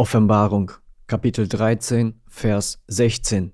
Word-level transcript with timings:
Offenbarung, 0.00 0.72
Kapitel 1.08 1.46
13, 1.46 2.22
Vers 2.26 2.82
16. 2.86 3.52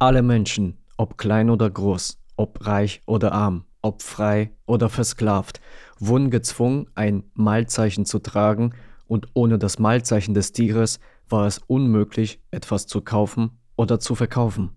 Alle 0.00 0.20
Menschen, 0.20 0.78
ob 0.96 1.16
klein 1.16 1.48
oder 1.48 1.70
groß, 1.70 2.18
ob 2.34 2.66
reich 2.66 3.02
oder 3.06 3.30
arm, 3.30 3.64
ob 3.80 4.02
frei 4.02 4.50
oder 4.66 4.88
versklavt, 4.88 5.60
wurden 6.00 6.32
gezwungen, 6.32 6.90
ein 6.96 7.30
Malzeichen 7.34 8.04
zu 8.04 8.18
tragen, 8.18 8.74
und 9.06 9.28
ohne 9.34 9.56
das 9.60 9.78
Malzeichen 9.78 10.34
des 10.34 10.50
Tieres 10.50 10.98
war 11.28 11.46
es 11.46 11.58
unmöglich, 11.68 12.40
etwas 12.50 12.88
zu 12.88 13.00
kaufen 13.00 13.52
oder 13.76 14.00
zu 14.00 14.16
verkaufen. 14.16 14.76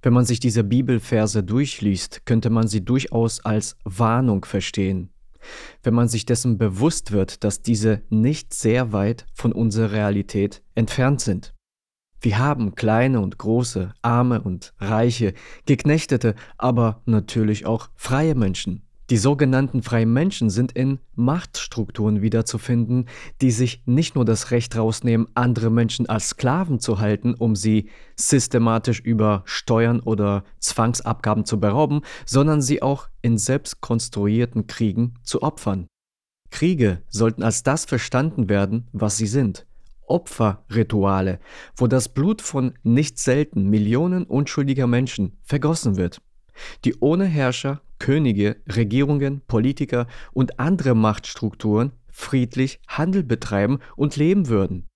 Wenn 0.00 0.12
man 0.12 0.24
sich 0.24 0.38
diese 0.38 0.62
Bibelverse 0.62 1.42
durchliest, 1.42 2.24
könnte 2.24 2.50
man 2.50 2.68
sie 2.68 2.84
durchaus 2.84 3.44
als 3.44 3.76
Warnung 3.82 4.44
verstehen. 4.44 5.10
Wenn 5.82 5.94
man 5.94 6.08
sich 6.08 6.26
dessen 6.26 6.58
bewusst 6.58 7.12
wird, 7.12 7.44
dass 7.44 7.62
diese 7.62 8.02
nicht 8.08 8.54
sehr 8.54 8.92
weit 8.92 9.26
von 9.34 9.52
unserer 9.52 9.92
Realität 9.92 10.62
entfernt 10.74 11.20
sind. 11.20 11.54
Wir 12.20 12.38
haben 12.38 12.74
kleine 12.74 13.20
und 13.20 13.38
große, 13.38 13.94
arme 14.02 14.40
und 14.40 14.74
reiche, 14.78 15.34
geknechtete, 15.66 16.34
aber 16.56 17.02
natürlich 17.06 17.64
auch 17.64 17.90
freie 17.94 18.34
Menschen. 18.34 18.87
Die 19.10 19.16
sogenannten 19.16 19.82
freien 19.82 20.12
Menschen 20.12 20.50
sind 20.50 20.72
in 20.72 20.98
Machtstrukturen 21.14 22.20
wiederzufinden, 22.20 23.08
die 23.40 23.50
sich 23.50 23.82
nicht 23.86 24.14
nur 24.14 24.26
das 24.26 24.50
Recht 24.50 24.76
rausnehmen, 24.76 25.28
andere 25.34 25.70
Menschen 25.70 26.06
als 26.06 26.30
Sklaven 26.30 26.78
zu 26.78 26.98
halten, 26.98 27.32
um 27.32 27.56
sie 27.56 27.88
systematisch 28.16 29.00
über 29.00 29.44
Steuern 29.46 30.00
oder 30.00 30.44
Zwangsabgaben 30.58 31.46
zu 31.46 31.58
berauben, 31.58 32.02
sondern 32.26 32.60
sie 32.60 32.82
auch 32.82 33.08
in 33.22 33.38
selbst 33.38 33.80
konstruierten 33.80 34.66
Kriegen 34.66 35.14
zu 35.22 35.42
opfern. 35.42 35.86
Kriege 36.50 37.02
sollten 37.08 37.42
als 37.42 37.62
das 37.62 37.86
verstanden 37.86 38.50
werden, 38.50 38.88
was 38.92 39.16
sie 39.16 39.26
sind. 39.26 39.66
Opferrituale, 40.06 41.38
wo 41.76 41.86
das 41.86 42.10
Blut 42.10 42.42
von 42.42 42.74
nicht 42.82 43.18
selten 43.18 43.70
Millionen 43.70 44.24
unschuldiger 44.24 44.86
Menschen 44.86 45.38
vergossen 45.44 45.96
wird, 45.96 46.20
die 46.84 46.94
ohne 47.00 47.24
Herrscher 47.24 47.80
Könige, 47.98 48.56
Regierungen, 48.68 49.42
Politiker 49.46 50.06
und 50.32 50.60
andere 50.60 50.94
Machtstrukturen 50.94 51.92
friedlich 52.10 52.80
Handel 52.86 53.22
betreiben 53.22 53.80
und 53.96 54.16
leben 54.16 54.48
würden. 54.48 54.86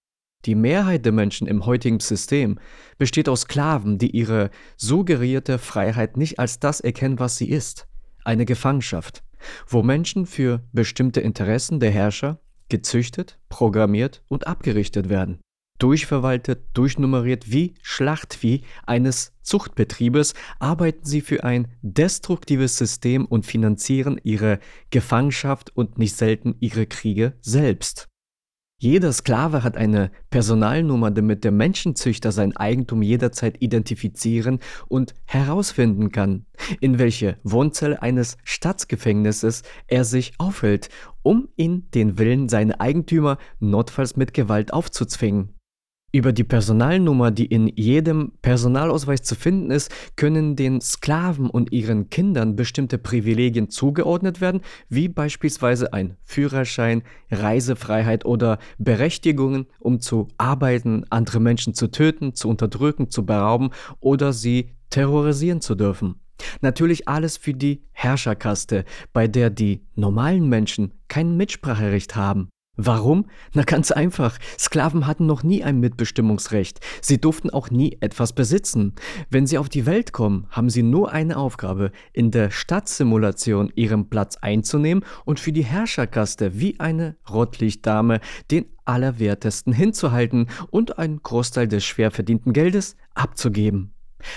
Die 0.45 0.55
Mehrheit 0.55 1.05
der 1.05 1.13
Menschen 1.13 1.47
im 1.47 1.67
heutigen 1.67 2.01
System 2.01 2.59
besteht 2.99 3.29
aus 3.29 3.43
Sklaven, 3.43 3.99
die 3.99 4.11
ihre 4.11 4.51
suggerierte 4.77 5.59
Freiheit 5.59 6.17
nicht 6.17 6.39
als 6.39 6.59
das 6.59 6.81
erkennen, 6.81 7.19
was 7.19 7.37
sie 7.37 7.49
ist, 7.49 7.87
eine 8.25 8.45
Gefangenschaft, 8.45 9.23
wo 9.69 9.83
Menschen 9.83 10.27
für 10.27 10.63
bestimmte 10.73 11.21
Interessen 11.21 11.79
der 11.79 11.93
Herrscher 11.93 12.41
gezüchtet, 12.69 13.39
programmiert 13.49 14.23
und 14.29 14.47
abgerichtet 14.47 15.09
werden 15.09 15.39
durchverwaltet, 15.79 16.65
durchnummeriert 16.75 17.51
wie 17.51 17.75
Schlachtvieh 17.83 18.63
eines 18.87 19.33
Zuchtbetriebes, 19.43 20.35
arbeiten 20.61 21.05
sie 21.05 21.21
für 21.21 21.43
ein 21.43 21.69
destruktives 21.83 22.77
System 22.77 23.27
und 23.27 23.47
finanzieren 23.47 24.21
ihre 24.23 24.61
Gefangenschaft 24.91 25.77
und 25.77 25.99
nicht 25.99 26.17
selten 26.17 26.55
ihre 26.61 26.87
Kriege 26.87 27.35
selbst. 27.41 28.09
Jeder 28.83 29.13
Sklave 29.13 29.63
hat 29.63 29.77
eine 29.77 30.11
Personalnummer, 30.31 31.13
damit 31.13 31.45
der 31.45 31.53
Menschenzüchter 31.53 32.33
sein 32.33 32.57
Eigentum 32.57 33.01
jederzeit 33.01 33.63
identifizieren 33.63 34.59
und 34.89 35.15
herausfinden 35.25 36.11
kann, 36.11 36.47
in 36.81 36.99
welche 36.99 37.39
Wohnzelle 37.45 38.03
eines 38.03 38.39
Staatsgefängnisses 38.43 39.63
er 39.87 40.05
sich 40.05 40.33
aufhält, 40.39 40.89
um 41.23 41.49
ihn 41.55 41.93
den 41.93 42.19
Willen 42.19 42.49
seiner 42.49 42.81
Eigentümer 42.81 43.39
notfalls 43.61 44.17
mit 44.17 44.35
Gewalt 44.35 44.73
aufzuzwingen. 44.73 45.55
Über 46.15 46.35
die 46.35 46.45
Personalnummer, 46.45 47.31
die 47.31 47.47
in 47.47 47.69
jedem 47.69 48.33
Personalausweis 48.43 49.23
zu 49.23 49.35
finden 49.35 49.71
ist, 49.71 49.91
können 50.15 50.57
den 50.57 50.83
Sklaven 50.83 51.49
und 51.49 51.73
ihren 51.73 52.11
Kindern 52.11 52.55
bestimmte 52.55 52.99
Privilegien 52.99 53.71
zugeordnet 53.71 54.43
werden, 54.43 54.61
wie 54.91 55.09
beispielsweise 55.09 55.95
ein 55.95 56.19
Führerschein, 56.23 57.03
Reisefreiheit 57.31 58.27
oder 58.27 58.59
Berechtigungen, 58.77 59.65
um 59.81 60.01
zu 60.01 60.29
arbeiten, 60.37 61.07
andere 61.09 61.41
Menschen 61.41 61.73
zu 61.73 61.91
töten, 61.91 62.35
zu 62.35 62.51
unterdrücken, 62.51 63.09
zu 63.09 63.25
berauben 63.25 63.71
oder 64.01 64.35
sie 64.35 64.73
terrorisieren 64.91 65.63
zu 65.63 65.75
dürfen. 65.75 66.17
Natürlich 66.61 67.09
alles 67.09 67.39
für 67.39 67.55
die 67.55 67.85
Herrscherkaste, 67.93 68.85
bei 69.15 69.29
der 69.29 69.49
die 69.49 69.87
normalen 69.95 70.47
Menschen 70.47 70.93
kein 71.09 71.39
Mitspracherecht 71.39 72.17
haben. 72.17 72.51
Warum? 72.77 73.27
Na 73.53 73.65
ganz 73.65 73.91
einfach. 73.91 74.39
Sklaven 74.59 75.07
hatten 75.07 75.27
noch 75.27 75.43
nie 75.43 75.63
ein 75.63 75.79
Mitbestimmungsrecht. 75.79 76.81
Sie 77.03 77.21
durften 77.21 77.51
auch 77.51 77.71
nie 77.71 77.99
etwas 78.01 78.33
besitzen. 78.33 78.95
Wenn 79.29 79.47
sie 79.47 79.59
auf 79.59 79.69
die 79.69 79.85
Welt 79.85 80.13
kommen, 80.15 80.47
haben 80.49 80.71
sie 80.71 80.83
nur 80.83 81.13
eine 81.13 81.37
Aufgabe, 81.37 81.93
in 82.15 82.31
der 82.31 82.51
Stadtsimulation 82.51 83.71
ihren 83.75 84.09
Platz 84.09 84.39
einzunehmen 84.41 85.05
und 85.27 85.39
für 85.39 85.53
die 85.53 85.65
Herrscherkaste 85.65 86.59
wie 86.59 86.81
eine 86.81 87.17
Rotlichtdame 87.29 88.21
den 88.51 88.65
Allerwertesten 88.87 89.75
hinzuhalten 89.75 90.49
und 90.71 90.99
einen 90.99 91.23
Großteil 91.23 91.69
des 91.69 91.85
schwer 91.85 92.11
verdienten 92.11 92.55
Geldes 92.55 92.97
abzugeben. 93.15 93.93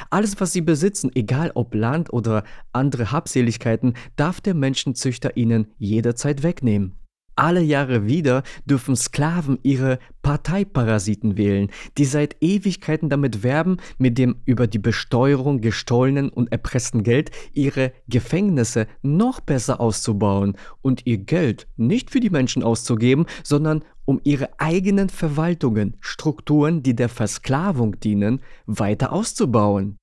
Alles, 0.09 0.41
was 0.41 0.51
sie 0.51 0.61
besitzen, 0.61 1.09
egal 1.15 1.51
ob 1.53 1.73
Land 1.73 2.11
oder 2.11 2.43
andere 2.73 3.13
Habseligkeiten, 3.13 3.93
darf 4.17 4.41
der 4.41 4.55
Menschenzüchter 4.55 5.37
ihnen 5.37 5.67
jederzeit 5.77 6.43
wegnehmen. 6.43 6.99
Alle 7.35 7.61
Jahre 7.61 8.07
wieder 8.07 8.43
dürfen 8.65 8.95
Sklaven 8.95 9.59
ihre 9.61 9.99
Parteiparasiten 10.21 11.35
wählen, 11.37 11.69
die 11.97 12.05
seit 12.05 12.37
Ewigkeiten 12.41 13.09
damit 13.09 13.43
werben, 13.43 13.77
mit 13.97 14.17
dem 14.17 14.37
über 14.45 14.67
die 14.67 14.79
Besteuerung 14.79 15.59
gestohlenen 15.59 16.29
und 16.29 16.51
erpressten 16.51 17.03
Geld 17.03 17.31
ihre 17.51 17.91
Gefängnisse 18.07 18.87
noch 19.01 19.41
besser 19.41 19.81
auszubauen 19.81 20.57
und 20.81 21.05
ihr 21.05 21.17
Geld 21.17 21.67
nicht 21.75 22.09
für 22.09 22.21
die 22.21 22.29
Menschen 22.29 22.63
auszugeben, 22.63 23.25
sondern 23.43 23.83
um 24.05 24.21
ihre 24.23 24.59
eigenen 24.59 25.09
Verwaltungen, 25.09 25.97
Strukturen, 25.99 26.83
die 26.83 26.95
der 26.95 27.09
Versklavung 27.09 27.99
dienen, 27.99 28.41
weiter 28.65 29.11
auszubauen. 29.11 29.97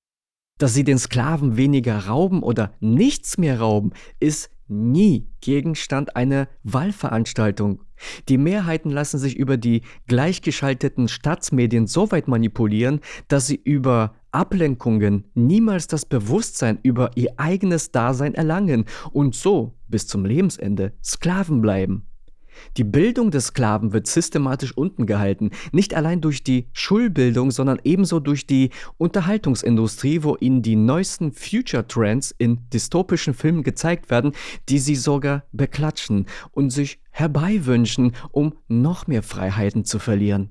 Dass 0.59 0.75
sie 0.75 0.85
den 0.85 0.99
Sklaven 0.99 1.57
weniger 1.57 2.07
rauben 2.07 2.43
oder 2.43 2.75
nichts 2.79 3.39
mehr 3.39 3.61
rauben, 3.61 3.93
ist 4.21 4.51
nie 4.73 5.29
Gegenstand 5.41 6.17
einer 6.17 6.49
Wahlveranstaltung. 6.63 7.83
Die 8.29 8.39
Mehrheiten 8.39 8.91
lassen 8.91 9.19
sich 9.19 9.37
über 9.37 9.57
die 9.57 9.83
gleichgeschalteten 10.09 11.09
Staatsmedien 11.09 11.87
so 11.87 12.11
weit 12.11 12.29
manipulieren, 12.29 13.01
dass 13.29 13.47
sie 13.47 13.61
über 13.63 14.15
Ablenkungen 14.33 15.25
niemals 15.35 15.87
das 15.87 16.07
Bewusstsein 16.07 16.79
über 16.83 17.11
ihr 17.15 17.35
eigenes 17.37 17.93
Dasein 17.93 18.35
erlangen 18.35 18.87
und 19.13 19.35
so 19.35 19.75
bis 19.89 20.07
zum 20.07 20.25
Lebensende 20.25 20.93
Sklaven 21.03 21.61
bleiben. 21.61 22.07
Die 22.77 22.85
Bildung 22.85 23.31
des 23.31 23.47
Sklaven 23.47 23.93
wird 23.93 24.07
systematisch 24.07 24.77
unten 24.77 25.07
gehalten, 25.07 25.51
nicht 25.73 25.95
allein 25.95 26.21
durch 26.21 26.43
die 26.43 26.69
Schulbildung, 26.73 27.51
sondern 27.51 27.81
ebenso 27.85 28.21
durch 28.21 28.47
die 28.47 28.71
Unterhaltungsindustrie, 28.99 30.23
wo 30.23 30.37
ihnen 30.41 30.63
die 30.63 30.77
neuesten 30.77 31.33
Future 31.33 31.87
Trends 31.87 32.35
in 32.37 32.61
dystopischen 32.73 33.35
Filmen 33.35 33.63
gezeigt 33.63 34.11
werden, 34.11 34.33
die 34.69 34.79
sie 34.79 34.97
sogar 34.97 35.45
beklatschen 35.53 36.27
und 36.51 36.71
sich 36.71 37.01
herbeiwünschen, 37.11 38.13
um 38.31 38.55
noch 38.69 39.07
mehr 39.07 39.23
Freiheiten 39.23 39.85
zu 39.85 39.99
verlieren. 39.99 40.51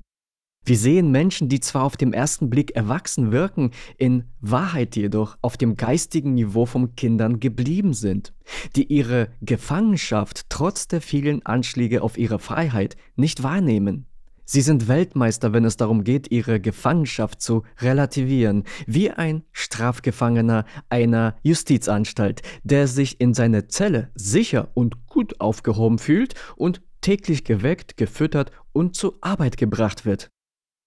Wir 0.64 0.76
sehen 0.76 1.10
Menschen, 1.10 1.48
die 1.48 1.58
zwar 1.58 1.82
auf 1.82 1.96
dem 1.96 2.12
ersten 2.12 2.48
Blick 2.48 2.76
erwachsen 2.76 3.32
wirken, 3.32 3.72
in 3.98 4.24
Wahrheit 4.40 4.94
jedoch 4.94 5.36
auf 5.42 5.56
dem 5.56 5.76
geistigen 5.76 6.34
Niveau 6.34 6.66
von 6.66 6.94
Kindern 6.94 7.40
geblieben 7.40 7.94
sind, 7.94 8.32
die 8.76 8.84
ihre 8.84 9.28
Gefangenschaft 9.40 10.46
trotz 10.50 10.86
der 10.86 11.00
vielen 11.00 11.44
Anschläge 11.44 12.02
auf 12.02 12.16
ihre 12.16 12.38
Freiheit 12.38 12.96
nicht 13.16 13.42
wahrnehmen. 13.42 14.06
Sie 14.44 14.60
sind 14.60 14.86
Weltmeister, 14.86 15.52
wenn 15.52 15.64
es 15.64 15.76
darum 15.76 16.04
geht, 16.04 16.30
ihre 16.30 16.60
Gefangenschaft 16.60 17.40
zu 17.40 17.64
relativieren, 17.80 18.62
wie 18.86 19.10
ein 19.10 19.42
Strafgefangener 19.50 20.64
einer 20.88 21.36
Justizanstalt, 21.42 22.42
der 22.62 22.86
sich 22.86 23.20
in 23.20 23.34
seiner 23.34 23.68
Zelle 23.68 24.10
sicher 24.14 24.68
und 24.74 25.08
gut 25.08 25.40
aufgehoben 25.40 25.98
fühlt 25.98 26.34
und 26.54 26.82
täglich 27.00 27.44
geweckt, 27.44 27.96
gefüttert 27.96 28.52
und 28.72 28.94
zur 28.94 29.16
Arbeit 29.22 29.56
gebracht 29.56 30.04
wird. 30.04 30.28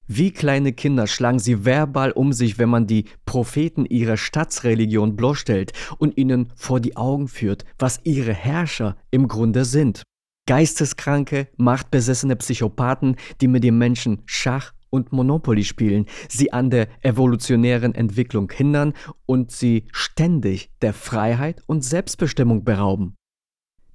Wie 0.07 0.31
kleine 0.31 0.71
Kinder 0.71 1.07
schlagen 1.07 1.39
sie 1.39 1.65
verbal 1.65 2.11
um 2.11 2.31
sich, 2.31 2.59
wenn 2.59 2.69
man 2.69 2.85
die 2.85 3.05
Propheten 3.25 3.85
ihrer 3.85 4.17
Staatsreligion 4.17 5.15
bloßstellt 5.15 5.73
und 5.97 6.15
ihnen 6.15 6.53
vor 6.55 6.79
die 6.79 6.95
Augen 6.95 7.27
führt, 7.27 7.65
was 7.79 8.01
ihre 8.03 8.33
Herrscher 8.33 8.97
im 9.09 9.27
Grunde 9.27 9.65
sind. 9.65 10.03
Geisteskranke, 10.47 11.47
machtbesessene 11.57 12.35
Psychopathen, 12.35 13.15
die 13.41 13.47
mit 13.47 13.63
den 13.63 13.79
Menschen 13.79 14.21
Schach 14.27 14.73
und 14.91 15.11
Monopoly 15.11 15.63
spielen, 15.63 16.05
sie 16.29 16.53
an 16.53 16.69
der 16.69 16.87
evolutionären 17.03 17.95
Entwicklung 17.95 18.51
hindern 18.51 18.93
und 19.25 19.51
sie 19.51 19.85
ständig 19.91 20.69
der 20.83 20.93
Freiheit 20.93 21.63
und 21.65 21.83
Selbstbestimmung 21.83 22.63
berauben. 22.63 23.15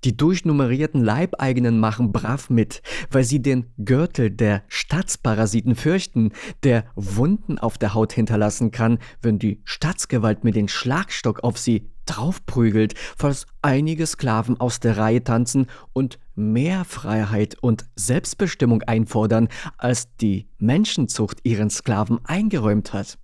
Die 0.05 0.17
durchnummerierten 0.17 1.05
Leibeigenen 1.05 1.79
machen 1.79 2.11
brav 2.11 2.49
mit, 2.49 2.83
weil 3.11 3.25
sie 3.25 3.43
den 3.43 3.67
Gürtel 3.79 4.31
der 4.31 4.63
Staatsparasiten 4.69 5.75
fürchten, 5.75 6.33
der 6.63 6.85
Wunden 6.95 7.59
auf 7.59 7.77
der 7.77 7.93
Haut 7.93 8.13
hinterlassen 8.13 8.71
kann, 8.71 8.99
wenn 9.21 9.39
die 9.39 9.61
Staatsgewalt 9.65 10.43
mit 10.43 10.57
dem 10.57 10.69
Schlagstock 10.69 11.45
auf 11.45 11.59
sie 11.59 11.91
draufprügelt, 12.07 12.95
falls 13.17 13.47
einige 13.63 14.07
Sklaven 14.07 14.59
aus 14.59 14.81
der 14.81 14.97
Reihe 14.97 15.23
tanzen 15.23 15.67
und 15.93 16.19
mehr 16.35 16.85
Freiheit 16.85 17.57
und 17.61 17.85
Selbstbestimmung 17.95 18.83
einfordern, 18.83 19.49
als 19.77 20.17
die 20.17 20.49
Menschenzucht 20.59 21.41
ihren 21.45 21.71
Sklaven 21.71 22.19
eingeräumt 22.25 22.93
hat. 22.93 23.19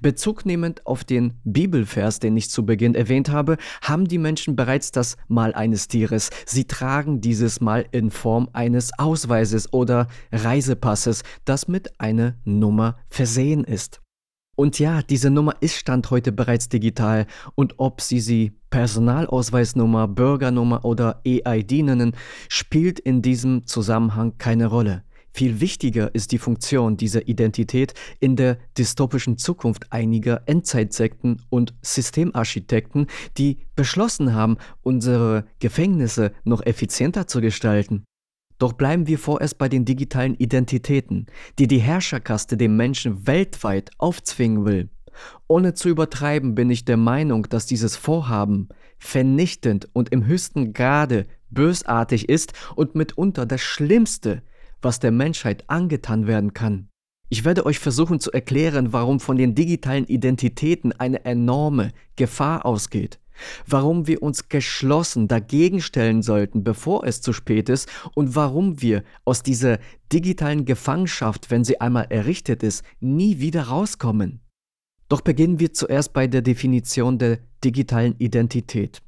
Bezugnehmend 0.00 0.86
auf 0.86 1.04
den 1.04 1.34
Bibelvers, 1.44 2.20
den 2.20 2.36
ich 2.36 2.50
zu 2.50 2.66
Beginn 2.66 2.94
erwähnt 2.94 3.30
habe, 3.30 3.56
haben 3.82 4.06
die 4.06 4.18
Menschen 4.18 4.56
bereits 4.56 4.92
das 4.92 5.16
Mal 5.28 5.54
eines 5.54 5.88
Tieres. 5.88 6.30
Sie 6.44 6.64
tragen 6.64 7.20
dieses 7.20 7.60
Mal 7.60 7.86
in 7.92 8.10
Form 8.10 8.48
eines 8.52 8.98
Ausweises 8.98 9.72
oder 9.72 10.08
Reisepasses, 10.32 11.22
das 11.44 11.68
mit 11.68 12.00
einer 12.00 12.34
Nummer 12.44 12.96
versehen 13.08 13.64
ist. 13.64 14.00
Und 14.56 14.78
ja, 14.78 15.02
diese 15.02 15.28
Nummer 15.30 15.54
ist 15.60 15.76
Stand 15.76 16.10
heute 16.10 16.32
bereits 16.32 16.70
digital 16.70 17.26
und 17.54 17.74
ob 17.76 18.00
Sie 18.00 18.20
sie 18.20 18.58
Personalausweisnummer, 18.70 20.08
Bürgernummer 20.08 20.84
oder 20.84 21.20
EID 21.26 21.82
nennen, 21.82 22.12
spielt 22.48 22.98
in 22.98 23.20
diesem 23.20 23.66
Zusammenhang 23.66 24.38
keine 24.38 24.66
Rolle. 24.66 25.02
Viel 25.36 25.60
wichtiger 25.60 26.14
ist 26.14 26.32
die 26.32 26.38
Funktion 26.38 26.96
dieser 26.96 27.28
Identität 27.28 27.92
in 28.20 28.36
der 28.36 28.56
dystopischen 28.78 29.36
Zukunft 29.36 29.92
einiger 29.92 30.40
Endzeitsekten 30.46 31.42
und 31.50 31.74
Systemarchitekten, 31.82 33.06
die 33.36 33.58
beschlossen 33.74 34.32
haben, 34.32 34.56
unsere 34.80 35.44
Gefängnisse 35.58 36.32
noch 36.44 36.64
effizienter 36.64 37.26
zu 37.26 37.42
gestalten. 37.42 38.06
Doch 38.56 38.72
bleiben 38.72 39.06
wir 39.08 39.18
vorerst 39.18 39.58
bei 39.58 39.68
den 39.68 39.84
digitalen 39.84 40.36
Identitäten, 40.36 41.26
die 41.58 41.66
die 41.66 41.80
Herrscherkaste 41.80 42.56
dem 42.56 42.74
Menschen 42.74 43.26
weltweit 43.26 43.90
aufzwingen 43.98 44.64
will. 44.64 44.88
Ohne 45.48 45.74
zu 45.74 45.90
übertreiben 45.90 46.54
bin 46.54 46.70
ich 46.70 46.86
der 46.86 46.96
Meinung, 46.96 47.46
dass 47.50 47.66
dieses 47.66 47.94
Vorhaben 47.94 48.70
vernichtend 48.96 49.90
und 49.92 50.08
im 50.12 50.24
höchsten 50.24 50.72
Grade 50.72 51.26
bösartig 51.50 52.30
ist 52.30 52.54
und 52.74 52.94
mitunter 52.94 53.44
das 53.44 53.60
Schlimmste, 53.60 54.42
was 54.82 55.00
der 55.00 55.10
Menschheit 55.10 55.64
angetan 55.68 56.26
werden 56.26 56.52
kann. 56.52 56.88
Ich 57.28 57.44
werde 57.44 57.66
euch 57.66 57.80
versuchen 57.80 58.20
zu 58.20 58.30
erklären, 58.30 58.92
warum 58.92 59.18
von 59.18 59.36
den 59.36 59.54
digitalen 59.54 60.04
Identitäten 60.04 60.92
eine 60.92 61.24
enorme 61.24 61.92
Gefahr 62.14 62.64
ausgeht, 62.64 63.18
warum 63.66 64.06
wir 64.06 64.22
uns 64.22 64.48
geschlossen 64.48 65.26
dagegen 65.26 65.80
stellen 65.80 66.22
sollten, 66.22 66.62
bevor 66.62 67.04
es 67.04 67.20
zu 67.20 67.32
spät 67.32 67.68
ist 67.68 67.88
und 68.14 68.36
warum 68.36 68.80
wir 68.80 69.02
aus 69.24 69.42
dieser 69.42 69.80
digitalen 70.12 70.64
Gefangenschaft, 70.64 71.50
wenn 71.50 71.64
sie 71.64 71.80
einmal 71.80 72.06
errichtet 72.10 72.62
ist, 72.62 72.84
nie 73.00 73.40
wieder 73.40 73.64
rauskommen. 73.64 74.40
Doch 75.08 75.20
beginnen 75.20 75.58
wir 75.58 75.72
zuerst 75.72 76.12
bei 76.12 76.28
der 76.28 76.42
Definition 76.42 77.18
der 77.18 77.38
digitalen 77.64 78.14
Identität. 78.18 79.02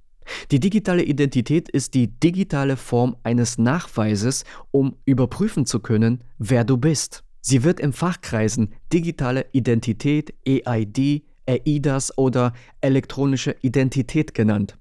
Die 0.51 0.61
digitale 0.61 1.03
Identität 1.03 1.69
ist 1.69 1.95
die 1.95 2.09
digitale 2.09 2.77
Form 2.77 3.17
eines 3.23 3.59
Nachweises, 3.59 4.45
um 4.71 4.97
überprüfen 5.05 5.67
zu 5.67 5.81
können, 5.81 6.23
wer 6.39 6.65
du 6.65 6.77
bist. 6.77 7.25
Sie 7.41 7.65
wird 7.65 7.81
im 7.81 7.93
Fachkreisen 7.93 8.75
digitale 8.93 9.47
Identität, 9.53 10.35
EID, 10.47 11.23
EIDAS 11.47 12.17
oder 12.17 12.53
elektronische 12.81 13.57
Identität 13.63 14.35
genannt. 14.35 14.78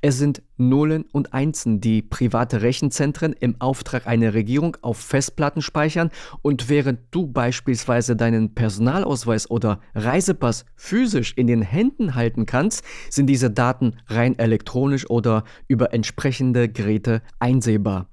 Es 0.00 0.18
sind 0.18 0.42
Nullen 0.56 1.04
und 1.12 1.32
Einsen, 1.32 1.80
die 1.80 2.02
private 2.02 2.62
Rechenzentren 2.62 3.34
im 3.34 3.60
Auftrag 3.60 4.06
einer 4.06 4.34
Regierung 4.34 4.76
auf 4.82 4.98
Festplatten 4.98 5.62
speichern 5.62 6.10
und 6.42 6.68
während 6.68 7.00
du 7.10 7.26
beispielsweise 7.26 8.16
deinen 8.16 8.54
Personalausweis 8.54 9.50
oder 9.50 9.80
Reisepass 9.94 10.64
physisch 10.76 11.34
in 11.36 11.46
den 11.46 11.62
Händen 11.62 12.14
halten 12.14 12.46
kannst, 12.46 12.84
sind 13.10 13.26
diese 13.26 13.50
Daten 13.50 13.96
rein 14.06 14.38
elektronisch 14.38 15.08
oder 15.10 15.44
über 15.68 15.92
entsprechende 15.92 16.68
Geräte 16.68 17.22
einsehbar. 17.38 18.08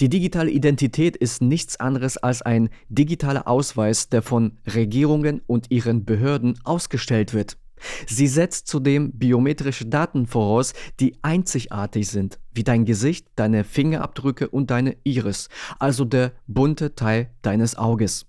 Die 0.00 0.08
digitale 0.08 0.50
Identität 0.50 1.16
ist 1.16 1.42
nichts 1.42 1.78
anderes 1.78 2.16
als 2.16 2.42
ein 2.42 2.70
digitaler 2.88 3.46
Ausweis, 3.46 4.08
der 4.08 4.22
von 4.22 4.58
Regierungen 4.66 5.42
und 5.46 5.70
ihren 5.70 6.04
Behörden 6.04 6.58
ausgestellt 6.64 7.34
wird. 7.34 7.58
Sie 8.06 8.26
setzt 8.26 8.68
zudem 8.68 9.12
biometrische 9.12 9.86
Daten 9.86 10.26
voraus, 10.26 10.72
die 11.00 11.16
einzigartig 11.22 12.08
sind, 12.08 12.38
wie 12.52 12.64
dein 12.64 12.84
Gesicht, 12.84 13.26
deine 13.36 13.64
Fingerabdrücke 13.64 14.48
und 14.48 14.70
deine 14.70 14.96
Iris, 15.04 15.48
also 15.78 16.04
der 16.04 16.32
bunte 16.46 16.94
Teil 16.94 17.30
deines 17.42 17.76
Auges. 17.76 18.26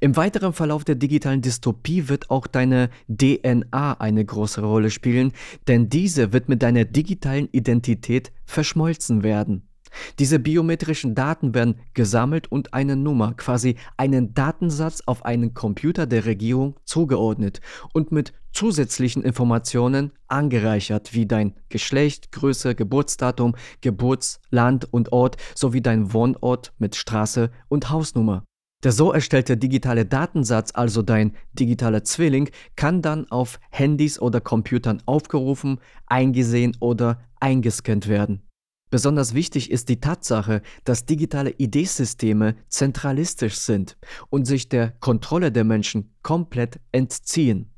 Im 0.00 0.16
weiteren 0.16 0.52
Verlauf 0.52 0.84
der 0.84 0.94
digitalen 0.94 1.42
Dystopie 1.42 2.08
wird 2.08 2.30
auch 2.30 2.46
deine 2.46 2.90
DNA 3.08 3.92
eine 3.94 4.24
große 4.24 4.62
Rolle 4.62 4.90
spielen, 4.90 5.32
denn 5.68 5.88
diese 5.88 6.32
wird 6.32 6.48
mit 6.48 6.62
deiner 6.62 6.84
digitalen 6.84 7.48
Identität 7.52 8.32
verschmolzen 8.44 9.22
werden. 9.22 9.68
Diese 10.18 10.38
biometrischen 10.38 11.14
Daten 11.14 11.54
werden 11.54 11.76
gesammelt 11.94 12.50
und 12.50 12.74
eine 12.74 12.96
Nummer, 12.96 13.34
quasi 13.34 13.76
einen 13.96 14.34
Datensatz 14.34 15.02
auf 15.06 15.24
einen 15.24 15.54
Computer 15.54 16.06
der 16.06 16.24
Regierung 16.24 16.76
zugeordnet 16.84 17.60
und 17.92 18.12
mit 18.12 18.32
zusätzlichen 18.52 19.22
Informationen 19.22 20.12
angereichert, 20.28 21.12
wie 21.12 21.26
dein 21.26 21.54
Geschlecht, 21.68 22.32
Größe, 22.32 22.74
Geburtsdatum, 22.74 23.54
Geburtsland 23.82 24.92
und 24.92 25.12
Ort 25.12 25.36
sowie 25.54 25.82
dein 25.82 26.12
Wohnort 26.12 26.72
mit 26.78 26.96
Straße 26.96 27.50
und 27.68 27.90
Hausnummer. 27.90 28.44
Der 28.82 28.92
so 28.92 29.12
erstellte 29.12 29.56
digitale 29.56 30.04
Datensatz, 30.04 30.70
also 30.74 31.02
dein 31.02 31.34
digitaler 31.54 32.04
Zwilling, 32.04 32.50
kann 32.76 33.02
dann 33.02 33.28
auf 33.30 33.58
Handys 33.70 34.20
oder 34.20 34.40
Computern 34.40 35.02
aufgerufen, 35.06 35.80
eingesehen 36.06 36.76
oder 36.80 37.20
eingescannt 37.40 38.06
werden. 38.06 38.45
Besonders 38.88 39.34
wichtig 39.34 39.70
ist 39.72 39.88
die 39.88 40.00
Tatsache, 40.00 40.62
dass 40.84 41.06
digitale 41.06 41.50
Ideesysteme 41.50 42.54
zentralistisch 42.68 43.56
sind 43.56 43.96
und 44.30 44.46
sich 44.46 44.68
der 44.68 44.90
Kontrolle 45.00 45.50
der 45.50 45.64
Menschen 45.64 46.14
komplett 46.22 46.78
entziehen. 46.92 47.70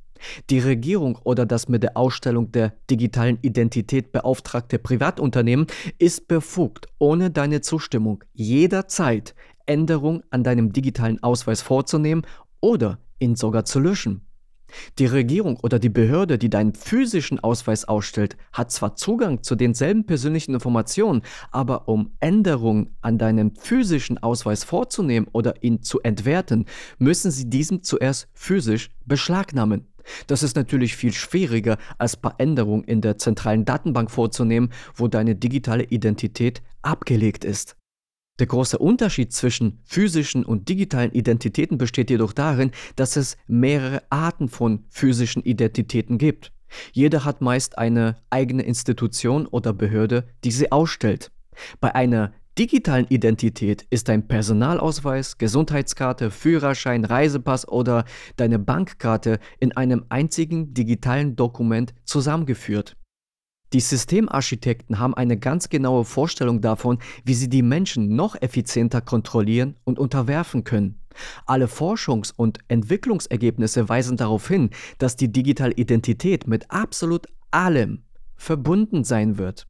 Die 0.50 0.58
Regierung 0.58 1.18
oder 1.24 1.46
das 1.46 1.68
mit 1.68 1.82
der 1.82 1.96
Ausstellung 1.96 2.52
der 2.52 2.74
digitalen 2.90 3.38
Identität 3.40 4.12
beauftragte 4.12 4.78
Privatunternehmen 4.78 5.66
ist 5.98 6.28
befugt, 6.28 6.88
ohne 6.98 7.30
deine 7.30 7.62
Zustimmung 7.62 8.22
jederzeit 8.34 9.34
Änderungen 9.64 10.22
an 10.30 10.44
deinem 10.44 10.72
digitalen 10.72 11.22
Ausweis 11.22 11.62
vorzunehmen 11.62 12.26
oder 12.60 12.98
ihn 13.18 13.36
sogar 13.36 13.64
zu 13.64 13.78
löschen. 13.78 14.27
Die 14.98 15.06
Regierung 15.06 15.58
oder 15.62 15.78
die 15.78 15.88
Behörde, 15.88 16.38
die 16.38 16.50
deinen 16.50 16.74
physischen 16.74 17.40
Ausweis 17.40 17.86
ausstellt, 17.86 18.36
hat 18.52 18.70
zwar 18.70 18.96
Zugang 18.96 19.42
zu 19.42 19.56
denselben 19.56 20.06
persönlichen 20.06 20.54
Informationen, 20.54 21.22
aber 21.50 21.88
um 21.88 22.12
Änderungen 22.20 22.96
an 23.00 23.18
deinem 23.18 23.54
physischen 23.54 24.18
Ausweis 24.18 24.64
vorzunehmen 24.64 25.28
oder 25.32 25.62
ihn 25.62 25.82
zu 25.82 26.00
entwerten, 26.00 26.66
müssen 26.98 27.30
sie 27.30 27.48
diesen 27.48 27.82
zuerst 27.82 28.28
physisch 28.34 28.90
beschlagnahmen. 29.06 29.86
Das 30.26 30.42
ist 30.42 30.56
natürlich 30.56 30.96
viel 30.96 31.12
schwieriger, 31.12 31.76
als 31.98 32.16
paar 32.16 32.34
Änderungen 32.38 32.84
in 32.84 33.00
der 33.00 33.18
zentralen 33.18 33.64
Datenbank 33.64 34.10
vorzunehmen, 34.10 34.70
wo 34.94 35.08
deine 35.08 35.34
digitale 35.34 35.84
Identität 35.84 36.62
abgelegt 36.82 37.44
ist. 37.44 37.77
Der 38.38 38.46
große 38.46 38.78
Unterschied 38.78 39.32
zwischen 39.32 39.80
physischen 39.84 40.44
und 40.44 40.68
digitalen 40.68 41.12
Identitäten 41.12 41.76
besteht 41.76 42.10
jedoch 42.10 42.32
darin, 42.32 42.70
dass 42.96 43.16
es 43.16 43.36
mehrere 43.46 44.02
Arten 44.10 44.48
von 44.48 44.84
physischen 44.90 45.42
Identitäten 45.42 46.18
gibt. 46.18 46.52
Jeder 46.92 47.24
hat 47.24 47.40
meist 47.40 47.78
eine 47.78 48.16
eigene 48.30 48.62
Institution 48.62 49.46
oder 49.46 49.72
Behörde, 49.72 50.28
die 50.44 50.50
sie 50.50 50.70
ausstellt. 50.70 51.32
Bei 51.80 51.94
einer 51.94 52.32
digitalen 52.58 53.06
Identität 53.08 53.86
ist 53.90 54.08
dein 54.08 54.28
Personalausweis, 54.28 55.38
Gesundheitskarte, 55.38 56.30
Führerschein, 56.30 57.04
Reisepass 57.04 57.66
oder 57.66 58.04
deine 58.36 58.58
Bankkarte 58.58 59.38
in 59.60 59.76
einem 59.76 60.04
einzigen 60.08 60.74
digitalen 60.74 61.36
Dokument 61.36 61.94
zusammengeführt. 62.04 62.97
Die 63.74 63.80
Systemarchitekten 63.80 64.98
haben 64.98 65.14
eine 65.14 65.36
ganz 65.36 65.68
genaue 65.68 66.06
Vorstellung 66.06 66.62
davon, 66.62 66.98
wie 67.24 67.34
sie 67.34 67.50
die 67.50 67.62
Menschen 67.62 68.16
noch 68.16 68.34
effizienter 68.40 69.02
kontrollieren 69.02 69.76
und 69.84 69.98
unterwerfen 69.98 70.64
können. 70.64 70.98
Alle 71.44 71.66
Forschungs- 71.66 72.32
und 72.34 72.60
Entwicklungsergebnisse 72.68 73.88
weisen 73.88 74.16
darauf 74.16 74.48
hin, 74.48 74.70
dass 74.96 75.16
die 75.16 75.30
digitale 75.30 75.74
Identität 75.74 76.46
mit 76.46 76.70
absolut 76.70 77.26
allem 77.50 78.04
verbunden 78.36 79.04
sein 79.04 79.36
wird. 79.36 79.67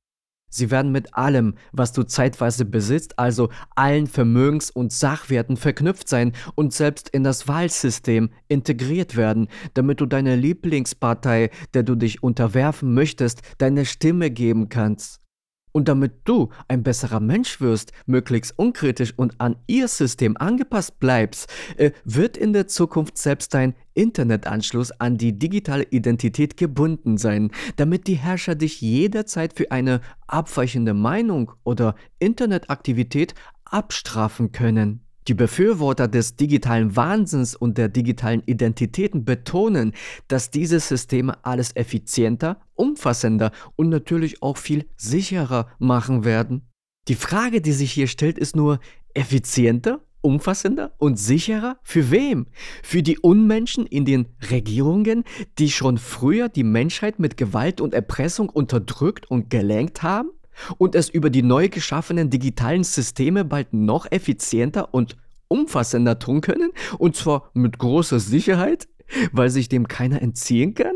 Sie 0.50 0.70
werden 0.70 0.92
mit 0.92 1.14
allem, 1.14 1.54
was 1.72 1.92
du 1.92 2.02
zeitweise 2.02 2.64
besitzt, 2.64 3.18
also 3.18 3.50
allen 3.74 4.06
Vermögens- 4.06 4.70
und 4.70 4.92
Sachwerten 4.92 5.56
verknüpft 5.56 6.08
sein 6.08 6.32
und 6.54 6.72
selbst 6.72 7.08
in 7.10 7.24
das 7.24 7.48
Wahlsystem 7.48 8.30
integriert 8.48 9.16
werden, 9.16 9.48
damit 9.74 10.00
du 10.00 10.06
deiner 10.06 10.36
Lieblingspartei, 10.36 11.50
der 11.74 11.82
du 11.82 11.94
dich 11.94 12.22
unterwerfen 12.22 12.94
möchtest, 12.94 13.42
deine 13.58 13.84
Stimme 13.84 14.30
geben 14.30 14.68
kannst. 14.68 15.20
Und 15.78 15.86
damit 15.86 16.22
du 16.24 16.48
ein 16.66 16.82
besserer 16.82 17.20
Mensch 17.20 17.60
wirst, 17.60 17.92
möglichst 18.04 18.58
unkritisch 18.58 19.14
und 19.16 19.40
an 19.40 19.54
ihr 19.68 19.86
System 19.86 20.36
angepasst 20.36 20.98
bleibst, 20.98 21.48
äh, 21.76 21.92
wird 22.02 22.36
in 22.36 22.52
der 22.52 22.66
Zukunft 22.66 23.16
selbst 23.16 23.54
dein 23.54 23.76
Internetanschluss 23.94 24.90
an 24.90 25.18
die 25.18 25.38
digitale 25.38 25.84
Identität 25.84 26.56
gebunden 26.56 27.16
sein, 27.16 27.52
damit 27.76 28.08
die 28.08 28.16
Herrscher 28.16 28.56
dich 28.56 28.80
jederzeit 28.80 29.52
für 29.52 29.70
eine 29.70 30.00
abweichende 30.26 30.94
Meinung 30.94 31.52
oder 31.62 31.94
Internetaktivität 32.18 33.36
abstrafen 33.64 34.50
können. 34.50 35.07
Die 35.28 35.34
Befürworter 35.34 36.08
des 36.08 36.36
digitalen 36.36 36.96
Wahnsinns 36.96 37.54
und 37.54 37.76
der 37.76 37.90
digitalen 37.90 38.42
Identitäten 38.46 39.26
betonen, 39.26 39.92
dass 40.26 40.50
diese 40.50 40.80
Systeme 40.80 41.44
alles 41.44 41.76
effizienter, 41.76 42.62
umfassender 42.74 43.52
und 43.76 43.90
natürlich 43.90 44.42
auch 44.42 44.56
viel 44.56 44.86
sicherer 44.96 45.68
machen 45.78 46.24
werden. 46.24 46.62
Die 47.08 47.14
Frage, 47.14 47.60
die 47.60 47.72
sich 47.72 47.92
hier 47.92 48.06
stellt, 48.06 48.38
ist 48.38 48.56
nur 48.56 48.80
effizienter, 49.12 50.00
umfassender 50.22 50.94
und 50.96 51.18
sicherer? 51.18 51.78
Für 51.82 52.10
wem? 52.10 52.46
Für 52.82 53.02
die 53.02 53.18
Unmenschen 53.18 53.84
in 53.84 54.06
den 54.06 54.28
Regierungen, 54.50 55.24
die 55.58 55.70
schon 55.70 55.98
früher 55.98 56.48
die 56.48 56.64
Menschheit 56.64 57.18
mit 57.18 57.36
Gewalt 57.36 57.82
und 57.82 57.92
Erpressung 57.92 58.48
unterdrückt 58.48 59.30
und 59.30 59.50
gelenkt 59.50 60.02
haben? 60.02 60.30
Und 60.78 60.94
es 60.94 61.08
über 61.08 61.30
die 61.30 61.42
neu 61.42 61.68
geschaffenen 61.68 62.30
digitalen 62.30 62.84
Systeme 62.84 63.44
bald 63.44 63.72
noch 63.72 64.06
effizienter 64.10 64.92
und 64.92 65.16
umfassender 65.48 66.18
tun 66.18 66.40
können, 66.40 66.70
und 66.98 67.16
zwar 67.16 67.50
mit 67.54 67.78
großer 67.78 68.20
Sicherheit, 68.20 68.88
weil 69.32 69.50
sich 69.50 69.68
dem 69.68 69.88
keiner 69.88 70.22
entziehen 70.22 70.74
kann? 70.74 70.94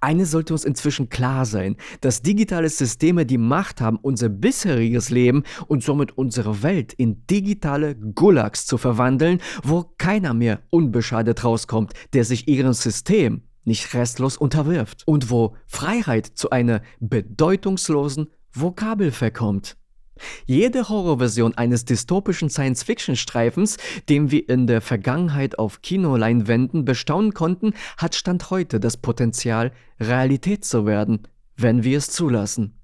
Eines 0.00 0.32
sollte 0.32 0.52
uns 0.52 0.64
inzwischen 0.64 1.08
klar 1.08 1.44
sein, 1.44 1.76
dass 2.00 2.22
digitale 2.22 2.68
Systeme 2.68 3.26
die 3.26 3.38
Macht 3.38 3.80
haben, 3.80 3.98
unser 4.02 4.28
bisheriges 4.28 5.10
Leben 5.10 5.44
und 5.66 5.84
somit 5.84 6.18
unsere 6.18 6.62
Welt 6.62 6.92
in 6.92 7.26
digitale 7.28 7.94
Gulags 7.94 8.66
zu 8.66 8.76
verwandeln, 8.76 9.40
wo 9.62 9.84
keiner 9.98 10.34
mehr 10.34 10.60
unbeschadet 10.70 11.44
rauskommt, 11.44 11.92
der 12.12 12.24
sich 12.24 12.48
ihrem 12.48 12.72
System 12.72 13.42
nicht 13.64 13.94
restlos 13.94 14.36
unterwirft 14.36 15.06
und 15.06 15.30
wo 15.30 15.54
Freiheit 15.66 16.26
zu 16.26 16.50
einer 16.50 16.82
bedeutungslosen 17.00 18.28
Vokabel 18.60 19.12
verkommt. 19.12 19.76
Jede 20.46 20.88
Horrorversion 20.88 21.56
eines 21.56 21.84
dystopischen 21.84 22.50
Science-Fiction-Streifens, 22.50 23.76
den 24.08 24.30
wir 24.30 24.48
in 24.48 24.66
der 24.66 24.80
Vergangenheit 24.80 25.58
auf 25.58 25.80
Kinoleinwänden 25.82 26.84
bestaunen 26.84 27.34
konnten, 27.34 27.72
hat 27.96 28.16
Stand 28.16 28.50
heute 28.50 28.80
das 28.80 28.96
Potenzial, 28.96 29.72
Realität 30.00 30.64
zu 30.64 30.86
werden, 30.86 31.28
wenn 31.56 31.84
wir 31.84 31.98
es 31.98 32.10
zulassen. 32.10 32.74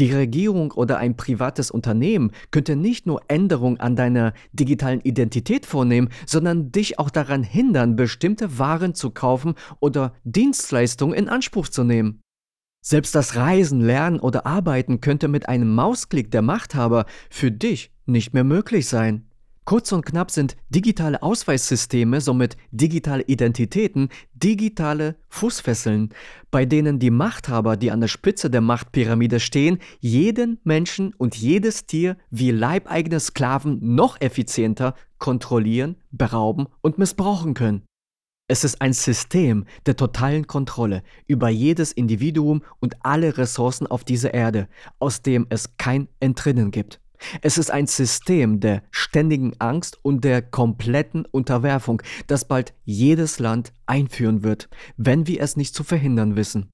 Die 0.00 0.12
Regierung 0.12 0.72
oder 0.72 0.98
ein 0.98 1.16
privates 1.16 1.70
Unternehmen 1.70 2.32
könnte 2.50 2.74
nicht 2.74 3.06
nur 3.06 3.22
Änderungen 3.28 3.78
an 3.78 3.94
deiner 3.94 4.32
digitalen 4.52 5.00
Identität 5.00 5.66
vornehmen, 5.66 6.08
sondern 6.26 6.72
dich 6.72 6.98
auch 6.98 7.10
daran 7.10 7.44
hindern, 7.44 7.94
bestimmte 7.94 8.58
Waren 8.58 8.94
zu 8.94 9.10
kaufen 9.10 9.54
oder 9.78 10.14
Dienstleistungen 10.24 11.16
in 11.16 11.28
Anspruch 11.28 11.68
zu 11.68 11.84
nehmen. 11.84 12.23
Selbst 12.86 13.14
das 13.14 13.34
Reisen, 13.34 13.80
Lernen 13.80 14.20
oder 14.20 14.44
Arbeiten 14.44 15.00
könnte 15.00 15.26
mit 15.26 15.48
einem 15.48 15.74
Mausklick 15.74 16.30
der 16.30 16.42
Machthaber 16.42 17.06
für 17.30 17.50
dich 17.50 17.90
nicht 18.04 18.34
mehr 18.34 18.44
möglich 18.44 18.88
sein. 18.88 19.24
Kurz 19.64 19.90
und 19.92 20.04
knapp 20.04 20.30
sind 20.30 20.58
digitale 20.68 21.22
Ausweissysteme, 21.22 22.20
somit 22.20 22.58
digitale 22.72 23.22
Identitäten, 23.22 24.10
digitale 24.34 25.16
Fußfesseln, 25.30 26.10
bei 26.50 26.66
denen 26.66 26.98
die 26.98 27.10
Machthaber, 27.10 27.78
die 27.78 27.90
an 27.90 28.02
der 28.02 28.08
Spitze 28.08 28.50
der 28.50 28.60
Machtpyramide 28.60 29.40
stehen, 29.40 29.78
jeden 30.00 30.60
Menschen 30.62 31.14
und 31.14 31.34
jedes 31.36 31.86
Tier 31.86 32.18
wie 32.28 32.50
leibeigene 32.50 33.18
Sklaven 33.18 33.78
noch 33.94 34.20
effizienter 34.20 34.94
kontrollieren, 35.16 35.96
berauben 36.10 36.66
und 36.82 36.98
missbrauchen 36.98 37.54
können. 37.54 37.84
Es 38.46 38.62
ist 38.62 38.82
ein 38.82 38.92
System 38.92 39.64
der 39.86 39.96
totalen 39.96 40.46
Kontrolle 40.46 41.02
über 41.26 41.48
jedes 41.48 41.92
Individuum 41.92 42.62
und 42.78 42.96
alle 43.02 43.38
Ressourcen 43.38 43.86
auf 43.86 44.04
dieser 44.04 44.34
Erde, 44.34 44.68
aus 44.98 45.22
dem 45.22 45.46
es 45.48 45.78
kein 45.78 46.08
Entrinnen 46.20 46.70
gibt. 46.70 47.00
Es 47.40 47.56
ist 47.56 47.70
ein 47.70 47.86
System 47.86 48.60
der 48.60 48.82
ständigen 48.90 49.58
Angst 49.60 49.98
und 50.02 50.24
der 50.24 50.42
kompletten 50.42 51.24
Unterwerfung, 51.24 52.02
das 52.26 52.46
bald 52.46 52.74
jedes 52.84 53.38
Land 53.38 53.72
einführen 53.86 54.42
wird, 54.42 54.68
wenn 54.98 55.26
wir 55.26 55.40
es 55.40 55.56
nicht 55.56 55.74
zu 55.74 55.82
verhindern 55.82 56.36
wissen. 56.36 56.68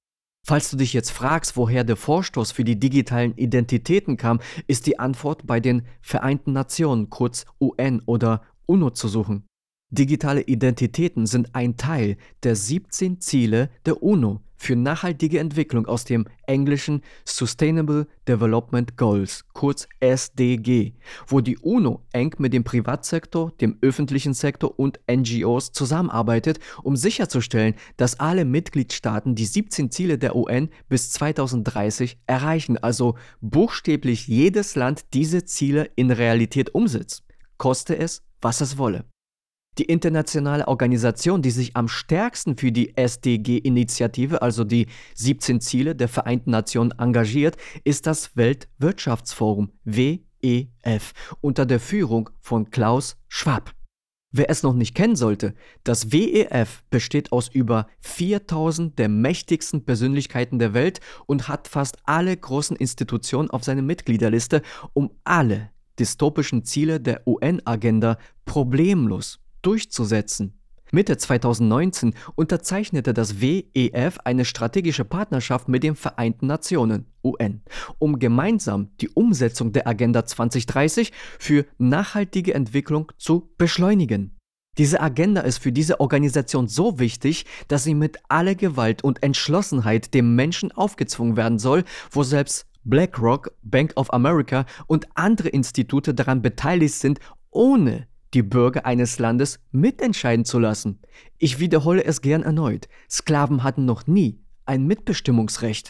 Falls 0.45 0.71
du 0.71 0.75
dich 0.75 0.91
jetzt 0.91 1.11
fragst, 1.11 1.55
woher 1.55 1.85
der 1.85 1.95
Vorstoß 1.95 2.51
für 2.51 2.65
die 2.65 2.79
digitalen 2.79 3.37
Identitäten 3.37 4.17
kam, 4.17 4.41
ist 4.67 4.87
die 4.87 4.99
Antwort 4.99 5.47
bei 5.47 5.61
den 5.61 5.83
Vereinten 6.01 6.51
Nationen, 6.51 7.09
kurz 7.09 7.45
UN 7.61 8.01
oder 8.05 8.41
UNO 8.65 8.89
zu 8.89 9.07
suchen. 9.07 9.45
Digitale 9.93 10.43
Identitäten 10.43 11.25
sind 11.25 11.53
ein 11.53 11.75
Teil 11.75 12.15
der 12.43 12.55
17 12.55 13.19
Ziele 13.19 13.69
der 13.85 14.01
UNO 14.01 14.39
für 14.55 14.77
nachhaltige 14.77 15.39
Entwicklung 15.39 15.85
aus 15.85 16.05
dem 16.05 16.27
englischen 16.47 17.01
Sustainable 17.25 18.07
Development 18.25 18.95
Goals, 18.95 19.43
kurz 19.51 19.89
SDG, 19.99 20.93
wo 21.27 21.41
die 21.41 21.57
UNO 21.57 22.05
eng 22.13 22.33
mit 22.37 22.53
dem 22.53 22.63
Privatsektor, 22.63 23.51
dem 23.59 23.79
öffentlichen 23.81 24.33
Sektor 24.33 24.79
und 24.79 25.01
NGOs 25.11 25.73
zusammenarbeitet, 25.73 26.61
um 26.83 26.95
sicherzustellen, 26.95 27.75
dass 27.97 28.17
alle 28.17 28.45
Mitgliedstaaten 28.45 29.35
die 29.35 29.45
17 29.45 29.91
Ziele 29.91 30.17
der 30.17 30.37
UN 30.37 30.69
bis 30.87 31.11
2030 31.11 32.17
erreichen, 32.27 32.77
also 32.77 33.15
buchstäblich 33.41 34.25
jedes 34.25 34.75
Land 34.75 35.13
diese 35.13 35.43
Ziele 35.43 35.89
in 35.97 36.11
Realität 36.11 36.73
umsetzt, 36.73 37.25
koste 37.57 37.97
es, 37.97 38.23
was 38.39 38.61
es 38.61 38.77
wolle. 38.77 39.10
Die 39.77 39.85
internationale 39.85 40.67
Organisation, 40.67 41.41
die 41.41 41.49
sich 41.49 41.77
am 41.77 41.87
stärksten 41.87 42.57
für 42.57 42.73
die 42.73 42.97
SDG-Initiative, 42.97 44.41
also 44.41 44.65
die 44.65 44.87
17 45.15 45.61
Ziele 45.61 45.95
der 45.95 46.09
Vereinten 46.09 46.51
Nationen, 46.51 46.91
engagiert, 46.97 47.55
ist 47.85 48.05
das 48.05 48.35
Weltwirtschaftsforum 48.35 49.71
WEF 49.85 51.13
unter 51.39 51.65
der 51.65 51.79
Führung 51.79 52.29
von 52.41 52.69
Klaus 52.69 53.15
Schwab. 53.29 53.73
Wer 54.33 54.49
es 54.49 54.61
noch 54.61 54.73
nicht 54.73 54.93
kennen 54.93 55.15
sollte, 55.15 55.53
das 55.85 56.11
WEF 56.11 56.83
besteht 56.89 57.31
aus 57.31 57.47
über 57.47 57.87
4000 58.01 58.99
der 58.99 59.07
mächtigsten 59.07 59.85
Persönlichkeiten 59.85 60.59
der 60.59 60.73
Welt 60.73 60.99
und 61.27 61.47
hat 61.47 61.69
fast 61.69 61.97
alle 62.03 62.35
großen 62.35 62.75
Institutionen 62.75 63.49
auf 63.49 63.63
seiner 63.63 63.81
Mitgliederliste, 63.81 64.63
um 64.93 65.11
alle 65.23 65.71
dystopischen 65.97 66.65
Ziele 66.65 66.99
der 66.99 67.25
UN-Agenda 67.25 68.17
problemlos 68.43 69.40
durchzusetzen. 69.61 70.61
Mitte 70.93 71.17
2019 71.17 72.15
unterzeichnete 72.35 73.13
das 73.13 73.39
WEF 73.39 74.17
eine 74.25 74.43
strategische 74.43 75.05
Partnerschaft 75.05 75.69
mit 75.69 75.83
den 75.83 75.95
Vereinten 75.95 76.47
Nationen 76.47 77.05
UN, 77.23 77.61
um 77.97 78.19
gemeinsam 78.19 78.89
die 78.99 79.07
Umsetzung 79.09 79.71
der 79.71 79.87
Agenda 79.87 80.25
2030 80.25 81.13
für 81.39 81.65
nachhaltige 81.77 82.53
Entwicklung 82.53 83.11
zu 83.17 83.53
beschleunigen. 83.57 84.37
Diese 84.77 85.01
Agenda 85.01 85.41
ist 85.41 85.59
für 85.59 85.71
diese 85.71 85.99
Organisation 85.99 86.67
so 86.67 86.99
wichtig, 86.99 87.45
dass 87.67 87.83
sie 87.83 87.93
mit 87.93 88.17
aller 88.27 88.55
Gewalt 88.55 89.03
und 89.03 89.23
Entschlossenheit 89.23 90.13
dem 90.13 90.35
Menschen 90.35 90.71
aufgezwungen 90.71 91.37
werden 91.37 91.59
soll, 91.59 91.83
wo 92.09 92.23
selbst 92.23 92.67
BlackRock, 92.83 93.51
Bank 93.61 93.93
of 93.95 94.11
America 94.13 94.65
und 94.87 95.07
andere 95.15 95.49
Institute 95.49 96.13
daran 96.13 96.41
beteiligt 96.41 96.95
sind, 96.95 97.19
ohne 97.49 98.07
die 98.33 98.43
Bürger 98.43 98.85
eines 98.85 99.19
Landes 99.19 99.59
mitentscheiden 99.71 100.45
zu 100.45 100.59
lassen. 100.59 100.99
Ich 101.37 101.59
wiederhole 101.59 102.03
es 102.03 102.21
gern 102.21 102.43
erneut. 102.43 102.87
Sklaven 103.09 103.63
hatten 103.63 103.85
noch 103.85 104.07
nie 104.07 104.39
ein 104.65 104.85
Mitbestimmungsrecht. 104.85 105.89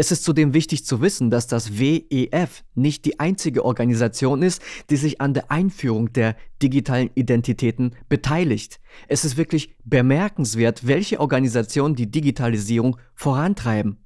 Es 0.00 0.12
ist 0.12 0.22
zudem 0.22 0.54
wichtig 0.54 0.84
zu 0.84 1.00
wissen, 1.00 1.28
dass 1.28 1.48
das 1.48 1.80
WEF 1.80 2.62
nicht 2.76 3.04
die 3.04 3.18
einzige 3.18 3.64
Organisation 3.64 4.42
ist, 4.42 4.62
die 4.90 4.96
sich 4.96 5.20
an 5.20 5.34
der 5.34 5.50
Einführung 5.50 6.12
der 6.12 6.36
digitalen 6.62 7.10
Identitäten 7.16 7.96
beteiligt. 8.08 8.78
Es 9.08 9.24
ist 9.24 9.36
wirklich 9.36 9.74
bemerkenswert, 9.84 10.86
welche 10.86 11.18
Organisationen 11.18 11.96
die 11.96 12.12
Digitalisierung 12.12 12.96
vorantreiben. 13.16 13.98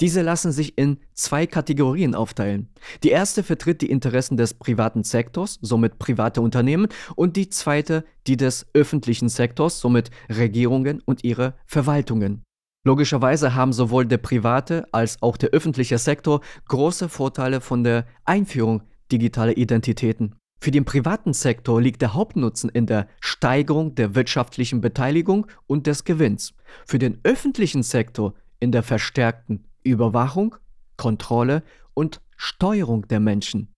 Diese 0.00 0.22
lassen 0.22 0.52
sich 0.52 0.76
in 0.78 0.98
zwei 1.14 1.46
Kategorien 1.46 2.14
aufteilen. 2.14 2.68
Die 3.02 3.10
erste 3.10 3.42
vertritt 3.42 3.82
die 3.82 3.90
Interessen 3.90 4.36
des 4.36 4.54
privaten 4.54 5.04
Sektors, 5.04 5.58
somit 5.62 5.98
private 5.98 6.40
Unternehmen, 6.40 6.88
und 7.16 7.36
die 7.36 7.48
zweite 7.48 8.04
die 8.26 8.36
des 8.36 8.66
öffentlichen 8.74 9.28
Sektors, 9.28 9.80
somit 9.80 10.10
Regierungen 10.28 11.02
und 11.04 11.24
ihre 11.24 11.54
Verwaltungen. 11.66 12.42
Logischerweise 12.84 13.54
haben 13.54 13.72
sowohl 13.72 14.06
der 14.06 14.18
private 14.18 14.86
als 14.92 15.20
auch 15.22 15.36
der 15.36 15.50
öffentliche 15.50 15.98
Sektor 15.98 16.40
große 16.68 17.08
Vorteile 17.08 17.60
von 17.60 17.84
der 17.84 18.06
Einführung 18.24 18.82
digitaler 19.12 19.56
Identitäten. 19.56 20.36
Für 20.62 20.70
den 20.70 20.84
privaten 20.84 21.32
Sektor 21.32 21.80
liegt 21.80 22.02
der 22.02 22.14
Hauptnutzen 22.14 22.68
in 22.70 22.86
der 22.86 23.08
Steigerung 23.20 23.94
der 23.94 24.14
wirtschaftlichen 24.14 24.80
Beteiligung 24.80 25.46
und 25.66 25.86
des 25.86 26.04
Gewinns. 26.04 26.52
Für 26.86 26.98
den 26.98 27.18
öffentlichen 27.22 27.82
Sektor 27.82 28.34
in 28.60 28.72
der 28.72 28.82
verstärkten 28.82 29.64
Überwachung, 29.82 30.56
Kontrolle 30.96 31.62
und 31.94 32.20
Steuerung 32.36 33.08
der 33.08 33.20
Menschen. 33.20 33.74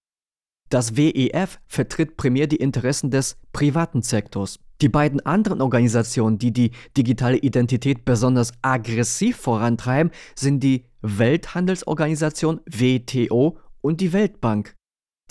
Das 0.68 0.96
WEF 0.96 1.60
vertritt 1.66 2.16
primär 2.16 2.46
die 2.46 2.56
Interessen 2.56 3.10
des 3.10 3.36
privaten 3.52 4.02
Sektors. 4.02 4.58
Die 4.80 4.88
beiden 4.88 5.24
anderen 5.24 5.60
Organisationen, 5.60 6.38
die 6.38 6.52
die 6.52 6.72
digitale 6.96 7.36
Identität 7.36 8.04
besonders 8.04 8.52
aggressiv 8.62 9.36
vorantreiben, 9.36 10.12
sind 10.34 10.60
die 10.60 10.86
Welthandelsorganisation 11.02 12.60
WTO 12.66 13.58
und 13.80 14.00
die 14.00 14.12
Weltbank. 14.12 14.74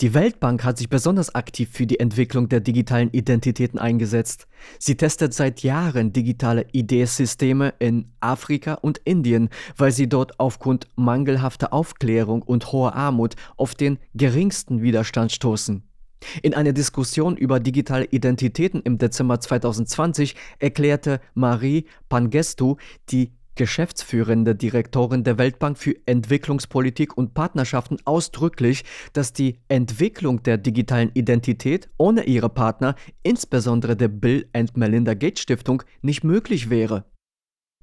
Die 0.00 0.14
Weltbank 0.14 0.64
hat 0.64 0.78
sich 0.78 0.88
besonders 0.88 1.32
aktiv 1.36 1.70
für 1.70 1.86
die 1.86 2.00
Entwicklung 2.00 2.48
der 2.48 2.58
digitalen 2.58 3.10
Identitäten 3.12 3.78
eingesetzt. 3.78 4.48
Sie 4.80 4.96
testet 4.96 5.32
seit 5.32 5.62
Jahren 5.62 6.12
digitale 6.12 6.66
ID-Systeme 6.72 7.74
in 7.78 8.10
Afrika 8.18 8.74
und 8.74 8.98
Indien, 9.04 9.48
weil 9.76 9.92
sie 9.92 10.08
dort 10.08 10.40
aufgrund 10.40 10.88
mangelhafter 10.96 11.72
Aufklärung 11.72 12.42
und 12.42 12.72
hoher 12.72 12.96
Armut 12.96 13.36
auf 13.56 13.76
den 13.76 13.98
geringsten 14.14 14.82
Widerstand 14.82 15.30
stoßen. 15.30 15.84
In 16.42 16.54
einer 16.54 16.72
Diskussion 16.72 17.36
über 17.36 17.60
digitale 17.60 18.06
Identitäten 18.06 18.80
im 18.82 18.98
Dezember 18.98 19.38
2020 19.38 20.34
erklärte 20.58 21.20
Marie 21.34 21.86
Pangestu, 22.08 22.76
die 23.10 23.32
geschäftsführende 23.54 24.54
Direktorin 24.54 25.24
der 25.24 25.38
Weltbank 25.38 25.78
für 25.78 25.94
Entwicklungspolitik 26.06 27.16
und 27.16 27.34
Partnerschaften 27.34 27.98
ausdrücklich, 28.04 28.84
dass 29.12 29.32
die 29.32 29.58
Entwicklung 29.68 30.42
der 30.42 30.58
digitalen 30.58 31.10
Identität 31.14 31.90
ohne 31.98 32.24
ihre 32.24 32.48
Partner, 32.48 32.94
insbesondere 33.22 33.96
der 33.96 34.08
Bill 34.08 34.48
and 34.52 34.76
Melinda 34.76 35.14
Gates 35.14 35.42
Stiftung, 35.42 35.82
nicht 36.02 36.24
möglich 36.24 36.70
wäre. 36.70 37.04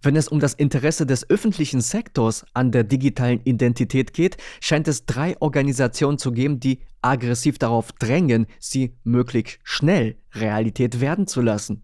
Wenn 0.01 0.15
es 0.15 0.29
um 0.29 0.39
das 0.39 0.53
Interesse 0.53 1.05
des 1.05 1.29
öffentlichen 1.29 1.81
Sektors 1.81 2.45
an 2.53 2.71
der 2.71 2.85
digitalen 2.85 3.41
Identität 3.43 4.13
geht, 4.13 4.37
scheint 4.61 4.87
es 4.87 5.05
drei 5.05 5.35
Organisationen 5.41 6.17
zu 6.17 6.31
geben, 6.31 6.61
die 6.61 6.79
aggressiv 7.01 7.59
darauf 7.59 7.91
drängen, 7.91 8.47
sie 8.59 8.95
möglichst 9.03 9.59
schnell 9.63 10.17
Realität 10.33 11.01
werden 11.01 11.27
zu 11.27 11.41
lassen. 11.41 11.83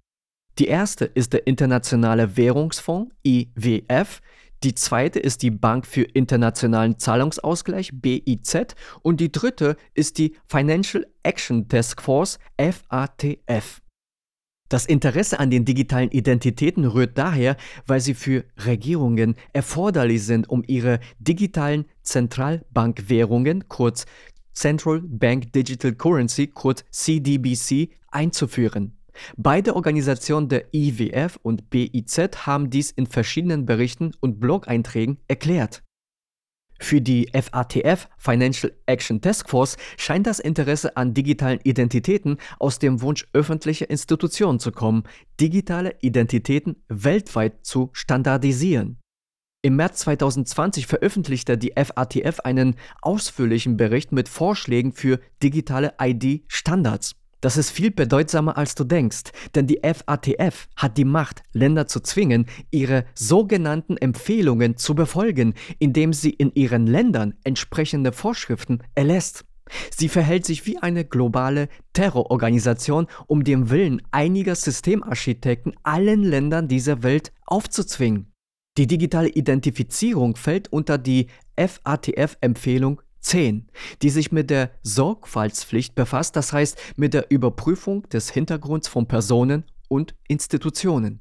Die 0.57 0.67
erste 0.67 1.05
ist 1.05 1.33
der 1.33 1.47
Internationale 1.47 2.38
Währungsfonds 2.38 3.13
IWF, 3.25 4.21
die 4.63 4.74
zweite 4.74 5.19
ist 5.19 5.43
die 5.43 5.51
Bank 5.51 5.85
für 5.85 6.03
internationalen 6.03 6.97
Zahlungsausgleich 6.97 7.91
BIZ 7.93 8.75
und 9.01 9.19
die 9.19 9.31
dritte 9.31 9.75
ist 9.93 10.17
die 10.17 10.35
Financial 10.47 11.05
Action 11.24 11.67
Task 11.67 12.01
Force 12.01 12.39
FATF. 12.57 13.81
Das 14.69 14.85
Interesse 14.88 15.39
an 15.39 15.51
den 15.51 15.65
digitalen 15.65 16.09
Identitäten 16.09 16.85
rührt 16.85 17.17
daher, 17.17 17.57
weil 17.85 18.00
sie 18.00 18.15
für 18.15 18.45
Regierungen 18.65 19.35
erforderlich 19.53 20.24
sind, 20.24 20.50
um 20.50 20.63
ihre 20.65 21.00
digitalen 21.19 21.85
Zentralbankwährungen, 22.01 23.67
kurz 23.67 24.05
Central 24.53 25.01
Bank 25.03 25.53
Digital 25.53 25.93
Currency, 25.93 26.47
kurz 26.47 26.83
CDBC, 26.89 27.89
einzuführen. 28.09 28.97
Beide 29.38 29.75
Organisationen 29.75 30.50
der 30.50 30.74
IWF 30.74 31.39
und 31.41 31.69
BIZ 31.69 32.45
haben 32.45 32.69
dies 32.69 32.91
in 32.91 33.07
verschiedenen 33.07 33.65
Berichten 33.65 34.12
und 34.19 34.39
Blog-Einträgen 34.39 35.19
erklärt. 35.27 35.84
Für 36.79 37.00
die 37.00 37.29
FATF 37.31 38.10
Financial 38.17 38.72
Action 38.86 39.22
Task 39.22 39.50
Force 39.50 39.77
scheint 39.98 40.27
das 40.27 40.39
Interesse 40.39 40.98
an 40.98 41.13
digitalen 41.13 41.60
Identitäten 41.63 42.38
aus 42.60 42.79
dem 42.79 43.01
Wunsch 43.01 43.25
öffentlicher 43.34 43.89
Institutionen 43.89 44.60
zu 44.60 44.72
kommen, 44.72 45.03
digitale 45.39 45.95
Identitäten 46.01 46.84
weltweit 46.89 47.65
zu 47.65 47.91
standardisieren. 47.93 49.00
Im 49.62 49.77
März 49.77 50.00
2020 50.01 50.86
veröffentlichte 50.86 51.57
die 51.57 51.74
FATF 51.75 52.41
einen 52.41 52.75
ausführlichen 53.01 53.77
Bericht 53.77 54.12
mit 54.12 54.29
Vorschlägen 54.29 54.91
für 54.91 55.19
digitale 55.41 55.93
ID-Standards. 56.00 57.15
Das 57.42 57.58
ist 57.58 57.70
viel 57.70 57.92
bedeutsamer, 57.92 58.58
als 58.58 58.75
du 58.75 58.84
denkst, 58.84 59.24
denn 59.54 59.68
die 59.68 59.82
FATF 59.84 60.68
hat 60.75 60.98
die 60.98 61.06
Macht, 61.06 61.44
Länder 61.54 61.88
zu 61.88 62.00
zwingen, 62.00 62.48
ihre 62.72 63.06
sogenannten 63.13 63.98
Empfehlungen 63.98 64.78
zu 64.78 64.95
befolgen, 64.95 65.54
indem 65.78 66.13
sie 66.13 66.32
in 66.32 66.52
ihren 66.56 66.88
Ländern 66.88 67.36
entsprechende 67.43 68.12
Vorschriften 68.12 68.80
erlässt. 68.95 69.45
Sie 69.95 70.10
verhält 70.10 70.45
sich 70.45 70.65
wie 70.65 70.78
eine 70.78 71.06
globale 71.06 71.69
Terrororganisation, 71.93 73.08
um 73.28 73.43
dem 73.43 73.69
Willen 73.69 74.02
einiger 74.12 74.56
Systemarchitekten 74.56 75.74
allen 75.84 76.24
Ländern 76.24 76.67
dieser 76.67 77.04
Welt 77.04 77.32
aufzuzwingen. 77.45 78.32
Die 78.78 78.88
digitale 78.88 79.30
Identifizierung 79.30 80.36
fällt 80.36 80.71
unter 80.71 80.98
die 80.98 81.28
FATF-Empfehlung 81.58 83.02
10, 83.25 83.67
die 84.01 84.09
sich 84.09 84.31
mit 84.31 84.49
der 84.49 84.71
Sorgfaltspflicht 84.83 85.95
befasst, 85.95 86.35
das 86.35 86.53
heißt 86.53 86.77
mit 86.95 87.13
der 87.13 87.31
Überprüfung 87.31 88.07
des 88.09 88.29
Hintergrunds 88.29 88.88
von 88.88 89.07
Personen 89.07 89.65
und 89.89 90.15
Institutionen. 90.27 91.19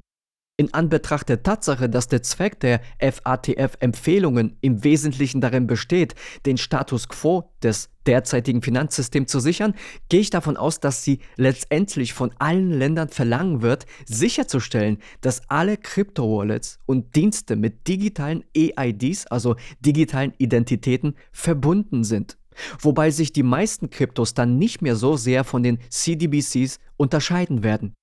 In 0.57 0.73
Anbetracht 0.73 1.27
der 1.27 1.43
Tatsache, 1.43 1.89
dass 1.89 2.07
der 2.07 2.23
Zweck 2.23 2.61
der 2.61 2.79
FATF-Empfehlungen 3.01 4.55
im 4.61 4.85
Wesentlichen 4.85 5.41
darin 5.41 5.67
besteht, 5.67 6.15
den 6.45 6.55
Status 6.57 7.09
quo 7.09 7.51
des 7.61 7.89
derzeitigen 8.05 8.61
Finanzsystems 8.61 9.29
zu 9.29 9.41
sichern, 9.41 9.73
gehe 10.07 10.21
ich 10.21 10.29
davon 10.29 10.55
aus, 10.55 10.79
dass 10.79 11.03
sie 11.03 11.19
letztendlich 11.35 12.13
von 12.13 12.31
allen 12.39 12.71
Ländern 12.71 13.09
verlangen 13.09 13.61
wird, 13.61 13.85
sicherzustellen, 14.05 14.99
dass 15.19 15.41
alle 15.49 15.75
Krypto-Wallets 15.75 16.79
und 16.85 17.17
Dienste 17.17 17.57
mit 17.57 17.85
digitalen 17.89 18.45
EIDs, 18.55 19.27
also 19.27 19.57
digitalen 19.81 20.31
Identitäten, 20.37 21.15
verbunden 21.33 22.05
sind. 22.05 22.37
Wobei 22.79 23.11
sich 23.11 23.33
die 23.33 23.43
meisten 23.43 23.89
Kryptos 23.89 24.33
dann 24.33 24.57
nicht 24.57 24.81
mehr 24.81 24.95
so 24.95 25.17
sehr 25.17 25.43
von 25.43 25.63
den 25.63 25.79
CDBCs 25.89 26.79
unterscheiden 26.95 27.61
werden. 27.61 27.93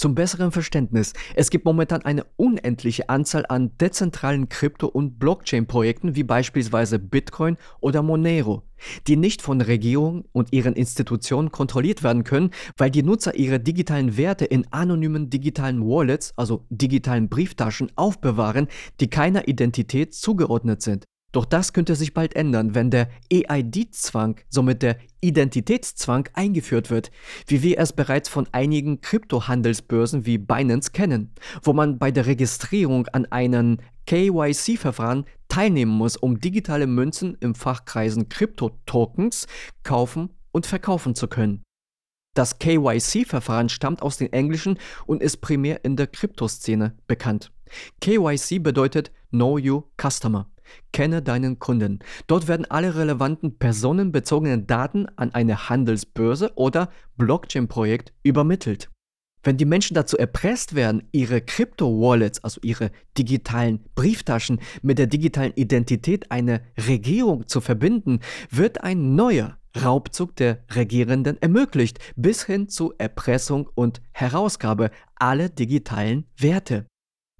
Zum 0.00 0.14
besseren 0.14 0.50
Verständnis, 0.50 1.12
es 1.34 1.50
gibt 1.50 1.66
momentan 1.66 2.00
eine 2.00 2.24
unendliche 2.36 3.10
Anzahl 3.10 3.44
an 3.46 3.76
dezentralen 3.76 4.48
Krypto- 4.48 4.86
und 4.86 5.18
Blockchain-Projekten 5.18 6.16
wie 6.16 6.22
beispielsweise 6.22 6.98
Bitcoin 6.98 7.58
oder 7.80 8.02
Monero, 8.02 8.62
die 9.08 9.18
nicht 9.18 9.42
von 9.42 9.60
Regierungen 9.60 10.24
und 10.32 10.54
ihren 10.54 10.72
Institutionen 10.72 11.50
kontrolliert 11.50 12.02
werden 12.02 12.24
können, 12.24 12.50
weil 12.78 12.90
die 12.90 13.02
Nutzer 13.02 13.34
ihre 13.34 13.60
digitalen 13.60 14.16
Werte 14.16 14.46
in 14.46 14.66
anonymen 14.72 15.28
digitalen 15.28 15.82
Wallets, 15.82 16.32
also 16.34 16.64
digitalen 16.70 17.28
Brieftaschen, 17.28 17.92
aufbewahren, 17.96 18.68
die 19.00 19.10
keiner 19.10 19.48
Identität 19.48 20.14
zugeordnet 20.14 20.80
sind. 20.80 21.04
Doch 21.32 21.44
das 21.44 21.72
könnte 21.72 21.94
sich 21.94 22.12
bald 22.12 22.34
ändern, 22.34 22.74
wenn 22.74 22.90
der 22.90 23.08
EID-Zwang, 23.32 24.40
somit 24.48 24.82
der 24.82 24.96
Identitätszwang 25.20 26.28
eingeführt 26.32 26.90
wird, 26.90 27.10
wie 27.46 27.62
wir 27.62 27.78
es 27.78 27.92
bereits 27.92 28.28
von 28.28 28.48
einigen 28.52 29.00
Kryptohandelsbörsen 29.00 30.26
wie 30.26 30.38
Binance 30.38 30.90
kennen, 30.90 31.32
wo 31.62 31.72
man 31.72 31.98
bei 31.98 32.10
der 32.10 32.26
Registrierung 32.26 33.06
an 33.08 33.26
einem 33.26 33.78
KYC-Verfahren 34.06 35.24
teilnehmen 35.48 35.92
muss, 35.92 36.16
um 36.16 36.40
digitale 36.40 36.86
Münzen 36.86 37.36
im 37.40 37.54
Fachkreisen 37.54 38.28
Krypto-Tokens 38.28 39.46
kaufen 39.84 40.30
und 40.50 40.66
verkaufen 40.66 41.14
zu 41.14 41.28
können. 41.28 41.62
Das 42.34 42.58
KYC-Verfahren 42.58 43.68
stammt 43.68 44.02
aus 44.02 44.16
dem 44.16 44.32
Englischen 44.32 44.78
und 45.06 45.22
ist 45.22 45.38
primär 45.38 45.84
in 45.84 45.96
der 45.96 46.06
Kryptoszene 46.06 46.96
bekannt. 47.06 47.52
KYC 48.00 48.60
bedeutet 48.60 49.10
Know 49.30 49.58
You 49.58 49.82
Customer. 50.00 50.48
Kenne 50.92 51.22
deinen 51.22 51.58
Kunden. 51.58 52.00
Dort 52.26 52.48
werden 52.48 52.66
alle 52.66 52.96
relevanten 52.96 53.58
personenbezogenen 53.58 54.66
Daten 54.66 55.06
an 55.16 55.32
eine 55.32 55.68
Handelsbörse 55.68 56.52
oder 56.56 56.90
Blockchain-Projekt 57.16 58.12
übermittelt. 58.22 58.90
Wenn 59.42 59.56
die 59.56 59.64
Menschen 59.64 59.94
dazu 59.94 60.18
erpresst 60.18 60.74
werden, 60.74 61.08
ihre 61.12 61.40
Krypto-Wallets, 61.40 62.44
also 62.44 62.60
ihre 62.62 62.90
digitalen 63.16 63.80
Brieftaschen 63.94 64.60
mit 64.82 64.98
der 64.98 65.06
digitalen 65.06 65.52
Identität 65.54 66.30
einer 66.30 66.60
Regierung 66.76 67.48
zu 67.48 67.62
verbinden, 67.62 68.20
wird 68.50 68.82
ein 68.82 69.14
neuer 69.14 69.56
Raubzug 69.82 70.36
der 70.36 70.64
Regierenden 70.74 71.40
ermöglicht, 71.40 72.00
bis 72.16 72.44
hin 72.44 72.68
zu 72.68 72.92
Erpressung 72.98 73.68
und 73.74 74.02
Herausgabe 74.12 74.90
aller 75.14 75.48
digitalen 75.48 76.26
Werte. 76.36 76.86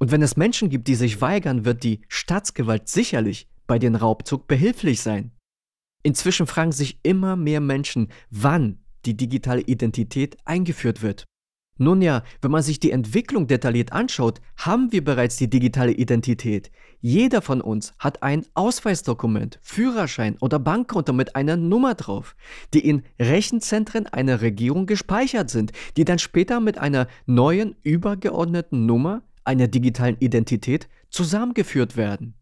Und 0.00 0.10
wenn 0.10 0.22
es 0.22 0.36
Menschen 0.36 0.70
gibt, 0.70 0.88
die 0.88 0.94
sich 0.94 1.20
weigern, 1.20 1.66
wird 1.66 1.84
die 1.84 2.00
Staatsgewalt 2.08 2.88
sicherlich 2.88 3.48
bei 3.66 3.78
dem 3.78 3.94
Raubzug 3.94 4.48
behilflich 4.48 5.02
sein. 5.02 5.32
Inzwischen 6.02 6.46
fragen 6.46 6.72
sich 6.72 6.98
immer 7.02 7.36
mehr 7.36 7.60
Menschen, 7.60 8.08
wann 8.30 8.78
die 9.04 9.16
digitale 9.16 9.60
Identität 9.60 10.38
eingeführt 10.46 11.02
wird. 11.02 11.24
Nun 11.76 12.02
ja, 12.02 12.22
wenn 12.42 12.50
man 12.50 12.62
sich 12.62 12.78
die 12.78 12.90
Entwicklung 12.90 13.46
detailliert 13.46 13.92
anschaut, 13.92 14.40
haben 14.56 14.92
wir 14.92 15.02
bereits 15.02 15.36
die 15.36 15.48
digitale 15.48 15.92
Identität. 15.92 16.70
Jeder 17.00 17.40
von 17.40 17.62
uns 17.62 17.94
hat 17.98 18.22
ein 18.22 18.44
Ausweisdokument, 18.52 19.58
Führerschein 19.62 20.36
oder 20.40 20.58
Bankkonto 20.58 21.14
mit 21.14 21.36
einer 21.36 21.56
Nummer 21.56 21.94
drauf, 21.94 22.36
die 22.74 22.86
in 22.86 23.02
Rechenzentren 23.18 24.06
einer 24.06 24.42
Regierung 24.42 24.84
gespeichert 24.84 25.48
sind, 25.48 25.72
die 25.96 26.04
dann 26.04 26.18
später 26.18 26.60
mit 26.60 26.76
einer 26.76 27.06
neuen 27.24 27.76
übergeordneten 27.82 28.84
Nummer 28.84 29.22
einer 29.50 29.66
digitalen 29.66 30.16
Identität 30.20 30.88
zusammengeführt 31.10 31.96
werden. 31.96 32.34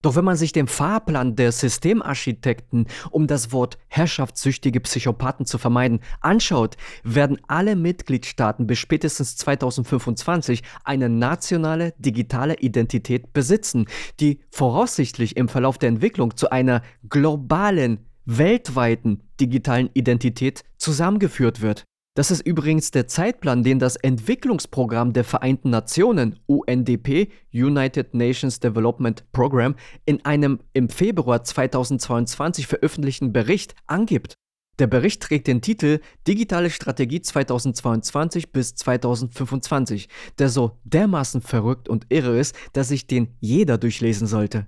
Doch 0.00 0.16
wenn 0.16 0.24
man 0.24 0.36
sich 0.36 0.52
den 0.52 0.66
Fahrplan 0.68 1.36
der 1.36 1.52
Systemarchitekten, 1.52 2.86
um 3.10 3.26
das 3.26 3.52
Wort 3.52 3.78
herrschaftssüchtige 3.88 4.80
Psychopathen 4.80 5.46
zu 5.46 5.58
vermeiden, 5.58 6.00
anschaut, 6.20 6.76
werden 7.04 7.38
alle 7.46 7.76
Mitgliedstaaten 7.76 8.66
bis 8.66 8.78
spätestens 8.78 9.36
2025 9.36 10.62
eine 10.84 11.08
nationale 11.08 11.94
digitale 11.98 12.58
Identität 12.58 13.32
besitzen, 13.32 13.86
die 14.20 14.40
voraussichtlich 14.50 15.36
im 15.36 15.48
Verlauf 15.48 15.78
der 15.78 15.88
Entwicklung 15.88 16.36
zu 16.36 16.50
einer 16.50 16.82
globalen, 17.08 18.06
weltweiten 18.24 19.22
digitalen 19.40 19.90
Identität 19.94 20.62
zusammengeführt 20.78 21.60
wird. 21.60 21.84
Das 22.14 22.30
ist 22.30 22.42
übrigens 22.42 22.90
der 22.90 23.08
Zeitplan, 23.08 23.62
den 23.62 23.78
das 23.78 23.96
Entwicklungsprogramm 23.96 25.14
der 25.14 25.24
Vereinten 25.24 25.70
Nationen 25.70 26.38
UNDP 26.44 27.30
United 27.54 28.12
Nations 28.12 28.60
Development 28.60 29.24
Program 29.32 29.76
in 30.04 30.22
einem 30.26 30.60
im 30.74 30.90
Februar 30.90 31.42
2022 31.42 32.66
veröffentlichten 32.66 33.32
Bericht 33.32 33.74
angibt. 33.86 34.34
Der 34.78 34.88
Bericht 34.88 35.22
trägt 35.22 35.46
den 35.46 35.62
Titel 35.62 36.00
Digitale 36.28 36.68
Strategie 36.68 37.22
2022 37.22 38.52
bis 38.52 38.74
2025, 38.74 40.08
der 40.38 40.50
so 40.50 40.78
dermaßen 40.84 41.40
verrückt 41.40 41.88
und 41.88 42.04
irre 42.10 42.38
ist, 42.38 42.54
dass 42.74 42.88
sich 42.88 43.06
den 43.06 43.36
jeder 43.40 43.78
durchlesen 43.78 44.26
sollte. 44.26 44.66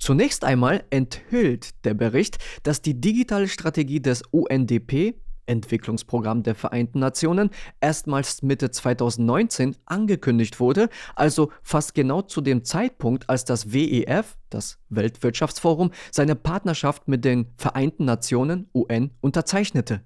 Zunächst 0.00 0.42
einmal 0.42 0.84
enthüllt 0.88 1.84
der 1.84 1.92
Bericht, 1.92 2.38
dass 2.62 2.80
die 2.80 2.98
digitale 2.98 3.48
Strategie 3.48 4.00
des 4.00 4.22
UNDP 4.30 5.16
Entwicklungsprogramm 5.48 6.42
der 6.42 6.54
Vereinten 6.54 6.98
Nationen 6.98 7.50
erstmals 7.80 8.42
Mitte 8.42 8.70
2019 8.70 9.76
angekündigt 9.86 10.60
wurde, 10.60 10.88
also 11.16 11.50
fast 11.62 11.94
genau 11.94 12.22
zu 12.22 12.40
dem 12.40 12.64
Zeitpunkt, 12.64 13.28
als 13.28 13.44
das 13.44 13.72
WEF, 13.72 14.36
das 14.50 14.78
Weltwirtschaftsforum, 14.88 15.90
seine 16.10 16.36
Partnerschaft 16.36 17.08
mit 17.08 17.24
den 17.24 17.46
Vereinten 17.56 18.04
Nationen 18.04 18.68
UN 18.74 19.10
unterzeichnete. 19.20 20.02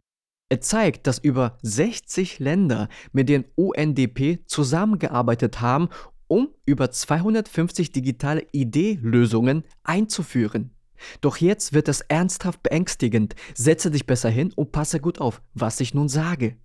Er 0.52 0.60
zeigt, 0.60 1.06
dass 1.06 1.18
über 1.18 1.56
60 1.62 2.38
Länder 2.38 2.88
mit 3.12 3.30
den 3.30 3.46
UNDP 3.54 4.40
zusammengearbeitet 4.46 5.62
haben, 5.62 5.88
um 6.26 6.48
über 6.66 6.90
250 6.90 7.92
digitale 7.92 8.46
ID-Lösungen 8.52 9.64
einzuführen. 9.82 10.74
Doch 11.20 11.36
jetzt 11.36 11.72
wird 11.72 11.88
es 11.88 12.00
ernsthaft 12.02 12.62
beängstigend. 12.62 13.34
Setze 13.54 13.90
dich 13.90 14.06
besser 14.06 14.30
hin 14.30 14.52
und 14.54 14.72
passe 14.72 15.00
gut 15.00 15.20
auf, 15.20 15.42
was 15.54 15.80
ich 15.80 15.94
nun 15.94 16.08
sage. 16.08 16.56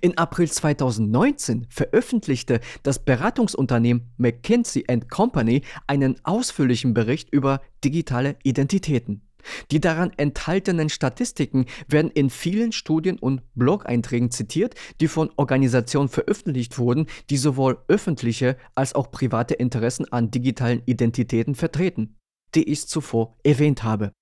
In 0.00 0.16
April 0.16 0.50
2019 0.50 1.66
veröffentlichte 1.68 2.60
das 2.82 3.04
Beratungsunternehmen 3.04 4.10
McKinsey 4.16 4.84
Company 5.10 5.62
einen 5.86 6.16
ausführlichen 6.24 6.94
Bericht 6.94 7.30
über 7.30 7.60
digitale 7.84 8.36
Identitäten. 8.42 9.22
Die 9.70 9.80
daran 9.80 10.10
enthaltenen 10.16 10.88
Statistiken 10.88 11.66
werden 11.88 12.10
in 12.10 12.30
vielen 12.30 12.72
Studien 12.72 13.16
und 13.18 13.42
Blog-Einträgen 13.54 14.32
zitiert, 14.32 14.74
die 15.00 15.06
von 15.06 15.30
Organisationen 15.36 16.08
veröffentlicht 16.08 16.78
wurden, 16.78 17.06
die 17.30 17.36
sowohl 17.36 17.78
öffentliche 17.86 18.56
als 18.74 18.94
auch 18.94 19.12
private 19.12 19.54
Interessen 19.54 20.10
an 20.10 20.32
digitalen 20.32 20.82
Identitäten 20.86 21.54
vertreten 21.54 22.16
die 22.54 22.68
ich 22.70 22.86
zuvor 22.86 23.36
erwähnt 23.42 23.82
habe. 23.82 24.12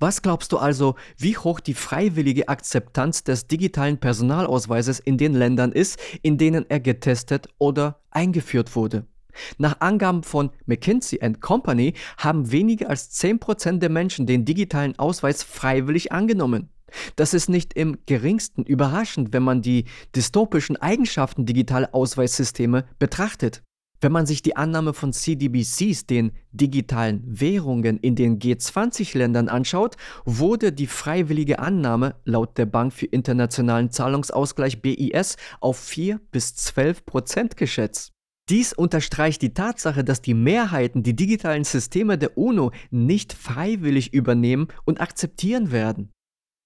Was 0.00 0.22
glaubst 0.22 0.52
du 0.52 0.58
also, 0.58 0.96
wie 1.16 1.36
hoch 1.36 1.60
die 1.60 1.74
freiwillige 1.74 2.48
Akzeptanz 2.48 3.22
des 3.22 3.46
digitalen 3.46 3.98
Personalausweises 3.98 4.98
in 4.98 5.18
den 5.18 5.34
Ländern 5.34 5.72
ist, 5.72 5.98
in 6.22 6.36
denen 6.36 6.68
er 6.68 6.80
getestet 6.80 7.48
oder 7.58 8.00
eingeführt 8.10 8.74
wurde? 8.74 9.06
Nach 9.58 9.80
Angaben 9.80 10.22
von 10.22 10.50
McKinsey 10.66 11.18
Company 11.40 11.94
haben 12.18 12.50
weniger 12.50 12.90
als 12.90 13.18
10% 13.20 13.78
der 13.78 13.90
Menschen 13.90 14.26
den 14.26 14.44
digitalen 14.44 14.98
Ausweis 14.98 15.42
freiwillig 15.42 16.12
angenommen. 16.12 16.70
Das 17.16 17.34
ist 17.34 17.48
nicht 17.48 17.74
im 17.74 17.98
geringsten 18.06 18.62
überraschend, 18.62 19.32
wenn 19.32 19.42
man 19.42 19.62
die 19.62 19.84
dystopischen 20.14 20.76
Eigenschaften 20.76 21.46
digitaler 21.46 21.90
Ausweissysteme 21.92 22.84
betrachtet. 22.98 23.62
Wenn 24.04 24.12
man 24.12 24.26
sich 24.26 24.42
die 24.42 24.54
Annahme 24.54 24.92
von 24.92 25.14
CDBCs, 25.14 26.04
den 26.04 26.32
digitalen 26.52 27.22
Währungen 27.24 27.96
in 27.96 28.16
den 28.16 28.38
G20-Ländern 28.38 29.48
anschaut, 29.48 29.96
wurde 30.26 30.72
die 30.72 30.88
freiwillige 30.88 31.58
Annahme 31.58 32.14
laut 32.26 32.58
der 32.58 32.66
Bank 32.66 32.92
für 32.92 33.06
internationalen 33.06 33.90
Zahlungsausgleich 33.90 34.82
BIS 34.82 35.38
auf 35.62 35.78
4 35.78 36.20
bis 36.32 36.54
12 36.54 37.06
Prozent 37.06 37.56
geschätzt. 37.56 38.12
Dies 38.50 38.74
unterstreicht 38.74 39.40
die 39.40 39.54
Tatsache, 39.54 40.04
dass 40.04 40.20
die 40.20 40.34
Mehrheiten 40.34 41.02
die 41.02 41.16
digitalen 41.16 41.64
Systeme 41.64 42.18
der 42.18 42.36
UNO 42.36 42.72
nicht 42.90 43.32
freiwillig 43.32 44.12
übernehmen 44.12 44.68
und 44.84 45.00
akzeptieren 45.00 45.72
werden. 45.72 46.10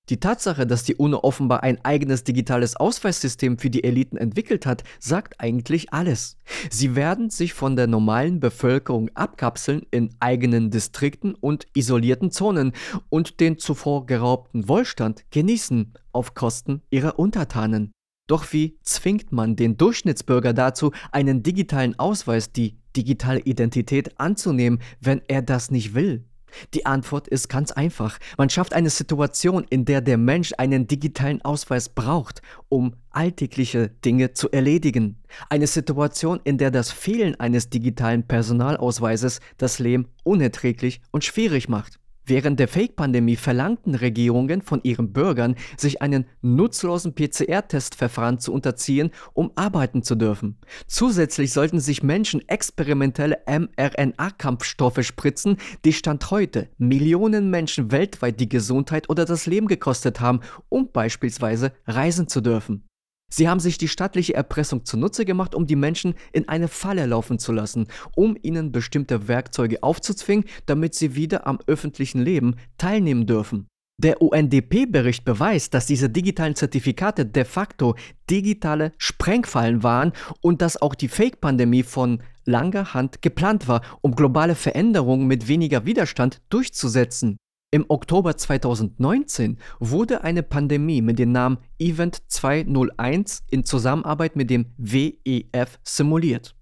Die 0.09 0.21
Tatsache, 0.21 0.67
dass 0.67 0.85
die 0.85 0.97
UNO 0.97 1.21
offenbar 1.23 1.63
ein 1.63 1.85
eigenes 1.85 2.25
digitales 2.25 2.77
Ausweissystem 2.77 3.59
für 3.59 3.69
die 3.69 3.85
Eliten 3.85 4.17
entwickelt 4.17 4.65
hat, 4.65 4.83
sagt 4.99 5.39
eigentlich 5.39 5.93
alles. 5.93 6.39
Sie 6.71 6.97
werden 6.97 7.29
sich 7.29 7.53
von 7.53 7.77
der 7.77 7.87
normalen 7.87 8.41
Bevölkerung 8.41 9.11
abkapseln 9.15 9.83
in 9.91 10.15
eigenen 10.19 10.71
Distrikten 10.71 11.35
und 11.35 11.67
isolierten 11.75 12.31
Zonen 12.31 12.73
und 13.11 13.41
den 13.41 13.59
zuvor 13.59 14.07
geraubten 14.07 14.67
Wohlstand 14.69 15.25
genießen 15.31 15.93
auf 16.13 16.33
Kosten 16.33 16.83
ihrer 16.89 17.19
Untertanen. 17.19 17.93
Doch 18.29 18.53
wie 18.53 18.79
zwingt 18.83 19.31
man 19.33 19.57
den 19.57 19.77
Durchschnittsbürger 19.77 20.55
dazu, 20.55 20.93
einen 21.13 21.43
digitalen 21.43 21.99
Ausweis, 21.99 22.53
die 22.53 22.79
digitale 22.97 23.41
Identität 23.41 24.19
anzunehmen, 24.19 24.81
wenn 25.01 25.21
er 25.29 25.43
das 25.43 25.71
nicht 25.71 25.95
will? 25.95 26.25
Die 26.75 26.87
Antwort 26.87 27.29
ist 27.29 27.49
ganz 27.49 27.73
einfach. 27.73 28.19
Man 28.37 28.51
schafft 28.51 28.75
eine 28.75 28.91
Situation, 28.91 29.65
in 29.69 29.85
der 29.85 30.01
der 30.01 30.19
Mensch 30.19 30.53
einen 30.59 30.87
digitalen 30.87 31.43
Ausweis 31.43 31.89
braucht, 31.89 32.43
um 32.69 32.95
alltägliche 33.11 33.89
Dinge 34.05 34.33
zu 34.33 34.51
erledigen. 34.51 35.17
Eine 35.49 35.67
Situation, 35.67 36.41
in 36.45 36.59
der 36.59 36.71
das 36.71 36.91
Fehlen 36.91 37.39
eines 37.39 37.71
digitalen 37.71 38.27
Personalausweises 38.27 39.41
das 39.57 39.79
Leben 39.79 40.09
unerträglich 40.25 41.01
und 41.11 41.25
schwierig 41.25 41.69
macht. 41.69 41.99
Während 42.29 42.61
der 42.61 42.69
Fake-Pandemie 42.69 43.37
verlangten 43.37 43.95
Regierungen 43.95 44.61
von 44.61 44.81
ihren 44.83 45.15
Bürgern, 45.15 45.55
sich 45.79 46.03
einen 46.03 46.27
nutzlosen 46.43 47.15
PCR-Testverfahren 47.15 48.39
zu 48.39 48.53
unterziehen, 48.53 49.13
um 49.33 49.51
arbeiten 49.55 50.03
zu 50.03 50.15
dürfen. 50.15 50.59
Zusätzlich 50.87 51.55
sollten 51.55 51.81
sich 51.81 52.03
Menschen 52.03 52.47
experimentelle 52.47 53.39
mRNA-Kampfstoffe 53.47 55.03
spritzen, 55.03 55.57
die 55.87 55.95
Stand 55.95 56.31
heute 56.31 56.69
Millionen 56.77 57.49
Menschen 57.49 57.93
weltweit 57.93 58.39
die 58.41 58.49
Gesundheit 58.51 59.09
oder 59.09 59.25
das 59.25 59.47
Leben 59.47 59.67
gekostet 59.67 60.21
haben, 60.21 60.41
um 60.69 60.93
beispielsweise 60.93 61.73
reisen 61.87 62.29
zu 62.29 62.43
dürfen. 62.43 62.88
Sie 63.31 63.49
haben 63.49 63.61
sich 63.61 63.77
die 63.77 63.89
staatliche 63.89 64.35
Erpressung 64.35 64.85
zunutze 64.85 65.25
gemacht, 65.25 65.55
um 65.55 65.67
die 65.67 65.77
Menschen 65.77 66.15
in 66.33 66.49
eine 66.49 66.69
Falle 66.69 67.07
laufen 67.07 67.39
zu 67.39 67.53
lassen, 67.53 67.87
um 68.17 68.37
ihnen 68.41 68.73
bestimmte 68.73 69.29
Werkzeuge 69.29 69.83
aufzuzwingen, 69.83 70.47
damit 70.67 70.95
sie 70.95 71.15
wieder 71.15 71.47
am 71.47 71.59
öffentlichen 71.67 72.21
Leben 72.23 72.57
teilnehmen 72.79 73.27
dürfen. 73.27 73.69
Der 74.01 74.23
UNDP-Bericht 74.23 75.25
beweist, 75.25 75.75
dass 75.75 75.85
diese 75.85 76.09
digitalen 76.09 76.55
Zertifikate 76.55 77.27
de 77.27 77.45
facto 77.45 77.97
digitale 78.31 78.93
Sprengfallen 78.97 79.83
waren 79.83 80.13
und 80.41 80.63
dass 80.63 80.81
auch 80.81 80.95
die 80.95 81.09
Fake-Pandemie 81.09 81.83
von 81.83 82.23
langer 82.45 82.95
Hand 82.95 83.23
geplant 83.23 83.67
war, 83.67 83.83
um 84.01 84.15
globale 84.15 84.55
Veränderungen 84.55 85.27
mit 85.27 85.49
weniger 85.49 85.85
Widerstand 85.85 86.41
durchzusetzen. 86.49 87.39
Im 87.71 87.85
Oktober 87.89 88.35
2019 88.35 89.59
wurde 89.79 90.25
eine 90.25 90.43
Pandemie 90.43 91.03
mit 91.03 91.19
dem 91.19 91.33
Namen 91.33 91.59
Event 91.79 92.23
201 92.29 93.43
in 93.51 93.67
Zusammenarbeit 93.67 94.37
mit 94.37 94.49
dem 94.49 94.73
WEF 94.79 95.79
simuliert. 95.83 96.55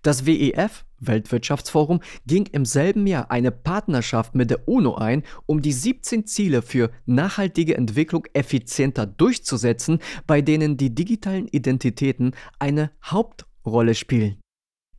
Das 0.00 0.24
WEF, 0.24 0.86
Weltwirtschaftsforum, 1.00 2.00
ging 2.26 2.46
im 2.46 2.64
selben 2.64 3.06
Jahr 3.06 3.30
eine 3.30 3.50
Partnerschaft 3.50 4.34
mit 4.34 4.48
der 4.48 4.66
UNO 4.66 4.94
ein, 4.94 5.24
um 5.44 5.60
die 5.60 5.72
17 5.72 6.24
Ziele 6.26 6.62
für 6.62 6.90
nachhaltige 7.04 7.76
Entwicklung 7.76 8.24
effizienter 8.32 9.04
durchzusetzen, 9.04 9.98
bei 10.26 10.40
denen 10.40 10.78
die 10.78 10.94
digitalen 10.94 11.46
Identitäten 11.46 12.34
eine 12.58 12.90
Hauptrolle 13.04 13.94
spielen. 13.94 14.38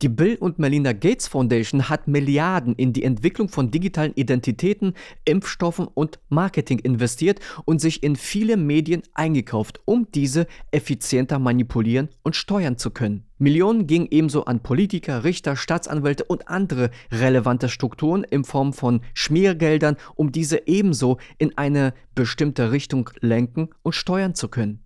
Die 0.02 0.10
Bill 0.10 0.36
und 0.36 0.58
Melinda 0.58 0.92
Gates 0.92 1.26
Foundation 1.26 1.88
hat 1.88 2.06
Milliarden 2.06 2.74
in 2.74 2.92
die 2.92 3.02
Entwicklung 3.02 3.48
von 3.48 3.70
digitalen 3.70 4.12
Identitäten, 4.14 4.92
Impfstoffen 5.24 5.86
und 5.86 6.18
Marketing 6.28 6.80
investiert 6.80 7.40
und 7.64 7.80
sich 7.80 8.02
in 8.02 8.14
viele 8.14 8.58
Medien 8.58 9.02
eingekauft, 9.14 9.80
um 9.86 10.06
diese 10.12 10.48
effizienter 10.70 11.38
manipulieren 11.38 12.10
und 12.22 12.36
steuern 12.36 12.76
zu 12.76 12.90
können. 12.90 13.24
Millionen 13.38 13.86
gingen 13.86 14.08
ebenso 14.10 14.44
an 14.44 14.62
Politiker, 14.62 15.24
Richter, 15.24 15.56
Staatsanwälte 15.56 16.24
und 16.24 16.46
andere 16.48 16.90
relevante 17.10 17.70
Strukturen 17.70 18.22
in 18.22 18.44
Form 18.44 18.74
von 18.74 19.00
Schmiergeldern, 19.14 19.96
um 20.14 20.30
diese 20.30 20.66
ebenso 20.66 21.16
in 21.38 21.56
eine 21.56 21.94
bestimmte 22.14 22.70
Richtung 22.70 23.08
lenken 23.20 23.70
und 23.82 23.94
steuern 23.94 24.34
zu 24.34 24.48
können. 24.48 24.85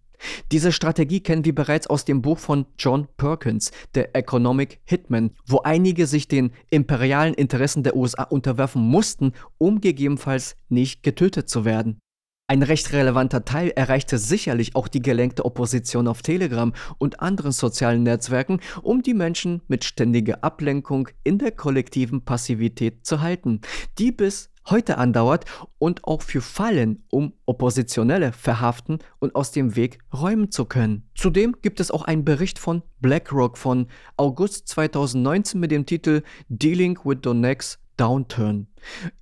Diese 0.52 0.72
Strategie 0.72 1.20
kennen 1.20 1.44
wir 1.44 1.54
bereits 1.54 1.86
aus 1.86 2.04
dem 2.04 2.22
Buch 2.22 2.38
von 2.38 2.66
John 2.78 3.08
Perkins, 3.16 3.70
der 3.94 4.14
Economic 4.14 4.80
Hitman, 4.84 5.30
wo 5.46 5.60
einige 5.60 6.06
sich 6.06 6.28
den 6.28 6.52
imperialen 6.70 7.34
Interessen 7.34 7.82
der 7.82 7.96
USA 7.96 8.24
unterwerfen 8.24 8.82
mussten, 8.82 9.32
um 9.58 9.80
gegebenenfalls 9.80 10.56
nicht 10.68 11.02
getötet 11.02 11.48
zu 11.48 11.64
werden. 11.64 12.00
Ein 12.50 12.64
recht 12.64 12.92
relevanter 12.92 13.44
Teil 13.44 13.70
erreichte 13.76 14.18
sicherlich 14.18 14.74
auch 14.74 14.88
die 14.88 15.02
gelenkte 15.02 15.44
Opposition 15.44 16.08
auf 16.08 16.20
Telegram 16.20 16.72
und 16.98 17.20
anderen 17.20 17.52
sozialen 17.52 18.02
Netzwerken, 18.02 18.58
um 18.82 19.02
die 19.04 19.14
Menschen 19.14 19.62
mit 19.68 19.84
ständiger 19.84 20.42
Ablenkung 20.42 21.08
in 21.22 21.38
der 21.38 21.52
kollektiven 21.52 22.24
Passivität 22.24 23.06
zu 23.06 23.20
halten, 23.20 23.60
die 23.98 24.10
bis 24.10 24.50
heute 24.70 24.98
andauert 24.98 25.44
und 25.78 26.04
auch 26.04 26.22
für 26.22 26.40
Fallen, 26.40 27.02
um 27.10 27.32
Oppositionelle 27.46 28.32
verhaften 28.32 28.98
und 29.18 29.34
aus 29.34 29.52
dem 29.52 29.76
Weg 29.76 29.98
räumen 30.12 30.50
zu 30.50 30.64
können. 30.64 31.08
Zudem 31.14 31.56
gibt 31.62 31.80
es 31.80 31.90
auch 31.90 32.02
einen 32.02 32.24
Bericht 32.24 32.58
von 32.58 32.82
BlackRock 33.00 33.58
von 33.58 33.86
August 34.16 34.68
2019 34.68 35.60
mit 35.60 35.70
dem 35.70 35.86
Titel 35.86 36.22
Dealing 36.48 36.98
with 37.04 37.18
the 37.24 37.34
Next 37.34 37.80
Downturn, 38.00 38.66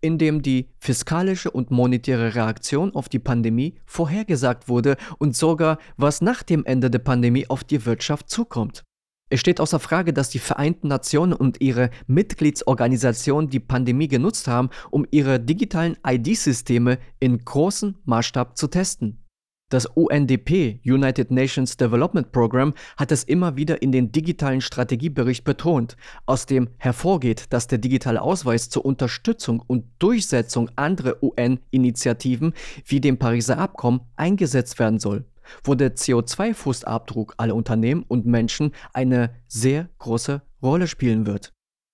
in 0.01 0.19
dem 0.19 0.41
die 0.41 0.69
fiskalische 0.79 1.51
und 1.51 1.73
monetäre 1.73 2.37
Reaktion 2.37 2.95
auf 2.95 3.09
die 3.09 3.19
Pandemie 3.19 3.75
vorhergesagt 3.87 4.69
wurde 4.69 4.97
und 5.19 5.35
sogar, 5.35 5.79
was 5.97 6.21
nach 6.21 6.45
dem 6.45 6.65
Ende 6.65 6.89
der 6.89 7.01
Pandemie 7.01 7.51
auf 7.51 7.65
die 7.65 7.85
Wirtschaft 7.85 8.31
zukommt. 8.31 8.85
Es 9.31 9.41
steht 9.41 9.61
außer 9.61 9.79
Frage, 9.79 10.13
dass 10.13 10.31
die 10.31 10.39
Vereinten 10.39 10.89
Nationen 10.89 11.35
und 11.35 11.61
ihre 11.61 11.91
Mitgliedsorganisationen 12.07 13.51
die 13.51 13.61
Pandemie 13.61 14.09
genutzt 14.09 14.49
haben, 14.49 14.71
um 14.91 15.07
ihre 15.11 15.39
digitalen 15.39 15.99
ID-Systeme 16.07 16.99
in 17.21 17.45
großem 17.45 17.97
Maßstab 18.05 18.57
zu 18.57 18.69
testen. 18.69 19.25
Das 19.71 19.85
UNDP, 19.85 20.81
United 20.83 21.31
Nations 21.31 21.77
Development 21.77 22.33
Program, 22.33 22.73
hat 22.97 23.13
es 23.13 23.23
immer 23.25 23.59
wieder 23.59 23.83
in 23.83 23.93
den 23.93 24.13
digitalen 24.13 24.63
Strategiebericht 24.63 25.45
betont, 25.45 25.99
aus 26.25 26.47
dem 26.47 26.71
hervorgeht, 26.79 27.45
dass 27.51 27.67
der 27.67 27.77
digitale 27.77 28.23
Ausweis 28.23 28.71
zur 28.71 28.87
Unterstützung 28.87 29.63
und 29.67 29.85
Durchsetzung 29.99 30.71
anderer 30.77 31.23
UN-Initiativen 31.23 32.55
wie 32.87 33.01
dem 33.03 33.19
Pariser 33.19 33.59
Abkommen 33.59 34.01
eingesetzt 34.17 34.79
werden 34.79 35.01
soll, 35.01 35.27
wo 35.65 35.75
der 35.75 35.97
CO2-Fußabdruck 35.97 37.35
aller 37.37 37.55
Unternehmen 37.55 38.05
und 38.09 38.27
Menschen 38.27 38.73
eine 38.93 39.31
sehr 39.47 39.89
große 39.99 40.43
Rolle 40.63 40.87
spielen 40.87 41.27
wird. 41.27 41.53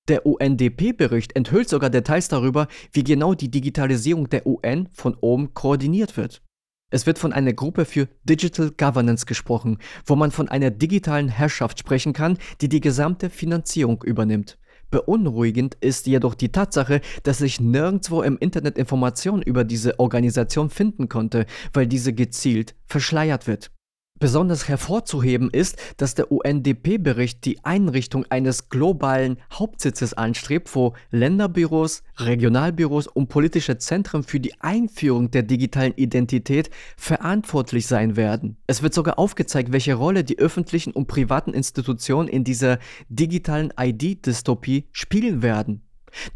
Der 0.09 0.27
UNDP-Bericht 0.27 1.35
enthüllt 1.35 1.69
sogar 1.69 1.88
Details 1.88 2.29
darüber, 2.29 2.69
wie 2.93 3.05
genau 3.05 3.35
die 3.35 3.51
Digitalisierung 3.51 4.29
der 4.29 4.47
UN 4.47 4.88
von 4.93 5.17
oben 5.21 5.55
koordiniert 5.55 6.17
wird. 6.17 6.43
Es 6.90 7.07
wird 7.07 7.19
von 7.19 7.33
einer 7.33 7.55
Gruppe 7.55 7.87
für 7.87 8.09
Digital 8.25 8.71
Governance 8.71 9.27
gesprochen, 9.27 9.79
wo 10.05 10.14
man 10.14 10.31
von 10.31 10.49
einer 10.49 10.71
digitalen 10.71 11.29
Herrschaft 11.29 11.79
sprechen 11.79 12.12
kann, 12.12 12.38
die 12.61 12.69
die 12.69 12.81
gesamte 12.81 13.31
Finanzierung 13.31 14.03
übernimmt. 14.05 14.59
Beunruhigend 14.90 15.77
ist 15.81 16.07
jedoch 16.07 16.35
die 16.35 16.53
Tatsache, 16.53 17.01
dass 17.23 17.40
ich 17.40 17.61
nirgendwo 17.61 18.23
im 18.23 18.38
Internet 18.38 18.79
Informationen 18.79 19.42
über 19.42 19.64
diese 19.64 19.99
Organisation 19.99 20.70
finden 20.70 21.09
konnte, 21.09 21.47
weil 21.73 21.87
diese 21.87 22.12
gezielt 22.12 22.75
verschleiert 22.87 23.47
wird. 23.47 23.74
Besonders 24.20 24.68
hervorzuheben 24.68 25.50
ist, 25.50 25.77
dass 25.96 26.14
der 26.14 26.33
UNDP-Bericht 26.33 27.44
die 27.44 27.62
Einrichtung 27.64 28.24
eines 28.31 28.70
globalen 28.70 29.38
Hauptsitzes 29.53 30.14
anstrebt, 30.14 30.74
wo 30.74 30.94
Länderbüros, 31.11 32.05
Regionalbüros 32.18 33.07
und 33.07 33.29
politische 33.29 33.77
Zentren 33.77 34.22
für 34.22 34.40
die 34.40 34.59
Einführung 34.62 35.31
der 35.31 35.42
digitalen 35.42 35.92
Identität 35.96 36.70
verantwortlich 36.96 37.87
sein 37.87 38.16
werden. 38.16 38.57
Es 38.66 38.83
wird 38.83 38.94
sogar 38.94 39.18
aufgezeigt, 39.18 39.72
welche 39.72 39.94
Rolle 39.94 40.24
die 40.24 40.38
öffentlichen 40.38 40.92
und 40.92 41.07
privaten 41.07 41.53
Institutionen 41.53 42.29
in 42.29 42.44
dieser 42.44 42.79
digitalen 43.11 43.74
ID-Dystopie 43.79 44.88
spielen 44.92 45.42
werden. 45.42 45.84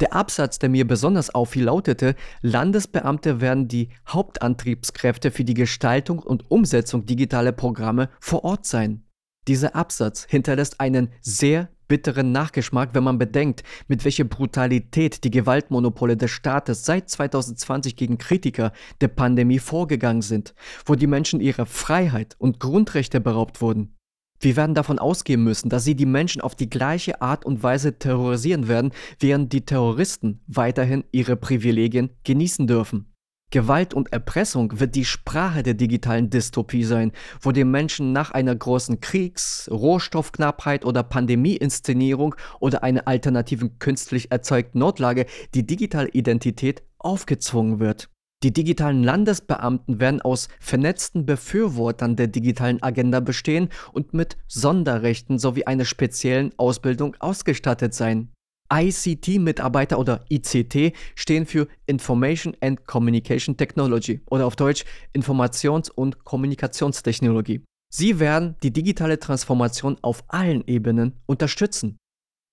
Der 0.00 0.12
Absatz, 0.12 0.58
der 0.58 0.68
mir 0.68 0.86
besonders 0.86 1.34
auffiel, 1.34 1.64
lautete, 1.64 2.14
Landesbeamte 2.42 3.40
werden 3.40 3.68
die 3.68 3.90
Hauptantriebskräfte 4.08 5.30
für 5.30 5.44
die 5.44 5.54
Gestaltung 5.54 6.18
und 6.18 6.50
Umsetzung 6.50 7.06
digitaler 7.06 7.52
Programme 7.52 8.08
vor 8.20 8.44
Ort 8.44 8.66
sein. 8.66 9.04
Dieser 9.46 9.74
Absatz 9.74 10.26
hinterlässt 10.28 10.80
einen 10.80 11.08
sehr 11.20 11.68
bitteren 11.88 12.32
Nachgeschmack, 12.32 12.90
wenn 12.92 13.02
man 13.02 13.18
bedenkt, 13.18 13.64
mit 13.88 14.04
welcher 14.04 14.24
Brutalität 14.24 15.24
die 15.24 15.30
Gewaltmonopole 15.30 16.16
des 16.16 16.30
Staates 16.30 16.84
seit 16.84 17.08
2020 17.08 17.96
gegen 17.96 18.18
Kritiker 18.18 18.72
der 19.00 19.08
Pandemie 19.08 19.58
vorgegangen 19.58 20.22
sind, 20.22 20.54
wo 20.84 20.94
die 20.94 21.06
Menschen 21.06 21.40
ihrer 21.40 21.66
Freiheit 21.66 22.36
und 22.38 22.60
Grundrechte 22.60 23.20
beraubt 23.20 23.60
wurden. 23.62 23.97
Wir 24.40 24.57
werden 24.57 24.74
davon 24.74 24.98
ausgehen 24.98 25.42
müssen, 25.42 25.68
dass 25.68 25.85
sie 25.85 25.94
die 25.94 26.07
Menschen 26.07 26.40
auf 26.40 26.55
die 26.55 26.70
gleiche 26.70 27.20
Art 27.20 27.44
und 27.44 27.62
Weise 27.62 27.98
terrorisieren 27.98 28.68
werden, 28.68 28.92
während 29.18 29.53
die 29.53 29.64
Terroristen 29.64 30.40
weiterhin 30.46 31.05
ihre 31.11 31.37
Privilegien 31.37 32.11
genießen 32.24 32.66
dürfen. 32.66 33.12
Gewalt 33.51 33.94
und 33.94 34.12
Erpressung 34.12 34.79
wird 34.79 34.94
die 34.94 35.07
Sprache 35.07 35.62
der 35.62 35.72
digitalen 35.72 36.29
Dystopie 36.29 36.85
sein, 36.85 37.12
wo 37.40 37.51
den 37.51 37.70
Menschen 37.70 38.12
nach 38.12 38.31
einer 38.31 38.55
großen 38.55 39.01
Kriegs-, 39.01 39.70
Rohstoffknappheit 39.72 40.85
oder 40.85 41.03
Pandemieinszenierung 41.03 42.35
oder 42.61 42.83
einer 42.83 43.09
alternativen 43.09 43.79
künstlich 43.79 44.31
erzeugten 44.31 44.81
Notlage 44.81 45.24
die 45.55 45.66
digitale 45.66 46.11
Identität 46.11 46.83
aufgezwungen 46.98 47.81
wird. 47.81 48.11
Die 48.44 48.53
digitalen 48.53 49.03
Landesbeamten 49.03 49.98
werden 49.98 50.22
aus 50.22 50.48
vernetzten 50.61 51.27
Befürwortern 51.27 52.14
der 52.14 52.29
digitalen 52.29 52.81
Agenda 52.83 53.18
bestehen 53.18 53.68
und 53.92 54.14
mit 54.14 54.37
Sonderrechten 54.46 55.40
sowie 55.40 55.64
einer 55.64 55.85
speziellen 55.85 56.53
Ausbildung 56.57 57.16
ausgestattet 57.18 57.94
sein. 57.94 58.31
ICT-Mitarbeiter 58.72 59.98
oder 59.98 60.24
ICT 60.29 60.92
stehen 61.16 61.46
für 61.46 61.66
Information 61.87 62.57
and 62.61 62.87
Communication 62.87 63.57
Technology 63.57 64.20
oder 64.27 64.46
auf 64.46 64.55
Deutsch 64.55 64.85
Informations- 65.16 65.90
und 65.90 66.22
Kommunikationstechnologie. 66.22 67.62
Sie 67.92 68.20
werden 68.20 68.55
die 68.62 68.72
digitale 68.72 69.18
Transformation 69.18 69.96
auf 70.03 70.22
allen 70.29 70.64
Ebenen 70.68 71.14
unterstützen 71.27 71.96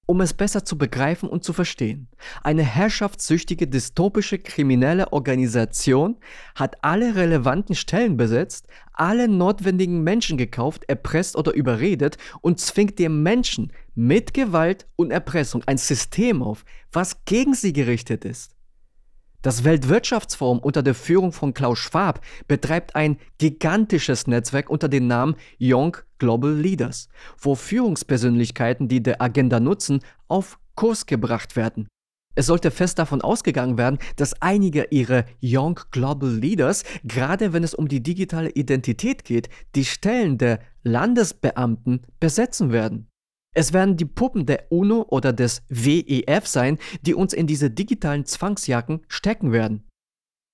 um 0.06 0.22
es 0.22 0.34
besser 0.34 0.66
zu 0.66 0.78
begreifen 0.78 1.30
und 1.30 1.44
zu 1.44 1.54
verstehen. 1.54 2.08
Eine 2.44 2.64
herrschaftssüchtige, 2.64 3.68
dystopische, 3.68 4.40
kriminelle 4.40 5.12
Organisation 5.14 6.18
hat 6.56 6.84
alle 6.84 7.16
relevanten 7.16 7.76
Stellen 7.76 8.18
besetzt, 8.18 8.68
alle 8.94 9.28
notwendigen 9.28 10.04
Menschen 10.04 10.38
gekauft, 10.38 10.84
erpresst 10.88 11.36
oder 11.36 11.54
überredet 11.54 12.18
und 12.42 12.60
zwingt 12.60 13.00
dem 13.00 13.24
Menschen 13.24 13.72
mit 13.96 14.34
Gewalt 14.34 14.88
und 14.96 15.12
Erpressung 15.12 15.64
ein 15.66 15.78
System 15.78 16.42
auf, 16.44 16.66
was 16.92 17.26
gegen 17.26 17.54
sie 17.54 17.74
gerichtet 17.74 18.26
ist. 18.26 18.55
Das 19.46 19.64
Weltwirtschaftsforum 19.64 20.58
unter 20.58 20.82
der 20.82 20.96
Führung 20.96 21.32
von 21.32 21.54
Klaus 21.54 21.78
Schwab 21.78 22.22
betreibt 22.48 22.96
ein 22.96 23.20
gigantisches 23.38 24.26
Netzwerk 24.26 24.72
unter 24.72 24.90
dem 24.90 25.06
Namen 25.06 25.36
Young 25.62 25.98
Global 26.18 26.52
Leaders, 26.52 27.10
wo 27.38 27.54
Führungspersönlichkeiten, 27.54 28.88
die 28.88 29.04
der 29.04 29.22
Agenda 29.22 29.60
nutzen, 29.60 30.00
auf 30.28 30.58
Kurs 30.74 31.06
gebracht 31.06 31.56
werden. 31.56 31.88
Es 32.34 32.48
sollte 32.48 32.72
fest 32.72 32.98
davon 32.98 33.22
ausgegangen 33.22 33.78
werden, 33.78 34.00
dass 34.16 34.42
einige 34.42 34.86
ihrer 34.90 35.26
Young 35.44 35.80
Global 35.92 36.32
Leaders, 36.32 36.84
gerade 37.04 37.54
wenn 37.54 37.64
es 37.64 37.76
um 37.76 37.88
die 37.88 38.02
digitale 38.02 38.50
Identität 38.50 39.26
geht, 39.26 39.50
die 39.76 39.86
Stellen 39.86 40.40
der 40.40 40.60
Landesbeamten 40.82 42.02
besetzen 42.20 42.72
werden. 42.72 43.10
Es 43.58 43.72
werden 43.72 43.96
die 43.96 44.06
Puppen 44.06 44.46
der 44.46 44.70
UNO 44.70 45.06
oder 45.10 45.32
des 45.32 45.64
WEF 45.70 46.46
sein, 46.46 46.78
die 47.04 47.14
uns 47.14 47.32
in 47.32 47.48
diese 47.48 47.72
digitalen 47.72 48.26
Zwangsjacken 48.26 49.00
stecken 49.08 49.54
werden. 49.54 49.86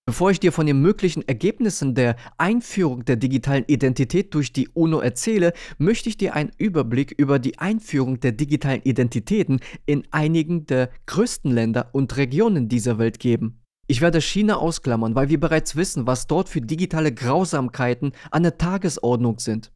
Bevor 0.05 0.29
ich 0.29 0.39
dir 0.39 0.51
von 0.51 0.67
den 0.67 0.81
möglichen 0.81 1.27
Ergebnissen 1.27 1.95
der 1.95 2.15
Einführung 2.37 3.03
der 3.05 3.15
digitalen 3.15 3.65
Identität 3.65 4.33
durch 4.35 4.53
die 4.53 4.69
UNO 4.69 4.99
erzähle, 4.99 5.53
möchte 5.79 6.09
ich 6.09 6.17
dir 6.17 6.35
einen 6.35 6.51
Überblick 6.57 7.11
über 7.17 7.39
die 7.39 7.57
Einführung 7.57 8.19
der 8.19 8.33
digitalen 8.33 8.83
Identitäten 8.83 9.61
in 9.87 10.03
einigen 10.11 10.67
der 10.67 10.91
größten 11.07 11.51
Länder 11.51 11.89
und 11.93 12.17
Regionen 12.17 12.69
dieser 12.69 12.99
Welt 12.99 13.19
geben. 13.19 13.63
Ich 13.87 14.01
werde 14.01 14.21
China 14.21 14.57
ausklammern, 14.57 15.15
weil 15.15 15.29
wir 15.29 15.39
bereits 15.39 15.75
wissen, 15.75 16.05
was 16.05 16.27
dort 16.27 16.49
für 16.49 16.61
digitale 16.61 17.11
Grausamkeiten 17.11 18.11
an 18.29 18.43
der 18.43 18.57
Tagesordnung 18.57 19.39
sind. 19.39 19.71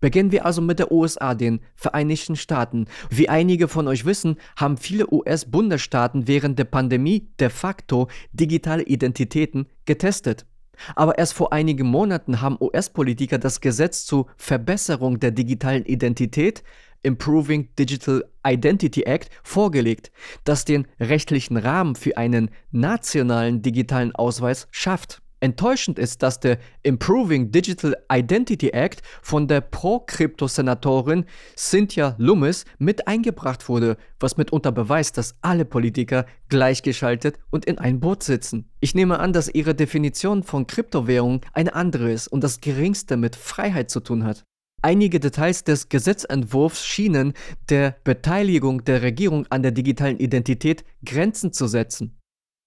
Beginnen 0.00 0.32
wir 0.32 0.46
also 0.46 0.60
mit 0.60 0.78
der 0.78 0.92
USA, 0.92 1.34
den 1.34 1.60
Vereinigten 1.74 2.36
Staaten. 2.36 2.86
Wie 3.10 3.28
einige 3.28 3.68
von 3.68 3.88
euch 3.88 4.04
wissen, 4.04 4.36
haben 4.56 4.76
viele 4.76 5.12
US-Bundesstaaten 5.12 6.26
während 6.28 6.58
der 6.58 6.64
Pandemie 6.64 7.28
de 7.40 7.50
facto 7.50 8.08
digitale 8.32 8.82
Identitäten 8.82 9.66
getestet. 9.84 10.46
Aber 10.94 11.18
erst 11.18 11.32
vor 11.32 11.52
einigen 11.52 11.86
Monaten 11.86 12.40
haben 12.40 12.58
US-Politiker 12.60 13.38
das 13.38 13.60
Gesetz 13.60 14.04
zur 14.04 14.26
Verbesserung 14.36 15.18
der 15.20 15.30
digitalen 15.30 15.84
Identität 15.84 16.62
Improving 17.02 17.68
Digital 17.78 18.24
Identity 18.44 19.02
Act 19.02 19.30
vorgelegt, 19.42 20.10
das 20.44 20.64
den 20.64 20.86
rechtlichen 20.98 21.56
Rahmen 21.56 21.94
für 21.94 22.16
einen 22.16 22.50
nationalen 22.72 23.62
digitalen 23.62 24.14
Ausweis 24.14 24.66
schafft. 24.70 25.22
Enttäuschend 25.40 25.98
ist, 25.98 26.22
dass 26.22 26.40
der 26.40 26.58
Improving 26.82 27.50
Digital 27.50 27.96
Identity 28.10 28.70
Act 28.70 29.02
von 29.20 29.46
der 29.48 29.60
Pro-Krypto-Senatorin 29.60 31.26
Cynthia 31.56 32.14
Lummis 32.18 32.64
mit 32.78 33.06
eingebracht 33.06 33.68
wurde, 33.68 33.98
was 34.18 34.38
mitunter 34.38 34.72
beweist, 34.72 35.18
dass 35.18 35.36
alle 35.42 35.66
Politiker 35.66 36.24
gleichgeschaltet 36.48 37.38
und 37.50 37.66
in 37.66 37.78
ein 37.78 38.00
Boot 38.00 38.22
sitzen. 38.22 38.70
Ich 38.80 38.94
nehme 38.94 39.18
an, 39.18 39.34
dass 39.34 39.52
ihre 39.52 39.74
Definition 39.74 40.42
von 40.42 40.66
Kryptowährung 40.66 41.42
eine 41.52 41.74
andere 41.74 42.10
ist 42.10 42.28
und 42.28 42.42
das 42.42 42.60
geringste 42.60 43.18
mit 43.18 43.36
Freiheit 43.36 43.90
zu 43.90 44.00
tun 44.00 44.24
hat. 44.24 44.44
Einige 44.82 45.20
Details 45.20 45.64
des 45.64 45.88
Gesetzentwurfs 45.88 46.86
schienen 46.86 47.32
der 47.68 47.96
Beteiligung 48.04 48.84
der 48.84 49.02
Regierung 49.02 49.46
an 49.50 49.62
der 49.62 49.72
digitalen 49.72 50.18
Identität 50.18 50.84
Grenzen 51.04 51.52
zu 51.52 51.66
setzen. 51.66 52.15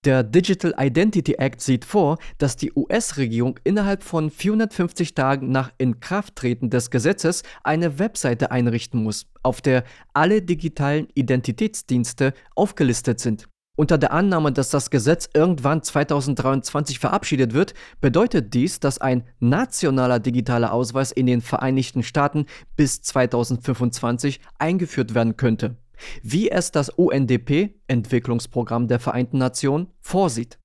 Der 0.05 0.23
Digital 0.23 0.73
Identity 0.79 1.33
Act 1.33 1.59
sieht 1.59 1.83
vor, 1.83 2.19
dass 2.37 2.55
die 2.55 2.71
US-Regierung 2.73 3.59
innerhalb 3.65 4.01
von 4.01 4.29
450 4.29 5.13
Tagen 5.13 5.51
nach 5.51 5.73
Inkrafttreten 5.77 6.69
des 6.69 6.89
Gesetzes 6.89 7.43
eine 7.65 7.99
Webseite 7.99 8.49
einrichten 8.49 9.03
muss, 9.03 9.27
auf 9.43 9.59
der 9.59 9.83
alle 10.13 10.41
digitalen 10.41 11.09
Identitätsdienste 11.15 12.33
aufgelistet 12.55 13.19
sind. 13.19 13.49
Unter 13.75 13.97
der 13.97 14.13
Annahme, 14.13 14.53
dass 14.53 14.69
das 14.69 14.89
Gesetz 14.89 15.27
irgendwann 15.33 15.83
2023 15.83 16.97
verabschiedet 16.97 17.53
wird, 17.53 17.73
bedeutet 17.99 18.53
dies, 18.53 18.79
dass 18.79 18.99
ein 19.01 19.25
nationaler 19.41 20.21
digitaler 20.21 20.71
Ausweis 20.71 21.11
in 21.11 21.25
den 21.25 21.41
Vereinigten 21.41 22.03
Staaten 22.03 22.45
bis 22.77 23.01
2025 23.01 24.39
eingeführt 24.59 25.13
werden 25.13 25.35
könnte 25.35 25.75
wie 26.23 26.49
es 26.49 26.71
das 26.71 26.89
UNDP, 26.89 27.75
Entwicklungsprogramm 27.87 28.87
der 28.87 28.99
Vereinten 28.99 29.37
Nationen, 29.37 29.87
vorsieht. 30.01 30.59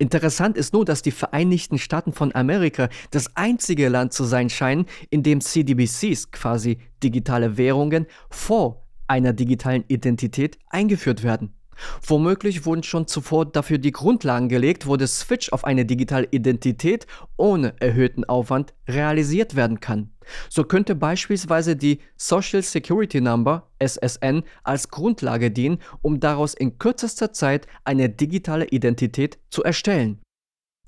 Interessant 0.00 0.56
ist 0.56 0.72
nur, 0.72 0.84
dass 0.84 1.02
die 1.02 1.10
Vereinigten 1.10 1.76
Staaten 1.76 2.12
von 2.12 2.32
Amerika 2.34 2.88
das 3.10 3.34
einzige 3.36 3.88
Land 3.88 4.12
zu 4.12 4.24
sein 4.24 4.48
scheinen, 4.48 4.86
in 5.10 5.24
dem 5.24 5.40
CDBCs, 5.40 6.30
quasi 6.30 6.78
digitale 7.02 7.56
Währungen, 7.56 8.06
vor 8.30 8.86
einer 9.08 9.32
digitalen 9.32 9.84
Identität 9.88 10.58
eingeführt 10.68 11.24
werden. 11.24 11.57
Womöglich 12.06 12.64
wurden 12.64 12.82
schon 12.82 13.06
zuvor 13.06 13.46
dafür 13.46 13.78
die 13.78 13.92
Grundlagen 13.92 14.48
gelegt, 14.48 14.86
wo 14.86 14.96
der 14.96 15.06
Switch 15.06 15.52
auf 15.52 15.64
eine 15.64 15.84
digitale 15.84 16.28
Identität 16.30 17.06
ohne 17.36 17.74
erhöhten 17.80 18.24
Aufwand 18.24 18.74
realisiert 18.88 19.56
werden 19.56 19.80
kann. 19.80 20.10
So 20.50 20.64
könnte 20.64 20.94
beispielsweise 20.94 21.76
die 21.76 22.00
Social 22.16 22.62
Security 22.62 23.20
Number 23.20 23.70
SSN 23.78 24.42
als 24.62 24.88
Grundlage 24.90 25.50
dienen, 25.50 25.78
um 26.02 26.20
daraus 26.20 26.54
in 26.54 26.78
kürzester 26.78 27.32
Zeit 27.32 27.66
eine 27.84 28.08
digitale 28.08 28.66
Identität 28.66 29.38
zu 29.50 29.62
erstellen. 29.62 30.20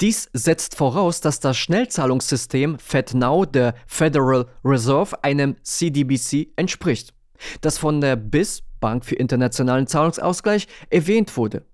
Dies 0.01 0.31
setzt 0.33 0.77
voraus, 0.77 1.21
dass 1.21 1.41
das 1.41 1.59
Schnellzahlungssystem 1.59 2.79
FedNow 2.79 3.47
der 3.47 3.75
Federal 3.87 4.47
Reserve 4.65 5.23
einem 5.23 5.57
CDBC 5.63 6.49
entspricht, 6.57 7.13
das 7.61 7.77
von 7.77 8.01
der 8.01 8.17
BIS 8.17 8.63
Bank 8.81 9.05
für 9.05 9.15
internationalen 9.15 9.87
Zahlungsausgleich 9.87 10.67
erwähnt 10.89 11.37
wurde. 11.37 11.65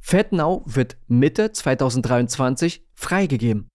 FedNow 0.00 0.62
wird 0.66 0.96
Mitte 1.08 1.52
2023 1.52 2.84
freigegeben. 2.94 3.68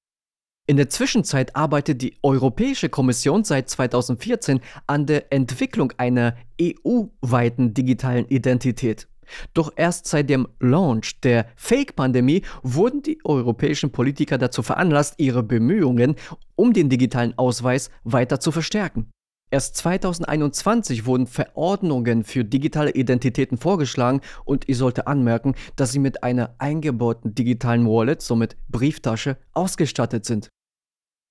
In 0.67 0.77
der 0.77 0.89
Zwischenzeit 0.89 1.55
arbeitet 1.55 2.03
die 2.03 2.17
Europäische 2.21 2.89
Kommission 2.89 3.43
seit 3.43 3.69
2014 3.69 4.59
an 4.85 5.07
der 5.07 5.33
Entwicklung 5.33 5.91
einer 5.97 6.35
EU-weiten 6.61 7.73
digitalen 7.73 8.27
Identität. 8.27 9.07
Doch 9.55 9.71
erst 9.75 10.07
seit 10.07 10.29
dem 10.29 10.47
Launch 10.59 11.21
der 11.21 11.47
Fake-Pandemie 11.55 12.43
wurden 12.61 13.01
die 13.01 13.19
europäischen 13.23 13.91
Politiker 13.91 14.37
dazu 14.37 14.61
veranlasst, 14.61 15.15
ihre 15.17 15.41
Bemühungen 15.41 16.15
um 16.55 16.73
den 16.73 16.89
digitalen 16.89 17.35
Ausweis 17.37 17.89
weiter 18.03 18.39
zu 18.39 18.51
verstärken. 18.51 19.09
Erst 19.51 19.77
2021 19.77 21.07
wurden 21.07 21.25
Verordnungen 21.25 22.23
für 22.23 22.45
digitale 22.45 22.91
Identitäten 22.91 23.57
vorgeschlagen 23.57 24.21
und 24.45 24.69
ich 24.69 24.77
sollte 24.77 25.07
anmerken, 25.07 25.55
dass 25.75 25.91
sie 25.91 25.97
mit 25.97 26.23
einer 26.23 26.53
eingebauten 26.59 27.33
digitalen 27.33 27.87
Wallet, 27.87 28.21
somit 28.21 28.57
Brieftasche, 28.67 29.37
ausgestattet 29.53 30.25
sind. 30.25 30.49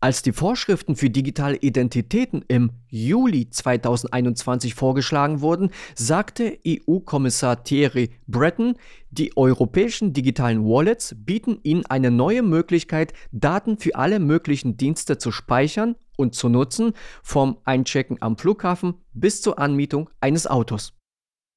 Als 0.00 0.22
die 0.22 0.32
Vorschriften 0.32 0.94
für 0.94 1.10
digitale 1.10 1.56
Identitäten 1.56 2.44
im 2.46 2.70
Juli 2.88 3.50
2021 3.50 4.76
vorgeschlagen 4.76 5.40
wurden, 5.40 5.70
sagte 5.96 6.56
EU-Kommissar 6.64 7.64
Thierry 7.64 8.10
Breton, 8.28 8.76
die 9.10 9.36
europäischen 9.36 10.12
digitalen 10.12 10.64
Wallets 10.64 11.16
bieten 11.18 11.58
Ihnen 11.64 11.84
eine 11.86 12.12
neue 12.12 12.44
Möglichkeit, 12.44 13.12
Daten 13.32 13.76
für 13.76 13.96
alle 13.96 14.20
möglichen 14.20 14.76
Dienste 14.76 15.18
zu 15.18 15.32
speichern 15.32 15.96
und 16.16 16.36
zu 16.36 16.48
nutzen, 16.48 16.92
vom 17.24 17.58
Einchecken 17.64 18.18
am 18.20 18.38
Flughafen 18.38 18.94
bis 19.14 19.42
zur 19.42 19.58
Anmietung 19.58 20.10
eines 20.20 20.46
Autos. 20.46 20.92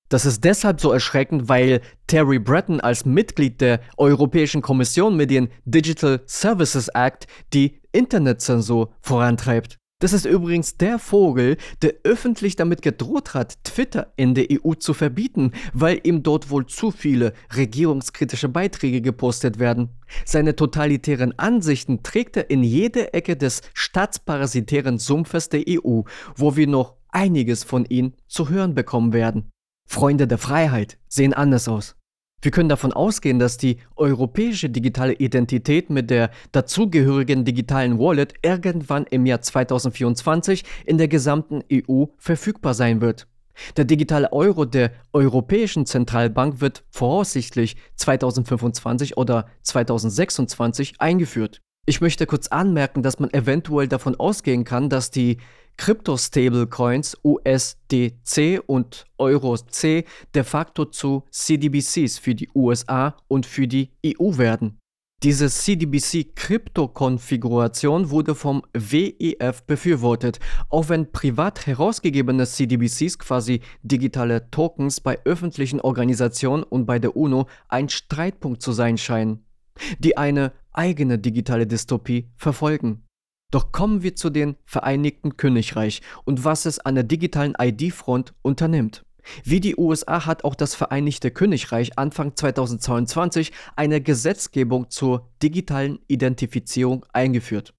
Das 0.10 0.26
ist 0.26 0.44
deshalb 0.44 0.82
so 0.82 0.92
erschreckend, 0.92 1.48
weil 1.48 1.80
Terry 2.08 2.40
Breton 2.40 2.82
als 2.82 3.06
Mitglied 3.06 3.62
der 3.62 3.80
Europäischen 3.98 4.64
Kommission 4.64 5.16
mit 5.16 5.30
dem 5.30 5.48
Digital 5.64 6.22
Services 6.26 6.90
Act 6.90 7.28
die 7.54 7.81
Internetzensur 7.92 8.92
vorantreibt. 9.02 9.78
Das 10.02 10.14
ist 10.14 10.26
übrigens 10.26 10.78
der 10.78 10.98
Vogel, 10.98 11.58
der 11.84 11.94
öffentlich 12.04 12.56
damit 12.56 12.82
gedroht 12.82 13.36
hat, 13.36 13.64
Twitter 13.64 14.12
in 14.16 14.34
der 14.34 14.48
EU 14.50 14.74
zu 14.74 14.96
verbieten, 14.96 15.52
weil 15.74 16.00
ihm 16.02 16.24
dort 16.24 16.50
wohl 16.50 16.66
zu 16.66 16.90
viele 16.90 17.34
regierungskritische 17.56 18.50
Beiträge 18.50 19.02
gepostet 19.02 19.60
werden. 19.60 19.90
Seine 20.26 20.56
totalitären 20.56 21.38
Ansichten 21.38 22.02
trägt 22.02 22.36
er 22.36 22.50
in 22.50 22.64
jede 22.64 23.14
Ecke 23.14 23.38
des 23.38 23.62
staatsparasitären 23.76 24.98
Sumpfes 24.98 25.50
der 25.50 25.66
EU, 25.70 26.02
wo 26.36 26.56
wir 26.56 26.66
noch 26.66 26.96
einiges 27.10 27.64
von 27.64 27.86
ihm 27.86 28.14
zu 28.28 28.50
hören 28.50 28.74
bekommen 28.74 29.14
werden. 29.14 29.52
Freunde 29.88 30.26
der 30.26 30.40
Freiheit 30.40 30.98
sehen 31.10 31.36
anders 31.36 31.68
aus. 31.68 31.96
Wir 32.42 32.52
können 32.52 32.70
davon 32.70 32.92
ausgehen, 32.92 33.38
dass 33.38 33.58
die 33.58 33.78
europäische 33.96 34.70
digitale 34.70 35.14
Identität 35.14 35.92
mit 35.92 36.10
der 36.10 36.32
dazugehörigen 36.52 37.46
digitalen 37.46 38.00
Wallet 38.00 38.34
irgendwann 38.42 39.06
im 39.06 39.28
Jahr 39.28 39.42
2024 39.42 40.64
in 40.86 40.98
der 40.98 41.08
gesamten 41.08 41.62
EU 41.72 42.06
verfügbar 42.18 42.74
sein 42.74 43.00
wird. 43.00 43.28
Der 43.78 43.86
digitale 43.86 44.32
Euro 44.34 44.66
der 44.66 44.92
Europäischen 45.14 45.86
Zentralbank 45.86 46.62
wird 46.62 46.84
voraussichtlich 46.90 47.76
2025 47.96 49.18
oder 49.18 49.48
2026 49.62 50.96
eingeführt. 51.00 51.62
Ich 51.86 52.02
möchte 52.02 52.26
kurz 52.26 52.48
anmerken, 52.48 53.04
dass 53.04 53.20
man 53.20 53.32
eventuell 53.34 53.88
davon 53.88 54.20
ausgehen 54.20 54.64
kann, 54.64 54.90
dass 54.90 55.12
die 55.12 55.38
Krypto-Stablecoins 55.82 57.18
USDC 57.24 58.62
und 58.68 59.06
EUROC 59.18 60.06
de 60.36 60.44
facto 60.44 60.86
zu 60.86 61.24
CDBCs 61.32 62.20
für 62.20 62.36
die 62.36 62.48
USA 62.54 63.18
und 63.28 63.48
für 63.48 63.68
die 63.68 63.90
EU 64.06 64.38
werden. 64.38 64.78
Diese 65.24 65.50
CDBC-Krypto-Konfiguration 65.50 68.12
wurde 68.12 68.36
vom 68.36 68.62
WEF 68.74 69.64
befürwortet, 69.64 70.40
auch 70.70 70.90
wenn 70.90 71.12
privat 71.12 71.66
herausgegebene 71.66 72.46
CDBCs, 72.46 73.18
quasi 73.18 73.62
digitale 73.82 74.52
Tokens, 74.52 75.02
bei 75.02 75.18
öffentlichen 75.26 75.82
Organisationen 75.82 76.62
und 76.62 76.86
bei 76.86 77.00
der 77.00 77.16
UNO 77.16 77.48
ein 77.70 77.90
Streitpunkt 77.90 78.62
zu 78.62 78.72
sein 78.72 79.00
scheinen, 79.00 79.48
die 79.98 80.16
eine 80.16 80.52
eigene 80.74 81.18
digitale 81.18 81.66
Dystopie 81.66 82.30
verfolgen. 82.38 83.02
Doch 83.52 83.72
kommen 83.72 84.02
wir 84.02 84.16
zu 84.16 84.30
den 84.30 84.56
Vereinigten 84.66 85.38
Königreich 85.38 86.02
und 86.24 86.46
was 86.46 86.66
es 86.66 86.80
an 86.80 86.96
der 86.96 87.04
digitalen 87.04 87.54
ID-Front 87.60 88.34
unternimmt. 88.42 89.06
Wie 89.44 89.60
die 89.60 89.76
USA 89.78 90.26
hat 90.26 90.44
auch 90.44 90.56
das 90.56 90.74
Vereinigte 90.74 91.32
Königreich 91.32 91.98
Anfang 91.98 92.36
2022 92.36 93.52
eine 93.76 94.02
Gesetzgebung 94.02 94.90
zur 94.90 95.30
digitalen 95.44 96.00
Identifizierung 96.08 97.06
eingeführt. 97.14 97.74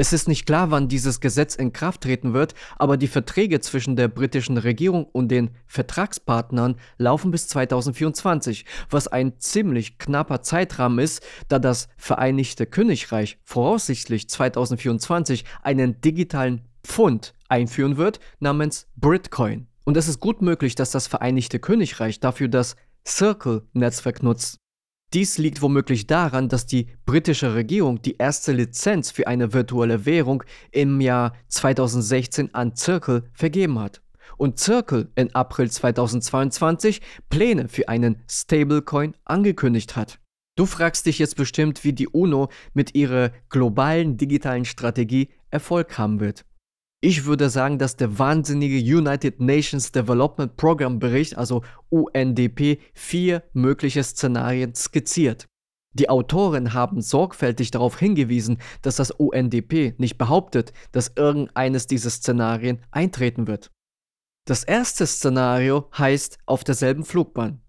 Es 0.00 0.12
ist 0.12 0.28
nicht 0.28 0.46
klar, 0.46 0.70
wann 0.70 0.86
dieses 0.86 1.18
Gesetz 1.18 1.56
in 1.56 1.72
Kraft 1.72 2.02
treten 2.02 2.32
wird, 2.32 2.54
aber 2.76 2.96
die 2.96 3.08
Verträge 3.08 3.58
zwischen 3.58 3.96
der 3.96 4.06
britischen 4.06 4.56
Regierung 4.56 5.06
und 5.06 5.26
den 5.26 5.50
Vertragspartnern 5.66 6.76
laufen 6.98 7.32
bis 7.32 7.48
2024, 7.48 8.64
was 8.90 9.08
ein 9.08 9.40
ziemlich 9.40 9.98
knapper 9.98 10.40
Zeitrahmen 10.42 11.00
ist, 11.00 11.26
da 11.48 11.58
das 11.58 11.88
Vereinigte 11.96 12.64
Königreich 12.64 13.38
voraussichtlich 13.42 14.28
2024 14.28 15.44
einen 15.64 16.00
digitalen 16.00 16.62
Pfund 16.84 17.34
einführen 17.48 17.96
wird 17.96 18.20
namens 18.38 18.86
Britcoin. 18.94 19.66
Und 19.84 19.96
es 19.96 20.06
ist 20.06 20.20
gut 20.20 20.42
möglich, 20.42 20.76
dass 20.76 20.92
das 20.92 21.08
Vereinigte 21.08 21.58
Königreich 21.58 22.20
dafür 22.20 22.46
das 22.46 22.76
Circle-Netzwerk 23.04 24.22
nutzt. 24.22 24.58
Dies 25.14 25.38
liegt 25.38 25.62
womöglich 25.62 26.06
daran, 26.06 26.50
dass 26.50 26.66
die 26.66 26.88
britische 27.06 27.54
Regierung 27.54 28.02
die 28.02 28.16
erste 28.18 28.52
Lizenz 28.52 29.10
für 29.10 29.26
eine 29.26 29.54
virtuelle 29.54 30.04
Währung 30.04 30.42
im 30.70 31.00
Jahr 31.00 31.32
2016 31.48 32.54
an 32.54 32.76
Circle 32.76 33.24
vergeben 33.32 33.78
hat 33.78 34.02
und 34.36 34.58
Circle 34.58 35.10
in 35.14 35.34
April 35.34 35.70
2022 35.70 37.00
Pläne 37.30 37.68
für 37.68 37.88
einen 37.88 38.22
Stablecoin 38.28 39.14
angekündigt 39.24 39.96
hat. 39.96 40.18
Du 40.56 40.66
fragst 40.66 41.06
dich 41.06 41.18
jetzt 41.18 41.36
bestimmt, 41.36 41.84
wie 41.84 41.94
die 41.94 42.08
UNO 42.08 42.50
mit 42.74 42.94
ihrer 42.94 43.30
globalen 43.48 44.18
digitalen 44.18 44.66
Strategie 44.66 45.30
Erfolg 45.50 45.96
haben 45.96 46.20
wird. 46.20 46.44
Ich 47.00 47.26
würde 47.26 47.48
sagen, 47.48 47.78
dass 47.78 47.94
der 47.94 48.18
wahnsinnige 48.18 48.78
United 48.78 49.38
Nations 49.40 49.92
Development 49.92 50.56
Program 50.56 50.98
Bericht, 50.98 51.38
also 51.38 51.62
UNDP, 51.90 52.80
vier 52.92 53.44
mögliche 53.52 54.02
Szenarien 54.02 54.74
skizziert. 54.74 55.46
Die 55.92 56.08
Autoren 56.08 56.74
haben 56.74 57.00
sorgfältig 57.00 57.70
darauf 57.70 57.98
hingewiesen, 57.98 58.58
dass 58.82 58.96
das 58.96 59.12
UNDP 59.12 59.94
nicht 59.98 60.18
behauptet, 60.18 60.72
dass 60.90 61.12
irgendeines 61.14 61.86
dieser 61.86 62.10
Szenarien 62.10 62.80
eintreten 62.90 63.46
wird. 63.46 63.70
Das 64.44 64.64
erste 64.64 65.06
Szenario 65.06 65.88
heißt 65.96 66.38
auf 66.46 66.64
derselben 66.64 67.04
Flugbahn. 67.04 67.60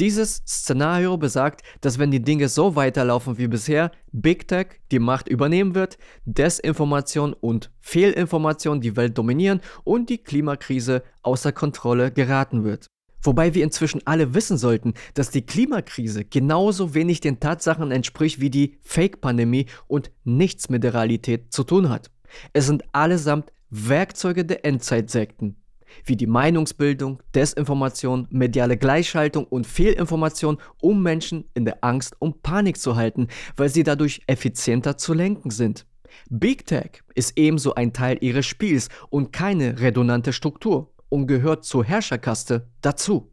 Dieses 0.00 0.42
Szenario 0.46 1.16
besagt, 1.16 1.62
dass 1.80 1.98
wenn 1.98 2.10
die 2.10 2.22
Dinge 2.22 2.48
so 2.48 2.76
weiterlaufen 2.76 3.38
wie 3.38 3.48
bisher, 3.48 3.90
Big 4.12 4.46
Tech 4.48 4.80
die 4.90 4.98
Macht 4.98 5.28
übernehmen 5.28 5.74
wird, 5.74 5.98
Desinformation 6.24 7.32
und 7.32 7.70
Fehlinformation 7.80 8.80
die 8.80 8.96
Welt 8.96 9.18
dominieren 9.18 9.60
und 9.84 10.08
die 10.08 10.18
Klimakrise 10.18 11.02
außer 11.22 11.52
Kontrolle 11.52 12.12
geraten 12.12 12.64
wird. 12.64 12.86
Wobei 13.22 13.54
wir 13.54 13.64
inzwischen 13.64 14.06
alle 14.06 14.34
wissen 14.34 14.58
sollten, 14.58 14.94
dass 15.14 15.30
die 15.30 15.42
Klimakrise 15.42 16.24
genauso 16.24 16.94
wenig 16.94 17.20
den 17.20 17.40
Tatsachen 17.40 17.90
entspricht 17.90 18.40
wie 18.40 18.50
die 18.50 18.78
Fake-Pandemie 18.82 19.66
und 19.88 20.12
nichts 20.24 20.68
mit 20.68 20.84
der 20.84 20.94
Realität 20.94 21.52
zu 21.52 21.64
tun 21.64 21.88
hat. 21.88 22.10
Es 22.52 22.66
sind 22.66 22.84
allesamt 22.92 23.52
Werkzeuge 23.70 24.44
der 24.44 24.64
Endzeitsekten 24.64 25.56
wie 26.04 26.16
die 26.16 26.26
Meinungsbildung, 26.26 27.22
Desinformation, 27.34 28.26
mediale 28.30 28.76
Gleichschaltung 28.76 29.44
und 29.44 29.66
Fehlinformation, 29.66 30.58
um 30.80 31.02
Menschen 31.02 31.44
in 31.54 31.64
der 31.64 31.82
Angst 31.82 32.16
und 32.18 32.42
Panik 32.42 32.78
zu 32.78 32.96
halten, 32.96 33.28
weil 33.56 33.68
sie 33.68 33.82
dadurch 33.82 34.22
effizienter 34.26 34.96
zu 34.96 35.14
lenken 35.14 35.50
sind. 35.50 35.86
Big 36.30 36.66
Tech 36.66 37.02
ist 37.14 37.36
ebenso 37.36 37.74
ein 37.74 37.92
Teil 37.92 38.18
ihres 38.20 38.46
Spiels 38.46 38.88
und 39.10 39.32
keine 39.32 39.80
redundante 39.80 40.32
Struktur 40.32 40.92
und 41.08 41.26
gehört 41.26 41.64
zur 41.64 41.84
Herrscherkaste 41.84 42.68
dazu. 42.80 43.32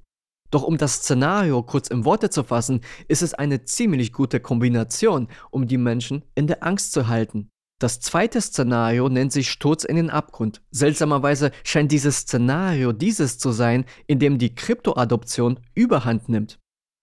Doch 0.52 0.64
um 0.64 0.78
das 0.78 0.96
Szenario 0.96 1.64
kurz 1.64 1.88
in 1.90 2.06
Worte 2.06 2.30
zu 2.30 2.44
fassen, 2.44 2.82
ist 3.08 3.22
es 3.22 3.34
eine 3.34 3.66
ziemlich 3.66 4.14
gute 4.14 4.40
Kombination, 4.40 5.28
um 5.52 5.68
die 5.68 5.78
Menschen 5.78 6.24
in 6.36 6.48
der 6.48 6.64
Angst 6.64 6.92
zu 6.94 7.08
halten. 7.08 7.50
Das 7.78 8.00
zweite 8.00 8.40
Szenario 8.40 9.10
nennt 9.10 9.34
sich 9.34 9.50
Sturz 9.50 9.84
in 9.84 9.98
den 9.98 10.10
Abgrund. 10.10 10.62
Seltsamerweise 10.72 11.52
scheint 11.66 11.92
dieses 11.92 12.20
Szenario 12.20 12.94
dieses 12.94 13.38
zu 13.38 13.52
sein, 13.52 13.84
in 14.08 14.20
dem 14.20 14.38
die 14.38 14.56
Kryptoadoption 14.56 15.60
überhand 15.74 16.30
nimmt. 16.30 16.58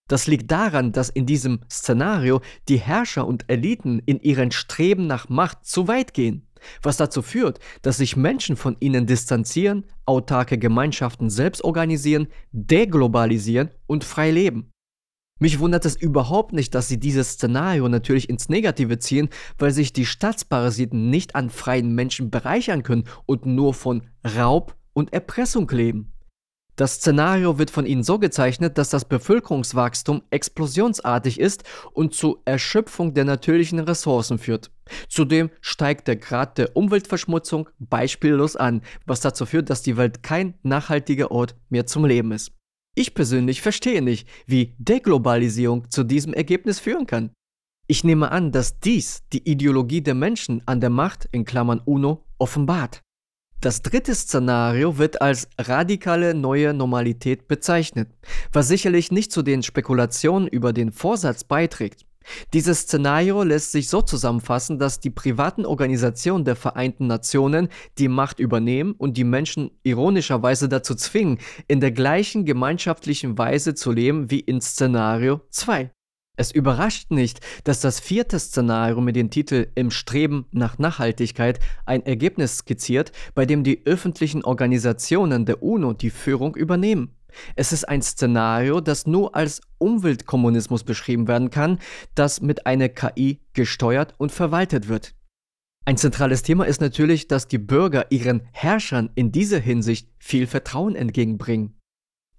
Das 0.09 0.25
liegt 0.25 0.51
daran, 0.51 0.91
dass 0.91 1.09
in 1.09 1.27
diesem 1.27 1.59
Szenario 1.69 2.41
die 2.69 2.77
Herrscher 2.77 3.27
und 3.27 3.45
Eliten 3.49 3.99
in 3.99 4.19
ihren 4.19 4.51
Streben 4.51 5.05
nach 5.05 5.29
Macht 5.29 5.63
zu 5.63 5.87
weit 5.87 6.13
gehen, 6.13 6.47
was 6.81 6.97
dazu 6.97 7.21
führt, 7.21 7.59
dass 7.83 7.97
sich 7.97 8.17
Menschen 8.17 8.55
von 8.55 8.75
ihnen 8.79 9.05
distanzieren, 9.05 9.85
autarke 10.05 10.57
Gemeinschaften 10.57 11.29
selbst 11.29 11.63
organisieren, 11.63 12.27
deglobalisieren 12.51 13.69
und 13.85 14.03
frei 14.03 14.31
leben. 14.31 14.72
Mich 15.39 15.59
wundert 15.59 15.85
es 15.85 15.95
überhaupt 15.95 16.53
nicht, 16.53 16.75
dass 16.75 16.87
sie 16.87 16.99
dieses 16.99 17.31
Szenario 17.31 17.89
natürlich 17.89 18.29
ins 18.29 18.49
Negative 18.49 18.99
ziehen, 18.99 19.29
weil 19.57 19.71
sich 19.71 19.91
die 19.91 20.05
Staatsparasiten 20.05 21.09
nicht 21.09 21.35
an 21.35 21.49
freien 21.49 21.93
Menschen 21.93 22.29
bereichern 22.29 22.83
können 22.83 23.05
und 23.25 23.45
nur 23.45 23.73
von 23.73 24.03
Raub 24.23 24.75
und 24.93 25.11
Erpressung 25.11 25.69
leben. 25.69 26.13
Das 26.75 26.95
Szenario 26.95 27.59
wird 27.59 27.69
von 27.69 27.85
ihnen 27.85 28.01
so 28.01 28.17
gezeichnet, 28.17 28.79
dass 28.79 28.89
das 28.89 29.05
Bevölkerungswachstum 29.05 30.23
explosionsartig 30.31 31.39
ist 31.39 31.63
und 31.91 32.15
zu 32.15 32.39
Erschöpfung 32.45 33.13
der 33.13 33.25
natürlichen 33.25 33.79
Ressourcen 33.79 34.39
führt. 34.39 34.71
Zudem 35.07 35.51
steigt 35.61 36.07
der 36.07 36.15
Grad 36.15 36.57
der 36.57 36.75
Umweltverschmutzung 36.75 37.69
beispiellos 37.77 38.55
an, 38.55 38.81
was 39.05 39.19
dazu 39.19 39.45
führt, 39.45 39.69
dass 39.69 39.83
die 39.83 39.97
Welt 39.97 40.23
kein 40.23 40.55
nachhaltiger 40.63 41.29
Ort 41.29 41.55
mehr 41.69 41.85
zum 41.85 42.05
Leben 42.05 42.31
ist. 42.31 42.51
Ich 42.95 43.15
persönlich 43.15 43.61
verstehe 43.61 44.01
nicht, 44.03 44.27
wie 44.45 44.75
Deglobalisierung 44.77 45.89
zu 45.89 46.03
diesem 46.03 46.33
Ergebnis 46.33 46.79
führen 46.79 47.07
kann. 47.07 47.31
Ich 47.87 48.03
nehme 48.03 48.31
an, 48.31 48.51
dass 48.51 48.79
dies 48.79 49.23
die 49.33 49.49
Ideologie 49.49 50.01
der 50.01 50.13
Menschen 50.13 50.61
an 50.67 50.79
der 50.79 50.91
Macht 50.91 51.27
in 51.31 51.43
Klammern 51.43 51.81
UNO 51.83 52.23
offenbart. 52.37 53.01
Das 53.61 53.81
dritte 53.81 54.13
Szenario 54.13 54.97
wird 54.97 55.21
als 55.21 55.47
radikale 55.57 56.33
neue 56.33 56.73
Normalität 56.73 57.47
bezeichnet, 57.47 58.09
was 58.51 58.67
sicherlich 58.67 59.11
nicht 59.11 59.31
zu 59.31 59.41
den 59.41 59.63
Spekulationen 59.63 60.47
über 60.47 60.71
den 60.71 60.91
Vorsatz 60.91 61.43
beiträgt. 61.43 62.05
Dieses 62.53 62.81
Szenario 62.81 63.43
lässt 63.43 63.71
sich 63.71 63.89
so 63.89 64.01
zusammenfassen, 64.01 64.79
dass 64.79 64.99
die 64.99 65.09
privaten 65.09 65.65
Organisationen 65.65 66.45
der 66.45 66.55
Vereinten 66.55 67.07
Nationen 67.07 67.69
die 67.97 68.07
Macht 68.07 68.39
übernehmen 68.39 68.93
und 68.93 69.17
die 69.17 69.23
Menschen 69.23 69.71
ironischerweise 69.83 70.69
dazu 70.69 70.95
zwingen, 70.95 71.39
in 71.67 71.79
der 71.79 71.91
gleichen 71.91 72.45
gemeinschaftlichen 72.45 73.37
Weise 73.37 73.75
zu 73.75 73.91
leben 73.91 74.31
wie 74.31 74.39
in 74.39 74.61
Szenario 74.61 75.41
2. 75.49 75.91
Es 76.35 76.51
überrascht 76.51 77.11
nicht, 77.11 77.41
dass 77.63 77.79
das 77.79 77.99
vierte 77.99 78.39
Szenario 78.39 78.99
mit 79.01 79.15
dem 79.15 79.29
Titel 79.29 79.67
Im 79.75 79.91
Streben 79.91 80.47
nach 80.51 80.79
Nachhaltigkeit 80.79 81.59
ein 81.85 82.03
Ergebnis 82.07 82.57
skizziert, 82.57 83.11
bei 83.35 83.45
dem 83.45 83.63
die 83.63 83.85
öffentlichen 83.85 84.43
Organisationen 84.43 85.45
der 85.45 85.61
UNO 85.61 85.93
die 85.93 86.09
Führung 86.09 86.55
übernehmen. 86.55 87.15
Es 87.55 87.71
ist 87.71 87.87
ein 87.87 88.01
Szenario, 88.01 88.81
das 88.81 89.07
nur 89.07 89.35
als 89.35 89.61
Umweltkommunismus 89.77 90.83
beschrieben 90.83 91.27
werden 91.27 91.49
kann, 91.49 91.79
das 92.15 92.41
mit 92.41 92.65
einer 92.65 92.89
KI 92.89 93.39
gesteuert 93.53 94.13
und 94.17 94.31
verwaltet 94.31 94.87
wird. 94.87 95.13
Ein 95.85 95.97
zentrales 95.97 96.43
Thema 96.43 96.63
ist 96.65 96.79
natürlich, 96.79 97.27
dass 97.27 97.47
die 97.47 97.57
Bürger 97.57 98.09
ihren 98.09 98.47
Herrschern 98.53 99.09
in 99.15 99.33
dieser 99.33 99.59
Hinsicht 99.59 100.07
viel 100.17 100.47
Vertrauen 100.47 100.95
entgegenbringen. 100.95 101.77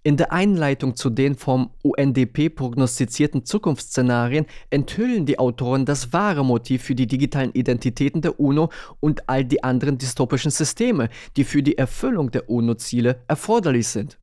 In 0.07 0.19
der 0.19 0.33
Einleitung 0.33 0.97
zu 0.97 1.09
den 1.09 1.35
vom 1.35 1.71
UNDP 1.83 2.51
prognostizierten 2.51 3.47
Zukunftsszenarien 3.47 4.45
enthüllen 4.69 5.25
die 5.25 5.39
Autoren 5.39 5.87
das 5.87 6.13
wahre 6.13 6.45
Motiv 6.45 6.83
für 6.83 6.95
die 6.95 7.07
digitalen 7.07 7.53
Identitäten 7.53 8.21
der 8.21 8.39
UNO 8.39 8.71
und 9.01 9.31
all 9.31 9.47
die 9.47 9.63
anderen 9.63 9.97
dystopischen 9.97 10.51
Systeme, 10.51 11.09
die 11.39 11.45
für 11.45 11.63
die 11.63 11.79
Erfüllung 11.79 12.31
der 12.31 12.51
UNO-Ziele 12.51 13.23
erforderlich 13.29 13.89
sind. 13.89 14.19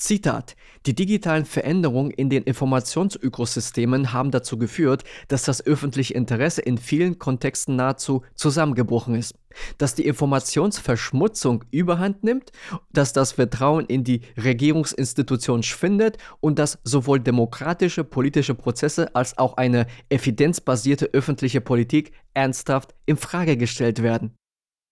Zitat: 0.00 0.56
Die 0.86 0.94
digitalen 0.94 1.44
Veränderungen 1.44 2.10
in 2.10 2.30
den 2.30 2.42
Informationsökosystemen 2.44 4.14
haben 4.14 4.30
dazu 4.30 4.56
geführt, 4.56 5.04
dass 5.28 5.42
das 5.42 5.64
öffentliche 5.64 6.14
Interesse 6.14 6.62
in 6.62 6.78
vielen 6.78 7.18
Kontexten 7.18 7.76
nahezu 7.76 8.22
zusammengebrochen 8.34 9.14
ist, 9.14 9.34
dass 9.76 9.94
die 9.94 10.06
Informationsverschmutzung 10.06 11.64
überhand 11.70 12.24
nimmt, 12.24 12.50
dass 12.90 13.12
das 13.12 13.32
Vertrauen 13.32 13.84
in 13.84 14.02
die 14.02 14.22
Regierungsinstitutionen 14.42 15.62
schwindet 15.62 16.16
und 16.40 16.58
dass 16.58 16.78
sowohl 16.82 17.20
demokratische 17.20 18.02
politische 18.02 18.54
Prozesse 18.54 19.14
als 19.14 19.36
auch 19.36 19.58
eine 19.58 19.86
evidenzbasierte 20.08 21.10
öffentliche 21.12 21.60
Politik 21.60 22.12
ernsthaft 22.32 22.94
in 23.04 23.18
Frage 23.18 23.58
gestellt 23.58 24.02
werden. 24.02 24.34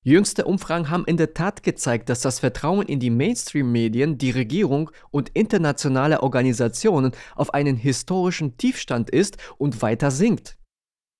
Jüngste 0.05 0.45
Umfragen 0.45 0.91
haben 0.91 1.05
in 1.07 1.17
der 1.17 1.35
Tat 1.35 1.63
gezeigt, 1.63 2.09
dass 2.09 2.21
das 2.21 2.39
Vertrauen 2.39 2.87
in 2.87 3.01
die 3.01 3.11
Mainstream-Medien, 3.11 4.17
die 4.17 4.31
Regierung 4.31 4.91
und 5.11 5.31
internationale 5.31 6.23
Organisationen 6.23 7.13
auf 7.35 7.53
einen 7.53 7.77
historischen 7.77 8.57
Tiefstand 8.57 9.11
ist 9.11 9.37
und 9.59 9.83
weiter 9.83 10.11
sinkt. 10.11 10.57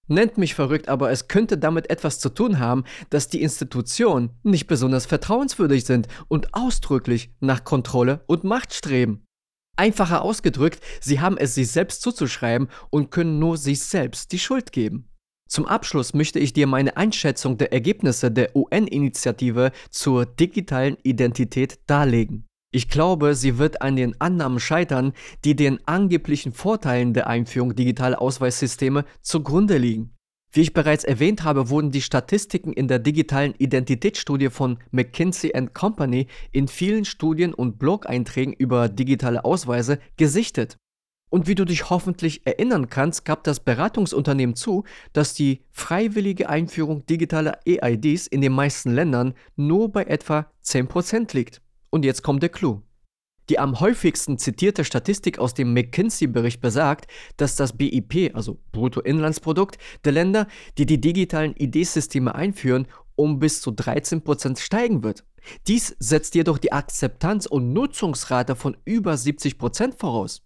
Nennt 0.07 0.39
mich 0.39 0.55
verrückt, 0.55 0.89
aber 0.89 1.11
es 1.11 1.29
könnte 1.29 1.59
damit 1.59 1.91
etwas 1.91 2.19
zu 2.19 2.31
tun 2.31 2.59
haben, 2.61 2.85
dass 3.11 3.29
die 3.29 3.43
Institutionen 3.43 4.31
nicht 4.43 4.67
besonders 4.67 5.05
vertrauenswürdig 5.05 5.85
sind 5.85 6.09
und 6.29 6.55
ausdrücklich 6.55 7.31
nach 7.41 7.65
Kontrolle 7.65 8.25
und 8.27 8.43
Macht 8.45 8.73
streben. 8.73 9.27
Einfacher 9.77 10.23
ausgedrückt, 10.23 10.83
sie 11.01 11.21
haben 11.21 11.37
es 11.37 11.55
sich 11.55 11.71
selbst 11.71 12.01
zuzuschreiben 12.01 12.69
und 12.91 13.11
können 13.11 13.39
nur 13.39 13.59
sich 13.59 13.81
selbst 13.81 14.33
die 14.33 14.39
Schuld 14.39 14.73
geben. 14.73 15.08
Zum 15.49 15.65
Abschluss 15.67 16.13
möchte 16.13 16.39
ich 16.39 16.53
dir 16.53 16.67
meine 16.67 16.97
Einschätzung 16.99 17.57
der 17.57 17.73
Ergebnisse 17.73 18.31
der 18.31 18.55
UN-Initiative 18.55 19.73
zur 19.91 20.27
digitalen 20.27 20.99
Identität 21.03 21.81
darlegen. 21.87 22.45
Ich 22.71 22.91
glaube, 22.91 23.35
sie 23.35 23.57
wird 23.57 23.81
an 23.81 23.97
den 23.97 24.21
Annahmen 24.21 24.61
scheitern, 24.61 25.15
die 25.47 25.57
den 25.57 25.81
angeblichen 25.87 26.53
Vorteilen 26.53 27.15
der 27.15 27.27
Einführung 27.27 27.75
digitaler 27.75 28.21
Ausweissysteme 28.21 29.07
zugrunde 29.23 29.79
liegen. 29.79 30.15
Wie 30.53 30.61
ich 30.61 30.75
bereits 30.75 31.05
erwähnt 31.05 31.45
habe, 31.45 31.71
wurden 31.71 31.91
die 31.93 32.03
Statistiken 32.03 32.75
in 32.75 32.89
der 32.89 32.99
digitalen 32.99 33.55
Identitätsstudie 33.57 34.51
von 34.51 34.79
McKinsey 34.91 35.53
Company 35.73 36.27
in 36.53 36.69
vielen 36.69 37.07
Studien 37.07 37.55
und 37.55 37.79
Blog-Einträgen 37.79 38.53
über 38.53 38.91
digitale 38.91 39.45
Ausweise 39.45 39.99
gesichtet. 40.19 40.77
Und 41.31 41.47
wie 41.47 41.55
du 41.55 41.65
dich 41.65 41.91
hoffentlich 41.91 42.47
erinnern 42.47 42.89
kannst, 42.89 43.25
gab 43.25 43.45
das 43.45 43.61
Beratungsunternehmen 43.61 44.57
zu, 44.57 44.85
dass 45.13 45.35
die 45.35 45.63
freiwillige 45.71 46.49
Einführung 46.49 47.05
digitaler 47.07 47.59
EIDs 47.67 48.27
in 48.27 48.41
den 48.41 48.53
meisten 48.53 48.93
Ländern 48.93 49.35
nur 49.57 49.93
bei 49.93 50.05
etwa 50.05 50.51
10% 50.65 51.35
liegt. 51.35 51.61
Und 51.91 52.05
jetzt 52.05 52.23
kommt 52.23 52.43
der 52.43 52.51
Clou. 52.51 52.83
Die 53.51 53.59
am 53.59 53.81
häufigsten 53.81 54.37
zitierte 54.37 54.85
Statistik 54.85 55.39
aus 55.39 55.55
dem 55.55 55.73
McKinsey-Bericht 55.73 56.61
besagt, 56.61 57.11
dass 57.39 57.57
das 57.57 57.77
BIP, 57.77 58.35
also 58.35 58.59
Bruttoinlandsprodukt, 58.73 59.79
der 60.05 60.13
Länder, 60.13 60.47
die 60.77 60.85
die 60.85 61.01
digitalen 61.01 61.55
ID-Systeme 61.59 62.35
einführen, 62.35 62.87
um 63.17 63.39
bis 63.39 63.63
zu 63.63 63.71
13% 63.71 64.59
steigen 64.59 65.03
wird. 65.03 65.25
Dies 65.67 65.97
setzt 65.99 66.35
jedoch 66.35 66.59
die 66.59 66.73
Akzeptanz 66.73 67.47
und 67.47 67.73
Nutzungsrate 67.73 68.55
von 68.55 68.77
über 68.85 69.15
70% 69.15 69.97
voraus. 69.99 70.43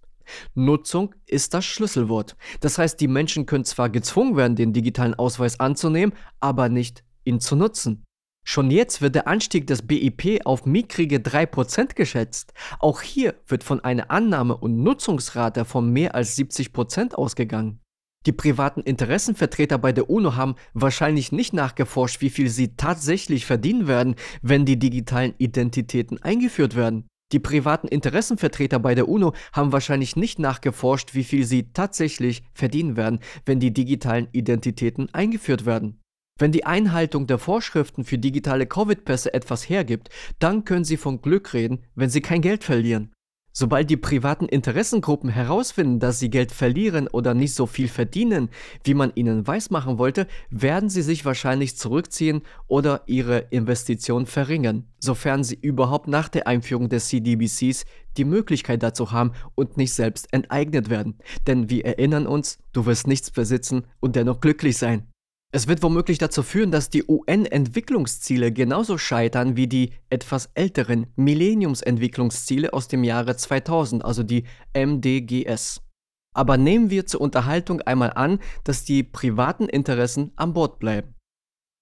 Nutzung 0.54 1.14
ist 1.26 1.54
das 1.54 1.64
Schlüsselwort. 1.64 2.36
Das 2.60 2.78
heißt, 2.78 3.00
die 3.00 3.08
Menschen 3.08 3.46
können 3.46 3.64
zwar 3.64 3.90
gezwungen 3.90 4.36
werden, 4.36 4.56
den 4.56 4.72
digitalen 4.72 5.14
Ausweis 5.14 5.60
anzunehmen, 5.60 6.14
aber 6.40 6.68
nicht 6.68 7.04
ihn 7.24 7.40
zu 7.40 7.56
nutzen. 7.56 8.04
Schon 8.44 8.70
jetzt 8.72 9.00
wird 9.00 9.14
der 9.14 9.28
Anstieg 9.28 9.68
des 9.68 9.82
BIP 9.82 10.44
auf 10.44 10.66
mickrige 10.66 11.18
3% 11.18 11.94
geschätzt. 11.94 12.52
Auch 12.80 13.00
hier 13.00 13.36
wird 13.46 13.62
von 13.62 13.80
einer 13.80 14.10
Annahme- 14.10 14.56
und 14.56 14.82
Nutzungsrate 14.82 15.64
von 15.64 15.92
mehr 15.92 16.14
als 16.16 16.36
70% 16.36 17.14
ausgegangen. 17.14 17.78
Die 18.26 18.32
privaten 18.32 18.82
Interessenvertreter 18.82 19.78
bei 19.78 19.92
der 19.92 20.08
UNO 20.08 20.36
haben 20.36 20.54
wahrscheinlich 20.74 21.32
nicht 21.32 21.52
nachgeforscht, 21.52 22.20
wie 22.20 22.30
viel 22.30 22.48
sie 22.48 22.76
tatsächlich 22.76 23.46
verdienen 23.46 23.86
werden, 23.88 24.14
wenn 24.42 24.64
die 24.64 24.78
digitalen 24.78 25.34
Identitäten 25.38 26.22
eingeführt 26.22 26.76
werden. 26.76 27.08
Die 27.32 27.38
privaten 27.38 27.88
Interessenvertreter 27.88 28.78
bei 28.78 28.94
der 28.94 29.08
UNO 29.08 29.32
haben 29.52 29.72
wahrscheinlich 29.72 30.16
nicht 30.16 30.38
nachgeforscht, 30.38 31.14
wie 31.14 31.24
viel 31.24 31.44
sie 31.44 31.72
tatsächlich 31.72 32.42
verdienen 32.52 32.96
werden, 32.96 33.20
wenn 33.46 33.58
die 33.58 33.72
digitalen 33.72 34.28
Identitäten 34.32 35.08
eingeführt 35.14 35.64
werden. 35.64 35.98
Wenn 36.38 36.52
die 36.52 36.64
Einhaltung 36.64 37.26
der 37.26 37.38
Vorschriften 37.38 38.04
für 38.04 38.18
digitale 38.18 38.66
Covid-Pässe 38.66 39.32
etwas 39.34 39.68
hergibt, 39.68 40.08
dann 40.38 40.64
können 40.64 40.84
Sie 40.84 40.96
von 40.96 41.20
Glück 41.20 41.54
reden, 41.54 41.84
wenn 41.94 42.10
Sie 42.10 42.20
kein 42.20 42.42
Geld 42.42 42.64
verlieren. 42.64 43.12
Sobald 43.54 43.90
die 43.90 43.98
privaten 43.98 44.46
Interessengruppen 44.46 45.28
herausfinden, 45.28 46.00
dass 46.00 46.18
sie 46.18 46.30
Geld 46.30 46.52
verlieren 46.52 47.06
oder 47.06 47.34
nicht 47.34 47.54
so 47.54 47.66
viel 47.66 47.88
verdienen, 47.88 48.48
wie 48.82 48.94
man 48.94 49.12
ihnen 49.14 49.46
weismachen 49.46 49.98
wollte, 49.98 50.26
werden 50.48 50.88
sie 50.88 51.02
sich 51.02 51.26
wahrscheinlich 51.26 51.76
zurückziehen 51.76 52.42
oder 52.66 53.02
ihre 53.06 53.48
Investition 53.50 54.24
verringern, 54.24 54.86
sofern 55.00 55.44
sie 55.44 55.58
überhaupt 55.60 56.08
nach 56.08 56.30
der 56.30 56.46
Einführung 56.46 56.88
des 56.88 57.08
CDBCs 57.08 57.84
die 58.16 58.24
Möglichkeit 58.24 58.82
dazu 58.82 59.12
haben 59.12 59.32
und 59.54 59.76
nicht 59.76 59.92
selbst 59.92 60.32
enteignet 60.32 60.88
werden. 60.88 61.18
Denn 61.46 61.68
wir 61.68 61.84
erinnern 61.84 62.26
uns, 62.26 62.58
du 62.72 62.86
wirst 62.86 63.06
nichts 63.06 63.30
besitzen 63.30 63.84
und 64.00 64.16
dennoch 64.16 64.40
glücklich 64.40 64.78
sein. 64.78 65.11
Es 65.54 65.68
wird 65.68 65.82
womöglich 65.82 66.16
dazu 66.16 66.42
führen, 66.42 66.70
dass 66.70 66.88
die 66.88 67.04
UN-Entwicklungsziele 67.06 68.52
genauso 68.52 68.96
scheitern 68.96 69.54
wie 69.54 69.66
die 69.66 69.92
etwas 70.08 70.50
älteren 70.54 71.08
Millenniumsentwicklungsziele 71.16 72.72
aus 72.72 72.88
dem 72.88 73.04
Jahre 73.04 73.36
2000, 73.36 74.02
also 74.02 74.22
die 74.22 74.44
MDGS. 74.74 75.82
Aber 76.34 76.56
nehmen 76.56 76.88
wir 76.88 77.04
zur 77.04 77.20
Unterhaltung 77.20 77.82
einmal 77.82 78.14
an, 78.14 78.38
dass 78.64 78.86
die 78.86 79.02
privaten 79.02 79.68
Interessen 79.68 80.32
an 80.36 80.54
Bord 80.54 80.78
bleiben. 80.78 81.14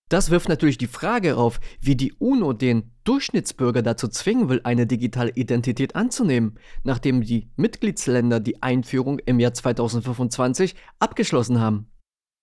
Das 0.08 0.30
wirft 0.30 0.48
natürlich 0.48 0.76
die 0.76 0.88
Frage 0.88 1.36
auf, 1.36 1.60
wie 1.80 1.94
die 1.94 2.12
UNO 2.14 2.52
den 2.52 2.90
Durchschnittsbürger 3.04 3.82
dazu 3.82 4.08
zwingen 4.08 4.48
will, 4.48 4.60
eine 4.64 4.88
digitale 4.88 5.30
Identität 5.36 5.94
anzunehmen, 5.94 6.58
nachdem 6.82 7.22
die 7.22 7.52
Mitgliedsländer 7.54 8.40
die 8.40 8.60
Einführung 8.60 9.20
im 9.20 9.38
Jahr 9.38 9.54
2025 9.54 10.74
abgeschlossen 10.98 11.60
haben. 11.60 11.86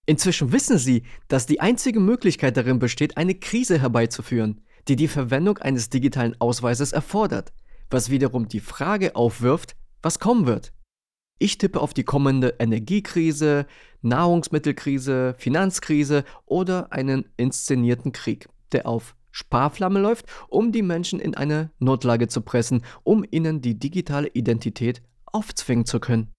Inzwischen 0.10 0.53
wissen 0.53 0.78
sie, 0.78 1.03
dass 1.28 1.45
die 1.45 1.60
einzige 1.60 1.99
Möglichkeit 1.99 2.55
darin 2.55 2.80
besteht, 2.80 3.18
eine 3.18 3.36
Krise 3.36 3.80
herbeizuführen, 3.80 4.62
die 4.88 4.95
die 4.95 5.10
Verwendung 5.10 5.58
eines 5.58 5.89
digitalen 5.89 6.39
Ausweises 6.39 6.93
erfordert, 6.93 7.51
was 7.89 8.10
wiederum 8.10 8.47
die 8.47 8.62
Frage 8.62 9.18
aufwirft, 9.18 9.76
was 10.01 10.20
kommen 10.20 10.45
wird. 10.45 10.72
Ich 11.39 11.58
tippe 11.58 11.82
auf 11.82 11.93
die 11.93 12.05
kommende 12.05 12.55
Energiekrise, 12.58 13.68
Nahrungsmittelkrise, 14.01 15.36
Finanzkrise 15.38 16.24
oder 16.45 16.93
einen 16.93 17.26
inszenierten 17.36 18.14
Krieg, 18.14 18.47
der 18.72 18.88
auf 18.88 19.14
Sparflamme 19.32 19.99
läuft, 19.99 20.26
um 20.47 20.72
die 20.72 20.82
Menschen 20.84 21.20
in 21.20 21.36
eine 21.36 21.70
Notlage 21.80 22.30
zu 22.30 22.41
pressen, 22.41 22.84
um 23.03 23.26
ihnen 23.30 23.62
die 23.62 23.78
digitale 23.78 24.30
Identität 24.30 25.03
aufzwingen 25.26 25.86
zu 25.86 25.99
können. 25.99 26.32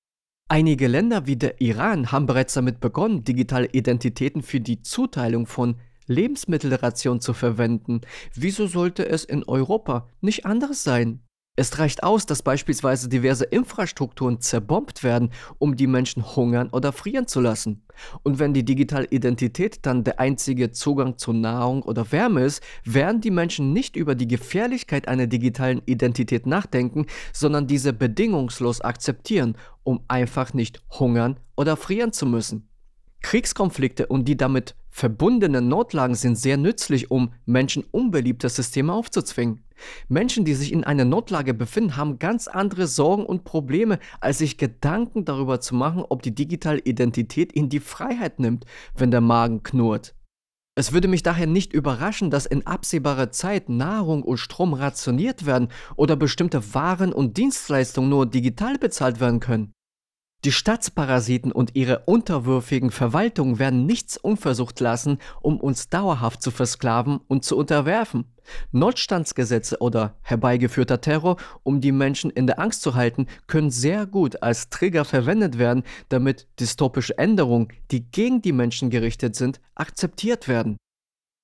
Einige 0.50 0.88
Länder 0.88 1.26
wie 1.26 1.36
der 1.36 1.60
Iran 1.60 2.10
haben 2.10 2.24
bereits 2.24 2.54
damit 2.54 2.80
begonnen, 2.80 3.22
digitale 3.22 3.66
Identitäten 3.66 4.42
für 4.42 4.60
die 4.60 4.80
Zuteilung 4.80 5.46
von 5.46 5.76
Lebensmittelrationen 6.06 7.20
zu 7.20 7.34
verwenden. 7.34 8.00
Wieso 8.34 8.66
sollte 8.66 9.06
es 9.06 9.24
in 9.24 9.44
Europa 9.44 10.08
nicht 10.22 10.46
anders 10.46 10.82
sein? 10.82 11.20
Es 11.58 11.76
reicht 11.80 12.04
aus, 12.04 12.24
dass 12.24 12.42
beispielsweise 12.42 13.08
diverse 13.08 13.44
Infrastrukturen 13.44 14.40
zerbombt 14.40 15.02
werden, 15.02 15.30
um 15.58 15.74
die 15.74 15.88
Menschen 15.88 16.36
hungern 16.36 16.68
oder 16.70 16.92
frieren 16.92 17.26
zu 17.26 17.40
lassen. 17.40 17.82
Und 18.22 18.38
wenn 18.38 18.54
die 18.54 18.64
digitale 18.64 19.08
Identität 19.10 19.84
dann 19.84 20.04
der 20.04 20.20
einzige 20.20 20.70
Zugang 20.70 21.18
zu 21.18 21.32
Nahrung 21.32 21.82
oder 21.82 22.12
Wärme 22.12 22.44
ist, 22.44 22.62
werden 22.84 23.20
die 23.20 23.32
Menschen 23.32 23.72
nicht 23.72 23.96
über 23.96 24.14
die 24.14 24.28
Gefährlichkeit 24.28 25.08
einer 25.08 25.26
digitalen 25.26 25.82
Identität 25.84 26.46
nachdenken, 26.46 27.06
sondern 27.32 27.66
diese 27.66 27.92
bedingungslos 27.92 28.80
akzeptieren, 28.80 29.56
um 29.82 30.04
einfach 30.06 30.54
nicht 30.54 30.80
hungern 31.00 31.40
oder 31.56 31.76
frieren 31.76 32.12
zu 32.12 32.26
müssen. 32.26 32.68
Kriegskonflikte 33.22 34.06
und 34.06 34.26
die 34.28 34.36
damit 34.36 34.76
verbundenen 34.90 35.68
Notlagen 35.68 36.14
sind 36.14 36.36
sehr 36.36 36.56
nützlich, 36.56 37.10
um 37.10 37.32
Menschen 37.46 37.84
unbeliebte 37.90 38.48
Systeme 38.48 38.92
aufzuzwingen. 38.92 39.64
Menschen, 40.08 40.44
die 40.44 40.54
sich 40.54 40.72
in 40.72 40.84
einer 40.84 41.04
Notlage 41.04 41.54
befinden, 41.54 41.96
haben 41.96 42.18
ganz 42.18 42.48
andere 42.48 42.86
Sorgen 42.86 43.24
und 43.24 43.44
Probleme, 43.44 43.98
als 44.20 44.38
sich 44.38 44.58
Gedanken 44.58 45.24
darüber 45.24 45.60
zu 45.60 45.74
machen, 45.74 46.04
ob 46.08 46.22
die 46.22 46.34
digitale 46.34 46.80
Identität 46.80 47.54
ihnen 47.54 47.68
die 47.68 47.80
Freiheit 47.80 48.40
nimmt, 48.40 48.64
wenn 48.96 49.10
der 49.10 49.20
Magen 49.20 49.62
knurrt. 49.62 50.14
Es 50.74 50.92
würde 50.92 51.08
mich 51.08 51.24
daher 51.24 51.48
nicht 51.48 51.72
überraschen, 51.72 52.30
dass 52.30 52.46
in 52.46 52.64
absehbarer 52.64 53.32
Zeit 53.32 53.68
Nahrung 53.68 54.22
und 54.22 54.36
Strom 54.36 54.74
rationiert 54.74 55.44
werden 55.44 55.70
oder 55.96 56.14
bestimmte 56.14 56.72
Waren 56.72 57.12
und 57.12 57.36
Dienstleistungen 57.36 58.08
nur 58.08 58.26
digital 58.26 58.78
bezahlt 58.78 59.18
werden 59.18 59.40
können. 59.40 59.72
Die 60.44 60.52
Staatsparasiten 60.52 61.50
und 61.50 61.74
ihre 61.74 62.04
unterwürfigen 62.04 62.92
Verwaltungen 62.92 63.58
werden 63.58 63.86
nichts 63.86 64.16
unversucht 64.16 64.78
lassen, 64.78 65.18
um 65.40 65.58
uns 65.58 65.88
dauerhaft 65.88 66.42
zu 66.42 66.52
versklaven 66.52 67.18
und 67.26 67.44
zu 67.44 67.56
unterwerfen. 67.56 68.24
Notstandsgesetze 68.70 69.78
oder 69.80 70.16
herbeigeführter 70.22 71.00
Terror, 71.00 71.38
um 71.64 71.80
die 71.80 71.90
Menschen 71.90 72.30
in 72.30 72.46
der 72.46 72.60
Angst 72.60 72.82
zu 72.82 72.94
halten, 72.94 73.26
können 73.48 73.72
sehr 73.72 74.06
gut 74.06 74.40
als 74.40 74.68
Trigger 74.70 75.04
verwendet 75.04 75.58
werden, 75.58 75.82
damit 76.08 76.46
dystopische 76.60 77.18
Änderungen, 77.18 77.68
die 77.90 78.08
gegen 78.08 78.40
die 78.40 78.52
Menschen 78.52 78.90
gerichtet 78.90 79.34
sind, 79.34 79.60
akzeptiert 79.74 80.46
werden. 80.46 80.76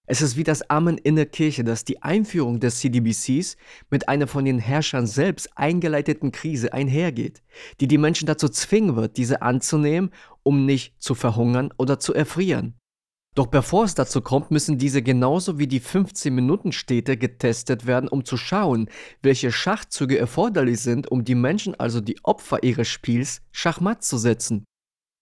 Es 0.07 0.21
ist 0.21 0.37
wie 0.37 0.45
das 0.45 0.69
Amen 0.69 0.99
in 0.99 1.17
der 1.17 1.25
Kirche, 1.25 1.65
dass 1.65 1.85
die 1.85 2.03
Einführung 2.03 2.61
des 2.61 2.81
CDBCs 2.81 3.57
mit 3.89 4.07
einer 4.07 4.27
von 4.27 4.45
den 4.45 4.59
Herrschern 4.59 5.07
selbst 5.07 5.49
eingeleiteten 5.57 6.31
Krise 6.31 6.75
einhergeht, 6.75 7.43
die 7.81 7.89
die 7.89 7.97
Menschen 7.97 8.27
dazu 8.27 8.51
zwingen 8.51 8.97
wird, 8.97 9.17
diese 9.17 9.41
anzunehmen, 9.41 10.11
um 10.43 10.67
nicht 10.67 11.03
zu 11.03 11.15
verhungern 11.15 11.73
oder 11.79 11.99
zu 11.99 12.13
erfrieren. 12.13 12.75
Doch 13.35 13.47
bevor 13.47 13.85
es 13.85 13.95
dazu 13.95 14.21
kommt, 14.21 14.51
müssen 14.51 14.79
diese 14.79 15.03
genauso 15.03 15.59
wie 15.59 15.67
die 15.67 15.81
15-Minuten-Städte 15.81 17.17
getestet 17.17 17.87
werden, 17.87 18.09
um 18.09 18.25
zu 18.25 18.37
schauen, 18.37 18.89
welche 19.23 19.51
Schachzüge 19.51 20.19
erforderlich 20.19 20.81
sind, 20.81 21.11
um 21.11 21.25
die 21.25 21.35
Menschen, 21.35 21.75
also 21.81 22.01
die 22.01 22.23
Opfer 22.23 22.63
ihres 22.63 22.89
Spiels, 22.89 23.41
schachmatt 23.51 24.05
zu 24.05 24.19
setzen. 24.19 24.65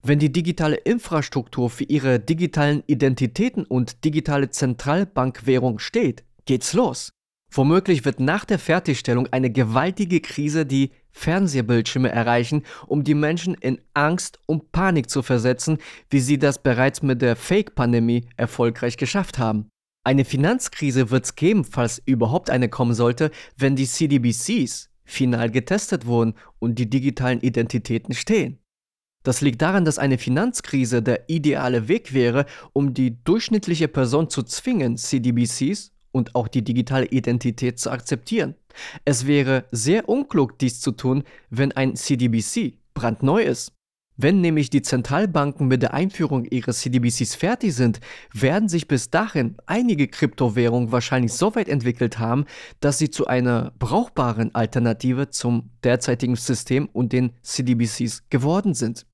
Wenn 0.05 0.19
die 0.19 0.33
digitale 0.33 0.75
Infrastruktur 0.77 1.71
für 1.71 1.85
ihre 1.85 2.19
digitalen 2.19 2.83
Identitäten 2.89 3.65
und 3.65 4.05
digitale 4.05 4.51
Zentralbankwährung 4.51 5.79
steht, 5.79 6.25
geht's 6.45 6.73
los. 6.73 7.13
Womöglich 7.55 8.05
wird 8.05 8.19
nach 8.19 8.45
der 8.45 8.59
Fertigstellung 8.59 9.29
eine 9.31 9.51
gewaltige 9.51 10.21
Krise 10.21 10.67
die 10.67 10.91
Fernsehbildschirme 11.13 12.11
erreichen, 12.11 12.65
um 12.89 13.05
die 13.05 13.15
Menschen 13.15 13.55
in 13.55 13.81
Angst 13.95 14.41
und 14.47 14.73
Panik 14.73 15.09
zu 15.09 15.23
versetzen, 15.23 15.79
wie 16.11 16.21
sie 16.21 16.39
das 16.39 16.61
bereits 16.63 17.03
mit 17.03 17.23
der 17.23 17.37
Fake-Pandemie 17.37 18.27
erfolgreich 18.37 18.97
geschafft 18.97 19.39
haben. 19.39 19.69
Eine 20.03 20.25
Finanzkrise 20.25 21.11
wird 21.11 21.27
es 21.27 21.37
geben, 21.37 21.63
falls 21.65 22.03
überhaupt 22.07 22.51
eine 22.51 22.69
kommen 22.69 22.95
sollte, 22.95 23.31
wenn 23.57 23.77
die 23.77 23.87
CDBCs 23.87 24.91
final 25.05 25.51
getestet 25.51 26.07
wurden 26.07 26.35
und 26.59 26.79
die 26.79 26.91
digitalen 26.91 27.41
Identitäten 27.41 28.15
stehen. 28.15 28.62
Das 29.23 29.41
liegt 29.41 29.63
daran, 29.63 29.85
dass 29.85 29.99
eine 29.99 30.19
Finanzkrise 30.19 31.03
der 31.03 31.29
ideale 31.29 31.89
Weg 31.89 32.13
wäre, 32.13 32.47
um 32.73 32.95
die 32.95 33.23
durchschnittliche 33.25 33.89
Person 33.89 34.29
zu 34.29 34.43
zwingen, 34.43 34.97
CDBCs 34.97 35.93
und 36.11 36.35
auch 36.35 36.49
die 36.49 36.63
digitale 36.63 37.07
Identität 37.07 37.79
zu 37.79 37.91
akzeptieren. 37.91 38.55
Es 39.05 39.27
wäre 39.27 39.65
sehr 39.71 40.09
unklug, 40.09 40.59
dies 40.59 40.81
zu 40.81 40.93
tun, 40.93 41.25
wenn 41.51 41.73
ein 41.73 41.97
CDBC 41.97 42.75
brandneu 42.95 43.43
ist. 43.43 43.73
Wenn 44.19 44.43
nämlich 44.43 44.69
die 44.69 44.83
Zentralbanken 44.83 45.69
mit 45.69 45.83
der 45.83 45.95
Einführung 45.95 46.45
ihrer 46.45 46.73
CDBCs 46.73 47.35
fertig 47.35 47.75
sind, 47.75 48.01
werden 48.35 48.69
sich 48.69 48.87
bis 48.87 49.09
dahin 49.09 49.57
einige 49.65 50.07
Kryptowährungen 50.07 50.93
wahrscheinlich 50.93 51.33
so 51.33 51.55
weit 51.55 51.69
entwickelt 51.69 52.19
haben, 52.19 52.45
dass 52.81 52.99
sie 52.99 53.11
zu 53.11 53.27
einer 53.27 53.73
brauchbaren 53.79 54.55
Alternative 54.55 55.31
zum 55.31 55.71
derzeitigen 55.83 56.37
System 56.37 56.91
und 56.93 57.15
den 57.15 57.33
CDBCs 57.43 58.29
geworden 58.29 58.75
sind. 58.75 59.07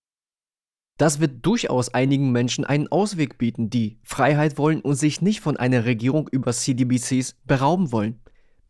Das 0.98 1.20
wird 1.20 1.46
durchaus 1.46 1.94
einigen 1.94 2.32
Menschen 2.32 2.64
einen 2.64 2.88
Ausweg 2.88 3.38
bieten, 3.38 3.70
die 3.70 4.00
Freiheit 4.02 4.58
wollen 4.58 4.80
und 4.80 4.96
sich 4.96 5.22
nicht 5.22 5.40
von 5.40 5.56
einer 5.56 5.84
Regierung 5.84 6.28
über 6.28 6.52
CDBCs 6.52 7.36
berauben 7.44 7.92
wollen. 7.92 8.20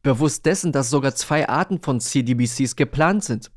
Bewusst 0.03 0.45
dessen, 0.45 0.71
dass 0.71 0.91
sogar 0.91 1.15
zwei 1.15 1.49
Arten 1.49 1.81
von 1.83 2.01
CDBCs 2.01 2.77
geplant 2.77 3.25
sind. 3.25 3.51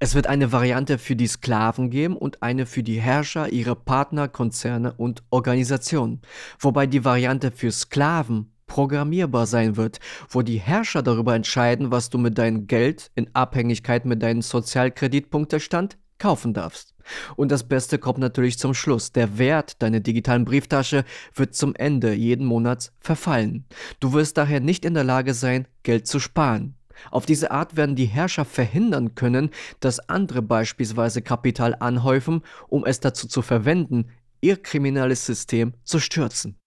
Es 0.00 0.14
wird 0.14 0.26
eine 0.26 0.50
Variante 0.50 0.98
für 0.98 1.14
die 1.14 1.28
Sklaven 1.28 1.90
geben 1.90 2.16
und 2.16 2.42
eine 2.42 2.66
für 2.66 2.82
die 2.82 3.00
Herrscher, 3.00 3.52
ihre 3.52 3.76
Partner, 3.76 4.28
Konzerne 4.28 4.92
und 4.94 5.22
Organisationen. 5.30 6.20
Wobei 6.58 6.86
die 6.86 7.04
Variante 7.04 7.52
für 7.52 7.70
Sklaven 7.70 8.52
programmierbar 8.66 9.46
sein 9.46 9.76
wird, 9.76 10.00
wo 10.28 10.42
die 10.42 10.58
Herrscher 10.58 11.02
darüber 11.02 11.34
entscheiden, 11.34 11.90
was 11.90 12.08
du 12.08 12.18
mit 12.18 12.38
deinem 12.38 12.66
Geld 12.66 13.10
in 13.14 13.34
Abhängigkeit 13.34 14.04
mit 14.04 14.22
deinem 14.22 14.42
Sozialkreditpunktestand 14.42 15.98
kaufen 16.18 16.54
darfst. 16.54 16.89
Und 17.36 17.50
das 17.50 17.64
Beste 17.64 17.98
kommt 17.98 18.18
natürlich 18.18 18.58
zum 18.58 18.74
Schluss. 18.74 19.12
Der 19.12 19.38
Wert 19.38 19.82
deiner 19.82 20.00
digitalen 20.00 20.44
Brieftasche 20.44 21.04
wird 21.34 21.54
zum 21.54 21.74
Ende 21.74 22.12
jeden 22.12 22.46
Monats 22.46 22.92
verfallen. 23.00 23.64
Du 24.00 24.12
wirst 24.12 24.36
daher 24.36 24.60
nicht 24.60 24.84
in 24.84 24.94
der 24.94 25.04
Lage 25.04 25.34
sein, 25.34 25.66
Geld 25.82 26.06
zu 26.06 26.20
sparen. 26.20 26.74
Auf 27.10 27.24
diese 27.24 27.50
Art 27.50 27.76
werden 27.76 27.96
die 27.96 28.06
Herrscher 28.06 28.44
verhindern 28.44 29.14
können, 29.14 29.50
dass 29.80 30.08
andere 30.08 30.42
beispielsweise 30.42 31.22
Kapital 31.22 31.74
anhäufen, 31.80 32.42
um 32.68 32.84
es 32.84 33.00
dazu 33.00 33.26
zu 33.26 33.42
verwenden, 33.42 34.10
ihr 34.40 34.56
kriminelles 34.56 35.24
System 35.24 35.72
zu 35.84 35.98
stürzen. 35.98 36.59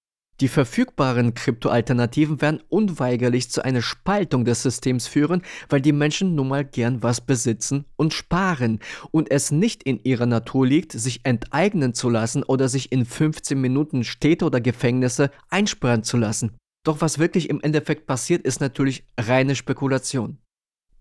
Die 0.43 0.49
verfügbaren 0.49 1.35
Kryptoalternativen 1.35 2.41
werden 2.41 2.59
unweigerlich 2.67 3.49
zu 3.49 3.63
einer 3.63 3.81
Spaltung 3.81 4.43
des 4.43 4.61
Systems 4.61 5.07
führen, 5.07 5.41
weil 5.69 5.79
die 5.79 5.93
Menschen 5.93 6.35
nun 6.35 6.49
mal 6.49 6.65
gern 6.65 7.01
was 7.01 7.21
besitzen 7.21 7.85
und 7.95 8.13
sparen 8.13 8.79
und 9.11 9.31
es 9.31 9.51
nicht 9.51 9.83
in 9.83 10.03
ihrer 10.03 10.25
Natur 10.25 10.67
liegt, 10.67 10.91
sich 10.91 11.21
enteignen 11.23 11.93
zu 11.93 12.09
lassen 12.09 12.43
oder 12.43 12.67
sich 12.67 12.91
in 12.91 13.05
15 13.05 13.57
Minuten 13.57 14.03
Städte 14.03 14.43
oder 14.43 14.59
Gefängnisse 14.59 15.31
einsperren 15.49 16.03
zu 16.03 16.17
lassen. 16.17 16.57
Doch 16.83 16.99
was 16.99 17.19
wirklich 17.19 17.49
im 17.49 17.61
Endeffekt 17.61 18.05
passiert, 18.05 18.41
ist 18.41 18.59
natürlich 18.59 19.05
reine 19.17 19.55
Spekulation. 19.55 20.39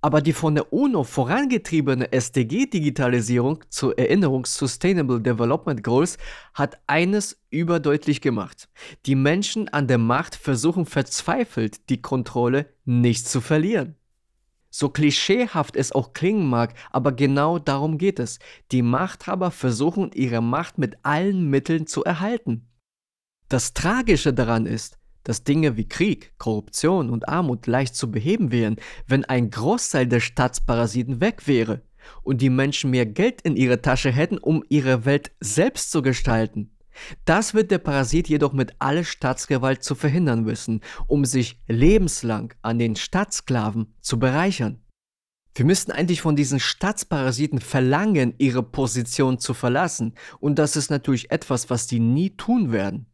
Aber 0.05 0.21
die 0.21 0.33
von 0.33 0.57
der 0.57 0.73
UNO 0.73 1.05
vorangetriebene 1.05 2.11
SDG-Digitalisierung 2.13 3.65
zur 3.69 3.97
Erinnerung 3.97 4.45
Sustainable 4.47 5.21
Development 5.21 5.83
Goals 5.85 6.19
hat 6.55 6.81
eines 6.89 7.41
überdeutlich 7.51 8.21
gemacht. 8.21 8.69
Die 9.07 9.15
Menschen 9.15 9.69
an 9.69 9.87
der 9.87 9.99
Macht 9.99 10.35
versuchen 10.35 10.87
verzweifelt, 10.87 11.89
die 11.89 12.03
Kontrolle 12.03 12.67
nicht 12.85 13.29
zu 13.29 13.41
verlieren. 13.41 13.95
So 14.71 14.89
klischeehaft 14.89 15.77
es 15.77 15.93
auch 15.93 16.15
klingen 16.15 16.49
mag, 16.49 16.75
aber 16.91 17.13
genau 17.13 17.61
darum 17.61 17.97
geht 17.97 18.19
es. 18.19 18.41
Die 18.73 18.83
Machthaber 18.83 19.53
versuchen 19.53 20.11
ihre 20.15 20.41
Macht 20.41 20.79
mit 20.79 20.97
allen 21.05 21.49
Mitteln 21.49 21.87
zu 21.87 22.03
erhalten. 22.03 22.67
Das 23.49 23.75
Tragische 23.75 24.33
daran 24.33 24.67
ist, 24.67 24.99
dass 25.25 25.45
Dinge 25.45 25.77
wie 25.77 25.89
Krieg, 25.89 26.33
Korruption 26.39 27.11
und 27.11 27.29
Armut 27.29 27.67
leicht 27.67 27.95
zu 27.95 28.11
beheben 28.11 28.53
wären, 28.53 28.77
wenn 29.07 29.25
ein 29.25 29.51
Großteil 29.51 30.07
der 30.07 30.21
Staatsparasiten 30.21 31.21
weg 31.21 31.47
wäre 31.47 31.83
und 32.23 32.41
die 32.41 32.51
Menschen 32.51 32.91
mehr 32.91 33.07
Geld 33.07 33.43
in 33.43 33.57
ihrer 33.57 33.83
Tasche 33.83 34.11
hätten, 34.11 34.39
um 34.39 34.65
ihre 34.69 35.05
Welt 35.05 35.33
selbst 35.41 35.91
zu 35.91 36.03
gestalten. 36.03 36.77
Das 37.25 37.55
wird 37.55 37.71
der 37.71 37.79
Parasit 37.79 38.29
jedoch 38.29 38.53
mit 38.53 38.75
aller 38.79 39.05
Staatsgewalt 39.05 39.83
zu 39.83 39.95
verhindern 39.95 40.47
wissen, 40.47 40.81
um 41.07 41.25
sich 41.25 41.61
lebenslang 41.67 42.53
an 42.63 42.79
den 42.79 42.97
Staatssklaven 42.97 43.95
zu 44.01 44.19
bereichern. 44.19 44.83
Wir 45.55 45.67
müssten 45.67 45.93
eigentlich 45.93 46.23
von 46.23 46.35
diesen 46.35 46.61
Staatsparasiten 46.61 47.61
verlangen, 47.61 48.35
ihre 48.39 48.63
Position 48.63 49.39
zu 49.39 49.53
verlassen, 49.53 50.15
und 50.41 50.59
das 50.59 50.77
ist 50.77 50.91
natürlich 50.91 51.31
etwas, 51.31 51.69
was 51.69 51.87
die 51.87 52.01
nie 52.01 52.31
tun 52.31 52.73
werden. 52.73 53.07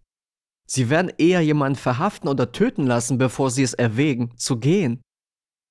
Sie 0.71 0.91
werden 0.91 1.13
eher 1.17 1.41
jemanden 1.41 1.79
verhaften 1.79 2.29
oder 2.29 2.53
töten 2.53 2.87
lassen, 2.87 3.17
bevor 3.17 3.51
sie 3.51 3.63
es 3.63 3.75
erwägen, 3.75 4.37
zu 4.37 4.59
gehen. 4.59 5.01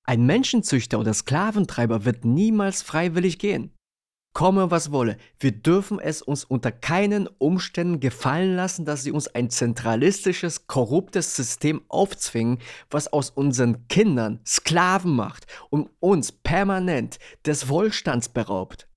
Ein 0.04 0.26
Menschenzüchter 0.26 1.00
oder 1.00 1.14
Sklaventreiber 1.14 2.04
wird 2.06 2.26
niemals 2.26 2.82
freiwillig 2.82 3.38
gehen. 3.40 3.74
Komme, 4.34 4.70
was 4.70 4.92
wolle, 4.92 5.18
wir 5.40 5.52
dürfen 5.52 6.00
es 6.00 6.22
uns 6.22 6.44
unter 6.44 6.72
keinen 6.72 7.28
Umständen 7.28 8.00
gefallen 8.00 8.56
lassen, 8.56 8.86
dass 8.86 9.04
sie 9.04 9.12
uns 9.12 9.28
ein 9.28 9.50
zentralistisches, 9.50 10.68
korruptes 10.68 11.36
System 11.36 11.82
aufzwingen, 11.88 12.60
was 12.90 13.12
aus 13.12 13.32
unseren 13.32 13.88
Kindern 13.88 14.40
Sklaven 14.46 15.16
macht 15.16 15.48
und 15.70 15.90
uns 16.00 16.32
permanent 16.32 17.18
des 17.46 17.68
Wohlstands 17.68 18.30
beraubt. 18.30 18.88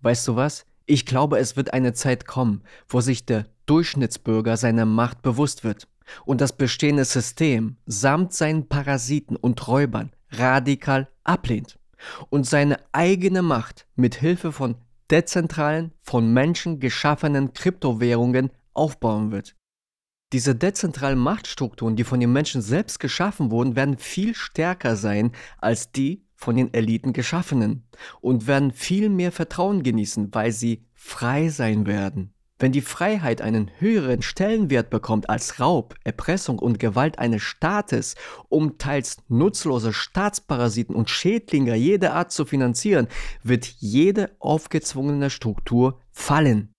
Weißt 0.00 0.26
du 0.26 0.36
was? 0.36 0.66
Ich 0.90 1.06
glaube, 1.06 1.38
es 1.38 1.54
wird 1.54 1.72
eine 1.72 1.92
Zeit 1.92 2.26
kommen, 2.26 2.64
wo 2.88 3.00
sich 3.00 3.24
der 3.24 3.46
Durchschnittsbürger 3.66 4.56
seiner 4.56 4.86
Macht 4.86 5.22
bewusst 5.22 5.62
wird 5.62 5.86
und 6.24 6.40
das 6.40 6.56
bestehende 6.56 7.04
System 7.04 7.76
samt 7.86 8.32
seinen 8.32 8.68
Parasiten 8.68 9.36
und 9.36 9.68
Räubern 9.68 10.10
radikal 10.32 11.06
ablehnt 11.22 11.78
und 12.28 12.44
seine 12.44 12.76
eigene 12.90 13.40
Macht 13.40 13.86
mit 13.94 14.16
Hilfe 14.16 14.50
von 14.50 14.74
dezentralen, 15.12 15.92
von 16.02 16.32
Menschen 16.32 16.80
geschaffenen 16.80 17.52
Kryptowährungen 17.52 18.50
aufbauen 18.74 19.30
wird. 19.30 19.54
Diese 20.32 20.56
dezentralen 20.56 21.20
Machtstrukturen, 21.20 21.94
die 21.94 22.02
von 22.02 22.18
den 22.18 22.32
Menschen 22.32 22.62
selbst 22.62 22.98
geschaffen 22.98 23.52
wurden, 23.52 23.76
werden 23.76 23.96
viel 23.96 24.34
stärker 24.34 24.96
sein 24.96 25.30
als 25.58 25.92
die 25.92 26.24
von 26.40 26.56
den 26.56 26.72
Eliten 26.72 27.12
geschaffenen 27.12 27.84
und 28.20 28.46
werden 28.46 28.72
viel 28.72 29.10
mehr 29.10 29.30
Vertrauen 29.30 29.82
genießen, 29.82 30.30
weil 30.32 30.52
sie 30.52 30.86
frei 30.94 31.50
sein 31.50 31.86
werden. 31.86 32.32
Wenn 32.58 32.72
die 32.72 32.82
Freiheit 32.82 33.40
einen 33.40 33.70
höheren 33.78 34.20
Stellenwert 34.20 34.90
bekommt 34.90 35.30
als 35.30 35.60
Raub, 35.60 35.94
Erpressung 36.04 36.58
und 36.58 36.78
Gewalt 36.78 37.18
eines 37.18 37.42
Staates, 37.42 38.16
um 38.50 38.76
teils 38.76 39.18
nutzlose 39.28 39.94
Staatsparasiten 39.94 40.94
und 40.94 41.08
Schädlinge 41.08 41.74
jeder 41.74 42.14
Art 42.14 42.32
zu 42.32 42.44
finanzieren, 42.44 43.08
wird 43.42 43.64
jede 43.64 44.30
aufgezwungene 44.40 45.30
Struktur 45.30 46.00
fallen. 46.10 46.74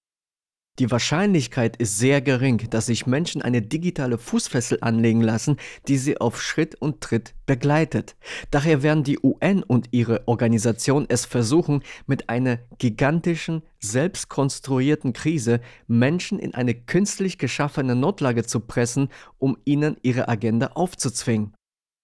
Die 0.80 0.90
Wahrscheinlichkeit 0.90 1.76
ist 1.76 1.98
sehr 1.98 2.22
gering, 2.22 2.70
dass 2.70 2.86
sich 2.86 3.06
Menschen 3.06 3.42
eine 3.42 3.62
digitale 3.62 4.18
Fußfessel 4.18 4.78
anlegen 4.82 5.22
lassen, 5.22 5.58
die 5.90 5.98
sie 5.98 6.20
auf 6.20 6.42
Schritt 6.42 6.76
und 6.76 7.02
Tritt 7.02 7.36
begleitet. 7.46 8.16
Daher 8.52 8.82
werden 8.82 9.04
die 9.04 9.20
UN 9.22 9.64
und 9.64 9.90
ihre 9.92 10.28
Organisation 10.30 11.06
es 11.10 11.26
versuchen, 11.26 11.84
mit 12.08 12.30
einer 12.30 12.60
gigantischen, 12.78 13.64
selbstkonstruierten 13.80 15.12
Krise 15.12 15.60
Menschen 15.88 16.40
in 16.40 16.54
eine 16.54 16.74
künstlich 16.74 17.38
geschaffene 17.38 17.96
Notlage 17.96 18.46
zu 18.46 18.62
pressen, 18.62 19.10
um 19.40 19.58
ihnen 19.66 19.98
ihre 20.04 20.30
Agenda 20.30 20.68
aufzuzwingen. 20.68 21.54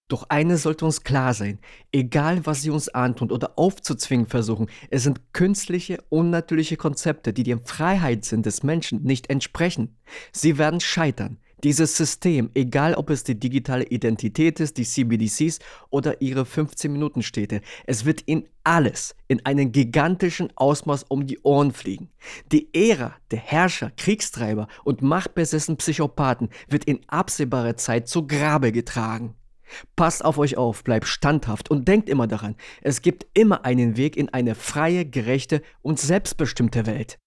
Doch 0.08 0.24
eines 0.30 0.62
sollte 0.62 0.86
uns 0.86 1.04
klar 1.04 1.34
sein, 1.34 1.58
egal 1.92 2.46
was 2.46 2.62
sie 2.62 2.70
uns 2.70 2.88
antun 2.88 3.30
oder 3.30 3.58
aufzuzwingen 3.58 4.26
versuchen, 4.26 4.68
es 4.90 5.02
sind 5.02 5.34
künstliche, 5.34 6.02
unnatürliche 6.08 6.78
Konzepte, 6.78 7.34
die 7.34 7.42
der 7.42 7.58
Freiheitssinn 7.58 8.42
des 8.42 8.62
Menschen 8.62 9.02
nicht 9.02 9.28
entsprechen. 9.28 9.98
Sie 10.32 10.56
werden 10.56 10.80
scheitern. 10.80 11.36
Dieses 11.64 11.96
System, 11.96 12.50
egal 12.54 12.94
ob 12.94 13.10
es 13.10 13.24
die 13.24 13.38
digitale 13.38 13.84
Identität 13.84 14.60
ist, 14.60 14.76
die 14.78 14.84
CBDCs 14.84 15.58
oder 15.90 16.22
ihre 16.22 16.42
15-Minuten-Städte, 16.42 17.62
es 17.84 18.04
wird 18.04 18.22
ihnen 18.26 18.44
alles 18.62 19.16
in 19.26 19.44
einem 19.44 19.72
gigantischen 19.72 20.52
Ausmaß 20.54 21.06
um 21.08 21.26
die 21.26 21.40
Ohren 21.40 21.72
fliegen. 21.72 22.10
Die 22.52 22.72
Ära 22.72 23.16
der 23.32 23.40
Herrscher, 23.40 23.90
Kriegstreiber 23.96 24.68
und 24.84 25.02
machtbesessenen 25.02 25.78
Psychopathen 25.78 26.48
wird 26.68 26.84
in 26.84 27.00
absehbarer 27.08 27.76
Zeit 27.76 28.08
zu 28.08 28.26
Grabe 28.28 28.70
getragen. 28.70 29.34
Passt 29.96 30.24
auf 30.24 30.38
euch 30.38 30.56
auf, 30.56 30.84
bleibt 30.84 31.06
standhaft 31.06 31.70
und 31.70 31.88
denkt 31.88 32.08
immer 32.08 32.26
daran, 32.26 32.56
es 32.82 33.02
gibt 33.02 33.26
immer 33.34 33.64
einen 33.64 33.96
Weg 33.96 34.16
in 34.16 34.28
eine 34.28 34.54
freie, 34.54 35.04
gerechte 35.04 35.62
und 35.82 35.98
selbstbestimmte 35.98 36.86
Welt. 36.86 37.18